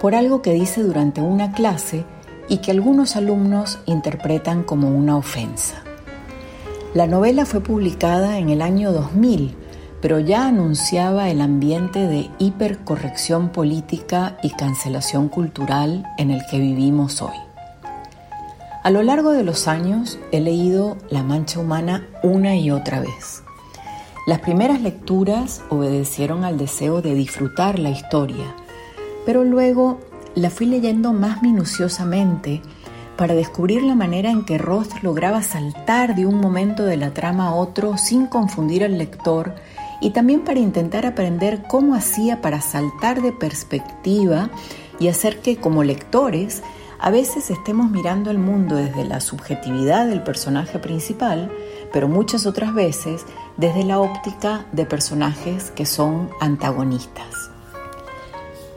por 0.00 0.16
algo 0.16 0.42
que 0.42 0.52
dice 0.52 0.82
durante 0.82 1.20
una 1.20 1.52
clase 1.52 2.04
y 2.48 2.58
que 2.58 2.72
algunos 2.72 3.14
alumnos 3.14 3.78
interpretan 3.86 4.64
como 4.64 4.90
una 4.90 5.16
ofensa. 5.16 5.76
La 6.92 7.06
novela 7.06 7.46
fue 7.46 7.60
publicada 7.60 8.38
en 8.38 8.50
el 8.50 8.62
año 8.62 8.92
2000, 8.92 9.54
pero 10.00 10.18
ya 10.18 10.46
anunciaba 10.48 11.30
el 11.30 11.40
ambiente 11.40 12.00
de 12.00 12.28
hipercorrección 12.38 13.50
política 13.50 14.38
y 14.42 14.50
cancelación 14.50 15.28
cultural 15.28 16.04
en 16.18 16.32
el 16.32 16.42
que 16.50 16.58
vivimos 16.58 17.22
hoy. 17.22 17.36
A 18.82 18.90
lo 18.90 19.02
largo 19.02 19.30
de 19.30 19.44
los 19.44 19.68
años 19.68 20.18
he 20.32 20.40
leído 20.40 20.98
La 21.08 21.22
Mancha 21.22 21.60
Humana 21.60 22.06
una 22.22 22.56
y 22.56 22.70
otra 22.70 23.00
vez. 23.00 23.43
Las 24.26 24.40
primeras 24.40 24.80
lecturas 24.80 25.62
obedecieron 25.68 26.44
al 26.44 26.56
deseo 26.56 27.02
de 27.02 27.14
disfrutar 27.14 27.78
la 27.78 27.90
historia, 27.90 28.56
pero 29.26 29.44
luego 29.44 30.00
la 30.34 30.48
fui 30.48 30.64
leyendo 30.64 31.12
más 31.12 31.42
minuciosamente 31.42 32.62
para 33.18 33.34
descubrir 33.34 33.82
la 33.82 33.94
manera 33.94 34.30
en 34.30 34.46
que 34.46 34.56
Roth 34.56 35.02
lograba 35.02 35.42
saltar 35.42 36.14
de 36.14 36.24
un 36.24 36.40
momento 36.40 36.86
de 36.86 36.96
la 36.96 37.12
trama 37.12 37.48
a 37.48 37.54
otro 37.54 37.98
sin 37.98 38.26
confundir 38.26 38.82
al 38.82 38.96
lector 38.96 39.56
y 40.00 40.10
también 40.10 40.40
para 40.40 40.58
intentar 40.58 41.04
aprender 41.04 41.64
cómo 41.68 41.94
hacía 41.94 42.40
para 42.40 42.62
saltar 42.62 43.20
de 43.20 43.32
perspectiva 43.32 44.48
y 44.98 45.08
hacer 45.08 45.40
que 45.40 45.58
como 45.58 45.84
lectores 45.84 46.62
a 46.98 47.10
veces 47.10 47.50
estemos 47.50 47.90
mirando 47.90 48.30
el 48.30 48.38
mundo 48.38 48.76
desde 48.76 49.04
la 49.04 49.20
subjetividad 49.20 50.06
del 50.06 50.22
personaje 50.22 50.78
principal, 50.78 51.52
pero 51.92 52.08
muchas 52.08 52.46
otras 52.46 52.72
veces 52.72 53.26
desde 53.56 53.84
la 53.84 54.00
óptica 54.00 54.66
de 54.72 54.86
personajes 54.86 55.70
que 55.70 55.86
son 55.86 56.30
antagonistas. 56.40 57.50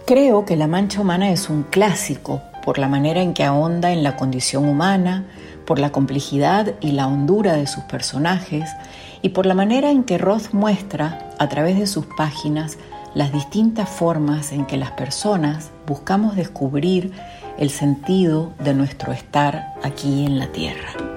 Creo 0.06 0.46
que 0.46 0.56
La 0.56 0.68
Mancha 0.68 1.02
Humana 1.02 1.32
es 1.32 1.50
un 1.50 1.64
clásico 1.64 2.42
por 2.64 2.80
la 2.80 2.88
manera 2.88 3.22
en 3.22 3.34
que 3.34 3.44
ahonda 3.44 3.92
en 3.92 4.04
la 4.04 4.16
condición 4.16 4.68
humana, 4.68 5.26
por 5.66 5.80
la 5.80 5.92
complejidad 5.92 6.76
y 6.80 6.92
la 6.92 7.08
hondura 7.08 7.54
de 7.54 7.68
sus 7.68 7.84
personajes 7.86 8.70
y 9.22 9.30
por 9.30 9.46
la 9.46 9.54
manera 9.54 9.90
en 9.90 10.04
que 10.04 10.18
Roth 10.18 10.54
muestra, 10.54 11.30
a 11.40 11.50
través 11.50 11.78
de 11.80 11.88
sus 11.88 12.06
páginas, 12.06 12.78
las 13.14 13.34
distintas 13.34 13.90
formas 13.90 14.52
en 14.52 14.66
que 14.66 14.78
las 14.78 14.92
personas 14.92 15.72
buscamos 15.86 16.36
descubrir 16.36 17.12
el 17.58 17.70
sentido 17.70 18.52
de 18.60 18.74
nuestro 18.74 19.12
estar 19.12 19.76
aquí 19.84 20.26
en 20.26 20.38
la 20.38 20.48
Tierra. 20.48 21.17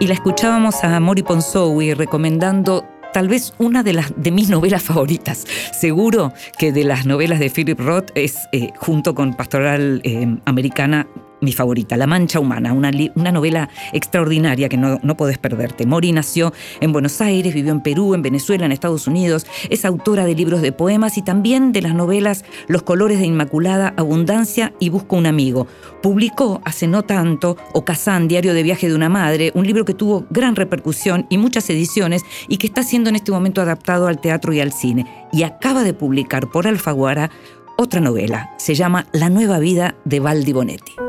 Y 0.00 0.06
la 0.06 0.14
escuchábamos 0.14 0.84
a 0.84 1.00
Mori 1.00 1.24
Ponsowi 1.24 1.92
recomendando 1.92 2.84
tal 3.12 3.26
vez 3.26 3.52
una 3.58 3.82
de, 3.82 3.94
las, 3.94 4.12
de 4.16 4.30
mis 4.30 4.48
novelas 4.48 4.84
favoritas. 4.84 5.44
Seguro 5.72 6.32
que 6.56 6.70
de 6.70 6.84
las 6.84 7.04
novelas 7.04 7.40
de 7.40 7.50
Philip 7.50 7.80
Roth 7.80 8.12
es, 8.14 8.36
eh, 8.52 8.70
junto 8.76 9.16
con 9.16 9.34
Pastoral 9.34 10.00
eh, 10.04 10.38
Americana, 10.44 11.08
mi 11.40 11.52
favorita, 11.52 11.96
La 11.96 12.06
Mancha 12.06 12.40
Humana, 12.40 12.72
una, 12.72 12.90
novela 13.32 13.68
extraordinaria 13.92 14.68
que 14.68 14.76
no, 14.76 14.98
no 15.02 15.16
podés 15.16 15.38
perderte. 15.38 15.86
Mori 15.86 16.12
nació 16.12 16.52
en 16.80 16.92
Buenos 16.92 17.20
Aires, 17.20 17.54
vivió 17.54 17.72
en 17.72 17.80
Perú, 17.80 18.14
en 18.14 18.22
Venezuela, 18.22 18.66
en 18.66 18.72
Estados 18.72 19.06
Unidos, 19.06 19.46
es 19.70 19.84
autora 19.84 20.24
de 20.24 20.34
libros 20.34 20.62
de 20.62 20.72
poemas 20.72 21.18
y 21.18 21.22
también 21.22 21.72
de 21.72 21.82
las 21.82 21.94
novelas 21.94 22.44
Los 22.66 22.82
colores 22.82 23.18
de 23.18 23.26
Inmaculada, 23.26 23.94
Abundancia 23.96 24.72
y 24.78 24.88
Busco 24.88 25.16
un 25.16 25.26
amigo. 25.26 25.66
Publicó 26.02 26.60
hace 26.64 26.86
no 26.86 27.02
tanto 27.02 27.56
Ocasán, 27.72 28.28
Diario 28.28 28.54
de 28.54 28.62
Viaje 28.62 28.88
de 28.88 28.94
una 28.94 29.08
Madre, 29.08 29.52
un 29.54 29.66
libro 29.66 29.84
que 29.84 29.94
tuvo 29.94 30.26
gran 30.30 30.56
repercusión 30.56 31.26
y 31.28 31.38
muchas 31.38 31.68
ediciones 31.70 32.22
y 32.48 32.58
que 32.58 32.66
está 32.66 32.82
siendo 32.82 33.10
en 33.10 33.16
este 33.16 33.32
momento 33.32 33.60
adaptado 33.60 34.06
al 34.06 34.20
teatro 34.20 34.52
y 34.52 34.60
al 34.60 34.72
cine. 34.72 35.06
Y 35.32 35.42
acaba 35.42 35.82
de 35.82 35.94
publicar 35.94 36.50
por 36.50 36.66
Alfaguara 36.66 37.30
otra 37.76 38.00
novela, 38.00 38.50
se 38.58 38.74
llama 38.74 39.06
La 39.12 39.30
nueva 39.30 39.60
vida 39.60 39.94
de 40.04 40.18
Valdi 40.18 40.52
Bonetti. 40.52 41.07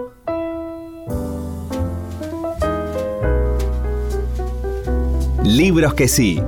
Libros 5.43 5.93
que 5.93 6.09
sí. 6.09 6.41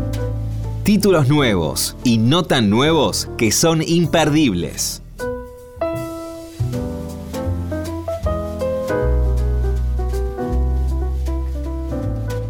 Títulos 0.83 1.29
nuevos 1.29 1.95
y 2.03 2.17
no 2.17 2.43
tan 2.43 2.69
nuevos 2.69 3.29
que 3.37 3.51
son 3.51 3.81
imperdibles. 3.81 5.01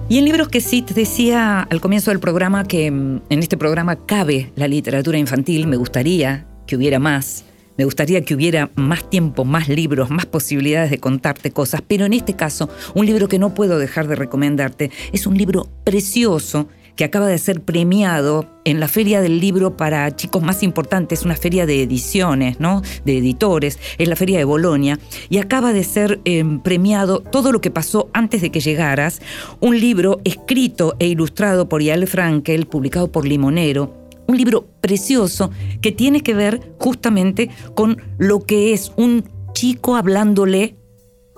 Y 0.09 0.17
en 0.17 0.25
libros 0.25 0.49
que 0.49 0.61
sí, 0.61 0.81
te 0.81 0.93
decía 0.95 1.61
al 1.61 1.79
comienzo 1.79 2.09
del 2.09 2.19
programa 2.19 2.63
que 2.65 2.89
mm, 2.89 3.21
en 3.29 3.39
este 3.39 3.55
programa 3.55 4.07
cabe 4.07 4.51
la 4.55 4.67
literatura 4.67 5.19
infantil, 5.19 5.67
me 5.67 5.77
gustaría 5.77 6.47
que 6.65 6.75
hubiera 6.75 6.97
más, 6.97 7.45
Me 7.77 7.85
gustaría 7.85 8.21
que 8.21 8.35
hubiera 8.35 8.69
más 8.75 9.09
tiempo, 9.09 9.45
más 9.45 9.69
libros, 9.69 10.09
más 10.09 10.25
posibilidades 10.25 10.91
de 10.91 10.99
contarte 10.99 11.51
cosas, 11.51 11.81
pero 11.87 12.05
en 12.05 12.13
este 12.13 12.35
caso, 12.35 12.69
un 12.95 13.05
libro 13.05 13.27
que 13.27 13.39
no 13.39 13.53
puedo 13.53 13.79
dejar 13.79 14.07
de 14.07 14.15
recomendarte 14.15 14.91
es 15.13 15.25
un 15.25 15.37
libro 15.37 15.67
precioso 15.83 16.67
que 16.95 17.05
acaba 17.05 17.27
de 17.27 17.37
ser 17.37 17.61
premiado 17.61 18.45
en 18.65 18.79
la 18.79 18.87
Feria 18.87 19.21
del 19.21 19.39
Libro 19.39 19.77
para 19.77 20.15
chicos 20.15 20.43
más 20.43 20.61
importantes, 20.61 21.23
una 21.23 21.35
feria 21.35 21.65
de 21.65 21.81
ediciones, 21.81 22.59
¿no? 22.59 22.81
de 23.05 23.17
editores, 23.17 23.79
es 23.97 24.07
la 24.07 24.15
Feria 24.15 24.37
de 24.37 24.43
Bolonia, 24.43 24.99
y 25.29 25.37
acaba 25.37 25.73
de 25.73 25.83
ser 25.83 26.21
em, 26.25 26.59
premiado 26.59 27.19
todo 27.19 27.51
lo 27.51 27.61
que 27.61 27.71
pasó 27.71 28.09
antes 28.13 28.41
de 28.41 28.51
que 28.51 28.59
llegaras, 28.59 29.21
un 29.59 29.79
libro 29.79 30.19
escrito 30.25 30.95
e 30.99 31.07
ilustrado 31.07 31.67
por 31.67 31.81
Yael 31.81 32.07
Frankel, 32.07 32.67
publicado 32.67 33.11
por 33.11 33.25
Limonero, 33.25 34.00
un 34.31 34.37
libro 34.37 34.67
precioso 34.81 35.51
que 35.81 35.91
tiene 35.91 36.21
que 36.21 36.33
ver 36.33 36.73
justamente 36.79 37.49
con 37.75 38.01
lo 38.17 38.39
que 38.41 38.73
es 38.73 38.91
un 38.95 39.29
chico 39.53 39.95
hablándole 39.95 40.75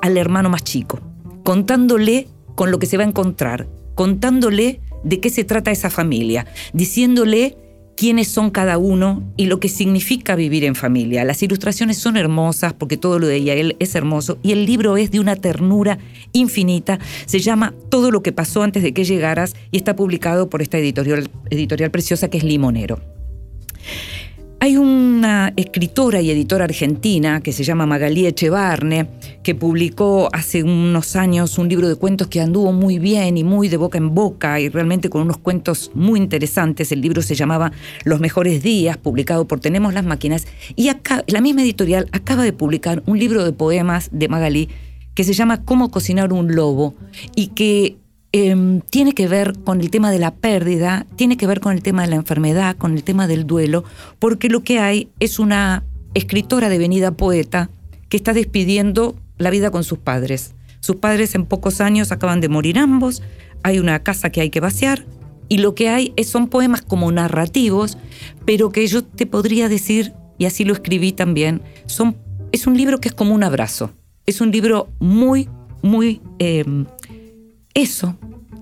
al 0.02 0.18
hermano 0.18 0.50
más 0.50 0.64
chico, 0.64 1.00
contándole 1.44 2.28
con 2.56 2.72
lo 2.72 2.80
que 2.80 2.86
se 2.86 2.98
va 2.98 3.04
a 3.04 3.08
encontrar, 3.08 3.68
contándole 3.96 4.82
de 5.04 5.20
qué 5.20 5.30
se 5.30 5.44
trata 5.44 5.72
esa 5.72 5.90
familia, 5.90 6.46
diciéndole 6.74 7.58
quiénes 7.96 8.28
son 8.28 8.50
cada 8.50 8.78
uno 8.78 9.24
y 9.38 9.46
lo 9.46 9.60
que 9.60 9.70
significa 9.70 10.36
vivir 10.36 10.64
en 10.64 10.76
familia. 10.76 11.24
Las 11.24 11.44
ilustraciones 11.44 11.98
son 11.98 12.18
hermosas 12.18 12.74
porque 12.74 12.98
todo 12.98 13.20
lo 13.20 13.28
de 13.28 13.38
él 13.38 13.76
es 13.80 13.96
hermoso 13.96 14.38
y 14.42 14.52
el 14.52 14.66
libro 14.66 14.98
es 14.98 15.12
de 15.12 15.20
una 15.20 15.36
ternura 15.36 16.00
infinita. 16.32 17.00
Se 17.26 17.40
llama 17.40 17.74
Todo 17.90 18.12
lo 18.12 18.24
que 18.24 18.32
pasó 18.32 18.64
antes 18.64 18.84
de 18.84 18.94
que 18.94 19.04
llegaras 19.04 19.56
y 19.72 19.78
está 19.78 19.96
publicado 19.96 20.50
por 20.50 20.62
esta 20.62 20.78
editorial, 20.78 21.30
editorial 21.50 21.92
preciosa 21.92 22.30
que 22.30 22.38
es 22.38 22.44
Limonero. 22.44 23.00
Hay 24.64 24.78
una 24.78 25.52
escritora 25.58 26.22
y 26.22 26.32
editora 26.32 26.64
argentina 26.64 27.42
que 27.42 27.52
se 27.52 27.66
llama 27.66 27.86
Magalí 27.86 28.28
Echevarne, 28.28 29.10
que 29.44 29.56
publicó 29.56 30.30
hace 30.32 30.64
unos 30.64 31.18
años 31.18 31.58
un 31.58 31.68
libro 31.68 31.90
de 31.90 31.98
cuentos 31.98 32.28
que 32.28 32.40
anduvo 32.40 32.72
muy 32.72 32.98
bien 32.98 33.36
y 33.36 33.44
muy 33.44 33.68
de 33.68 33.76
boca 33.76 33.98
en 33.98 34.16
boca 34.16 34.62
y 34.62 34.70
realmente 34.70 35.10
con 35.10 35.24
unos 35.24 35.38
cuentos 35.38 35.92
muy 35.94 36.18
interesantes. 36.18 36.94
El 36.94 37.02
libro 37.02 37.22
se 37.22 37.36
llamaba 37.36 37.74
Los 38.06 38.22
mejores 38.22 38.64
días, 38.64 38.96
publicado 38.96 39.50
por 39.50 39.60
Tenemos 39.60 39.94
las 39.94 40.06
máquinas. 40.06 40.48
Y 40.78 40.90
la 41.28 41.42
misma 41.42 41.64
editorial 41.64 42.08
acaba 42.14 42.44
de 42.44 42.54
publicar 42.54 43.04
un 43.06 43.20
libro 43.20 43.44
de 43.44 43.52
poemas 43.52 44.12
de 44.14 44.30
Magalí 44.30 44.70
que 45.14 45.26
se 45.26 45.34
llama 45.34 45.66
Cómo 45.66 45.92
cocinar 45.92 46.32
un 46.32 46.56
lobo 46.56 46.96
y 47.36 47.48
que 47.48 47.98
Em, 48.36 48.82
tiene 48.82 49.14
que 49.14 49.28
ver 49.28 49.54
con 49.64 49.80
el 49.80 49.92
tema 49.92 50.10
de 50.10 50.18
la 50.18 50.34
pérdida, 50.34 51.06
tiene 51.16 51.38
que 51.38 51.46
ver 51.46 51.60
con 51.60 51.72
el 51.72 51.84
tema 51.84 52.02
de 52.02 52.08
la 52.08 52.16
enfermedad, 52.16 52.76
con 52.76 52.94
el 52.94 53.04
tema 53.04 53.28
del 53.28 53.46
duelo, 53.46 53.84
porque 54.18 54.50
lo 54.50 54.64
que 54.64 54.80
hay 54.80 55.10
es 55.20 55.38
una 55.38 55.84
escritora 56.16 56.68
devenida 56.68 57.12
poeta 57.12 57.70
que 58.10 58.18
está 58.18 58.34
despidiendo 58.34 59.16
la 59.38 59.52
vida 59.52 59.70
con 59.70 59.84
sus 59.84 60.00
padres. 60.00 60.56
Sus 60.80 60.96
padres 60.96 61.36
en 61.36 61.46
pocos 61.46 61.80
años 61.80 62.12
acaban 62.12 62.42
de 62.42 62.50
morir 62.50 62.80
ambos, 62.80 63.22
hay 63.62 63.78
una 63.78 64.02
casa 64.02 64.32
que 64.32 64.42
hay 64.42 64.50
que 64.50 64.60
vaciar 64.60 65.06
y 65.48 65.60
lo 65.60 65.76
que 65.76 65.90
hay 65.90 66.12
es, 66.16 66.28
son 66.28 66.48
poemas 66.48 66.82
como 66.82 67.12
narrativos, 67.12 68.00
pero 68.46 68.72
que 68.72 68.88
yo 68.88 69.04
te 69.04 69.28
podría 69.28 69.70
decir, 69.70 70.14
y 70.40 70.46
así 70.46 70.66
lo 70.66 70.74
escribí 70.74 71.12
también, 71.12 71.62
son, 71.86 72.18
es 72.52 72.66
un 72.66 72.78
libro 72.78 73.00
que 73.00 73.10
es 73.10 73.14
como 73.14 73.36
un 73.36 73.44
abrazo, 73.44 73.92
es 74.26 74.42
un 74.42 74.52
libro 74.52 74.90
muy, 75.00 75.50
muy... 75.84 76.20
Em, 76.40 76.88
eso, 77.74 78.18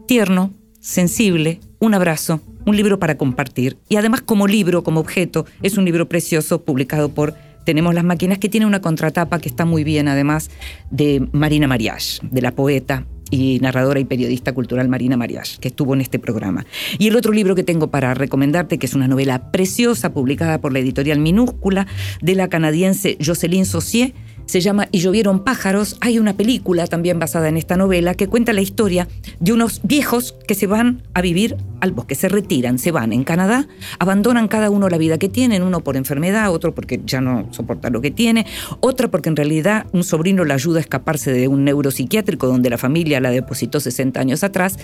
tierno, 0.08 0.54
sensible, 0.80 1.60
un 1.80 1.94
abrazo, 1.94 2.42
un 2.66 2.76
libro 2.76 3.00
para 3.00 3.18
compartir. 3.18 3.78
Y 3.90 3.98
además 3.98 4.22
como 4.22 4.48
libro, 4.48 4.84
como 4.84 5.00
objeto, 5.00 5.46
es 5.62 5.78
un 5.78 5.86
libro 5.86 6.08
precioso 6.08 6.64
publicado 6.64 7.10
por 7.10 7.36
Tenemos 7.66 7.94
las 7.94 8.04
máquinas 8.04 8.40
que 8.40 8.50
tiene 8.50 8.66
una 8.66 8.82
contratapa 8.82 9.40
que 9.40 9.50
está 9.50 9.66
muy 9.66 9.84
bien 9.84 10.08
además 10.08 10.50
de 10.90 11.28
Marina 11.32 11.68
Mariage, 11.68 12.20
de 12.24 12.42
la 12.42 12.54
poeta 12.54 13.06
y 13.30 13.60
narradora 13.62 14.00
y 14.00 14.06
periodista 14.06 14.54
cultural 14.54 14.90
Marina 14.90 15.16
Mariage, 15.16 15.58
que 15.60 15.70
estuvo 15.70 15.94
en 15.94 16.02
este 16.02 16.20
programa. 16.20 16.66
Y 17.00 17.08
el 17.08 17.16
otro 17.16 17.32
libro 17.32 17.56
que 17.56 17.64
tengo 17.64 17.92
para 17.92 18.14
recomendarte, 18.14 18.78
que 18.78 18.86
es 18.86 18.94
una 18.94 19.08
novela 19.08 19.52
preciosa 19.52 20.14
publicada 20.14 20.60
por 20.60 20.74
la 20.74 20.80
editorial 20.80 21.20
Minúscula 21.20 21.88
de 22.22 22.36
la 22.36 22.50
canadiense 22.50 23.18
Jocelyn 23.24 23.66
Saucier, 23.66 24.14
se 24.52 24.60
llama 24.60 24.90
Y 24.92 25.00
llovieron 25.00 25.46
pájaros. 25.46 25.96
Hay 26.02 26.20
una 26.20 26.34
película 26.34 26.86
también 26.86 27.20
basada 27.20 27.48
en 27.48 27.56
esta 27.56 27.78
novela 27.78 28.16
que 28.16 28.28
cuenta 28.28 28.52
la 28.52 28.60
historia 28.60 29.08
de 29.40 29.54
unos 29.54 29.80
viejos 29.84 30.36
que 30.46 30.56
se 30.56 30.68
van 30.68 31.04
a 31.14 31.22
vivir 31.22 31.56
al 31.80 31.94
bosque, 31.94 32.16
se 32.16 32.28
retiran, 32.28 32.78
se 32.78 32.92
van 32.92 33.14
en 33.14 33.24
Canadá, 33.24 33.70
abandonan 33.98 34.50
cada 34.50 34.70
uno 34.70 34.90
la 34.90 34.98
vida 34.98 35.18
que 35.18 35.30
tienen, 35.30 35.64
uno 35.64 35.80
por 35.86 35.96
enfermedad, 35.96 36.52
otro 36.52 36.76
porque 36.76 37.00
ya 37.06 37.22
no 37.22 37.48
soporta 37.52 37.90
lo 37.90 38.02
que 38.02 38.12
tiene, 38.12 38.46
otra 38.82 39.10
porque 39.10 39.30
en 39.30 39.38
realidad 39.38 39.86
un 39.94 40.04
sobrino 40.04 40.44
la 40.44 40.56
ayuda 40.56 40.80
a 40.80 40.82
escaparse 40.82 41.32
de 41.32 41.48
un 41.48 41.64
neuropsiquiátrico 41.64 42.46
donde 42.46 42.70
la 42.70 42.78
familia 42.78 43.22
la 43.22 43.32
depositó 43.32 43.80
60 43.80 44.20
años 44.20 44.44
atrás. 44.44 44.78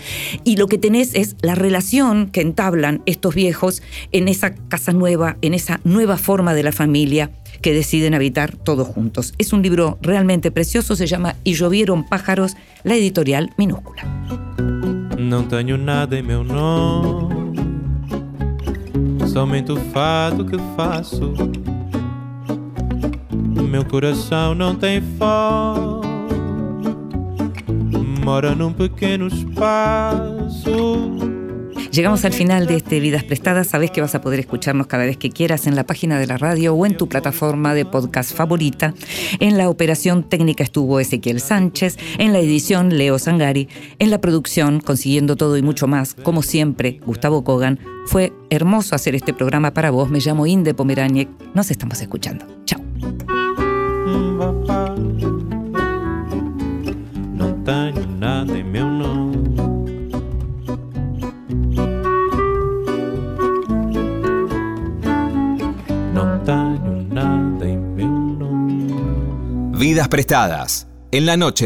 Y 0.46 0.56
lo 0.56 0.68
que 0.68 0.78
tenés 0.78 1.14
es 1.14 1.36
la 1.42 1.56
relación 1.56 2.30
que 2.30 2.40
entablan 2.40 3.02
estos 3.06 3.36
viejos 3.36 3.84
en 4.14 4.30
esa 4.30 4.56
casa 4.56 4.94
nueva, 4.94 5.36
en 5.42 5.54
esa 5.54 5.82
nueva 5.84 6.16
forma 6.16 6.54
de 6.54 6.64
la 6.64 6.72
familia 6.72 7.32
que 7.62 7.74
deciden 7.74 8.14
habitar 8.14 8.56
todos 8.56 8.88
juntos. 8.88 9.34
Es 9.38 9.54
un 9.54 9.62
libro 9.62 9.98
realmente 10.02 10.52
precioso, 10.52 10.96
se 10.96 11.08
llama 11.08 11.36
Y 11.44 11.54
llovieron 11.54 12.04
pájaros, 12.08 12.56
la 12.84 12.96
editorial 12.96 13.50
minúscula. 13.58 14.04
Não 15.18 15.44
tenho 15.44 15.78
nada 15.78 16.18
em 16.18 16.24
meu 16.24 16.44
nome, 16.44 17.56
somente 19.28 19.72
o 19.72 19.78
fato 19.92 20.46
que 20.46 20.58
faço. 20.76 21.34
Meu 23.70 23.84
coração 23.84 24.56
não 24.56 24.76
tem 24.76 25.02
fome, 25.18 26.08
mora 28.24 28.56
num 28.56 28.72
pequeno 28.72 29.28
espaço. 29.28 30.68
Llegamos 31.92 32.26
al 32.26 32.34
final 32.34 32.68
de 32.68 32.76
este 32.76 33.00
Vidas 33.00 33.24
Prestadas. 33.24 33.68
Sabes 33.68 33.92
que 33.92 34.02
vas 34.02 34.16
a 34.16 34.22
poder 34.22 34.40
escucharnos 34.40 34.88
cada 34.88 35.06
vez 35.06 35.18
que 35.18 35.30
quieras 35.30 35.68
en 35.68 35.76
la 35.76 35.86
página 35.86 36.20
de 36.20 36.28
la 36.28 36.38
radio 36.38 36.74
o 36.74 36.86
en 36.86 36.98
tu 36.98 37.08
plataforma 37.08 37.74
de 37.74 37.86
podcast 37.86 38.36
favorita. 38.36 38.94
En 39.40 39.58
la 39.58 39.70
operación 39.70 40.24
técnica 40.24 40.64
estuvo 40.64 41.00
Ezequiel 41.00 41.40
Sánchez, 41.40 41.98
en 42.18 42.34
la 42.34 42.40
edición 42.40 42.98
Leo 42.98 43.20
Sangari, 43.20 43.70
en 44.00 44.12
la 44.12 44.22
producción 44.22 44.80
Consiguiendo 44.80 45.36
Todo 45.36 45.58
y 45.58 45.62
Mucho 45.62 45.88
Más, 45.88 46.14
como 46.14 46.44
siempre, 46.44 47.00
Gustavo 47.06 47.44
Kogan. 47.44 47.80
Fue 48.06 48.32
hermoso 48.50 48.96
hacer 48.96 49.16
este 49.16 49.34
programa 49.34 49.74
para 49.74 49.92
vos. 49.92 50.10
Me 50.10 50.20
llamo 50.20 50.48
Inde 50.48 50.74
Pomeraniec. 50.74 51.30
Nos 51.54 51.72
estamos 51.72 52.02
escuchando. 52.02 52.46
Chao. 52.66 52.82
Não 57.34 57.62
tenho 57.64 58.08
nada 58.18 58.58
em 58.58 58.64
meu 58.64 58.88
nome. 58.88 59.27
Vidas 69.78 70.08
prestadas. 70.08 70.88
En 71.12 71.28
la 71.28 71.38
noche 71.38 71.56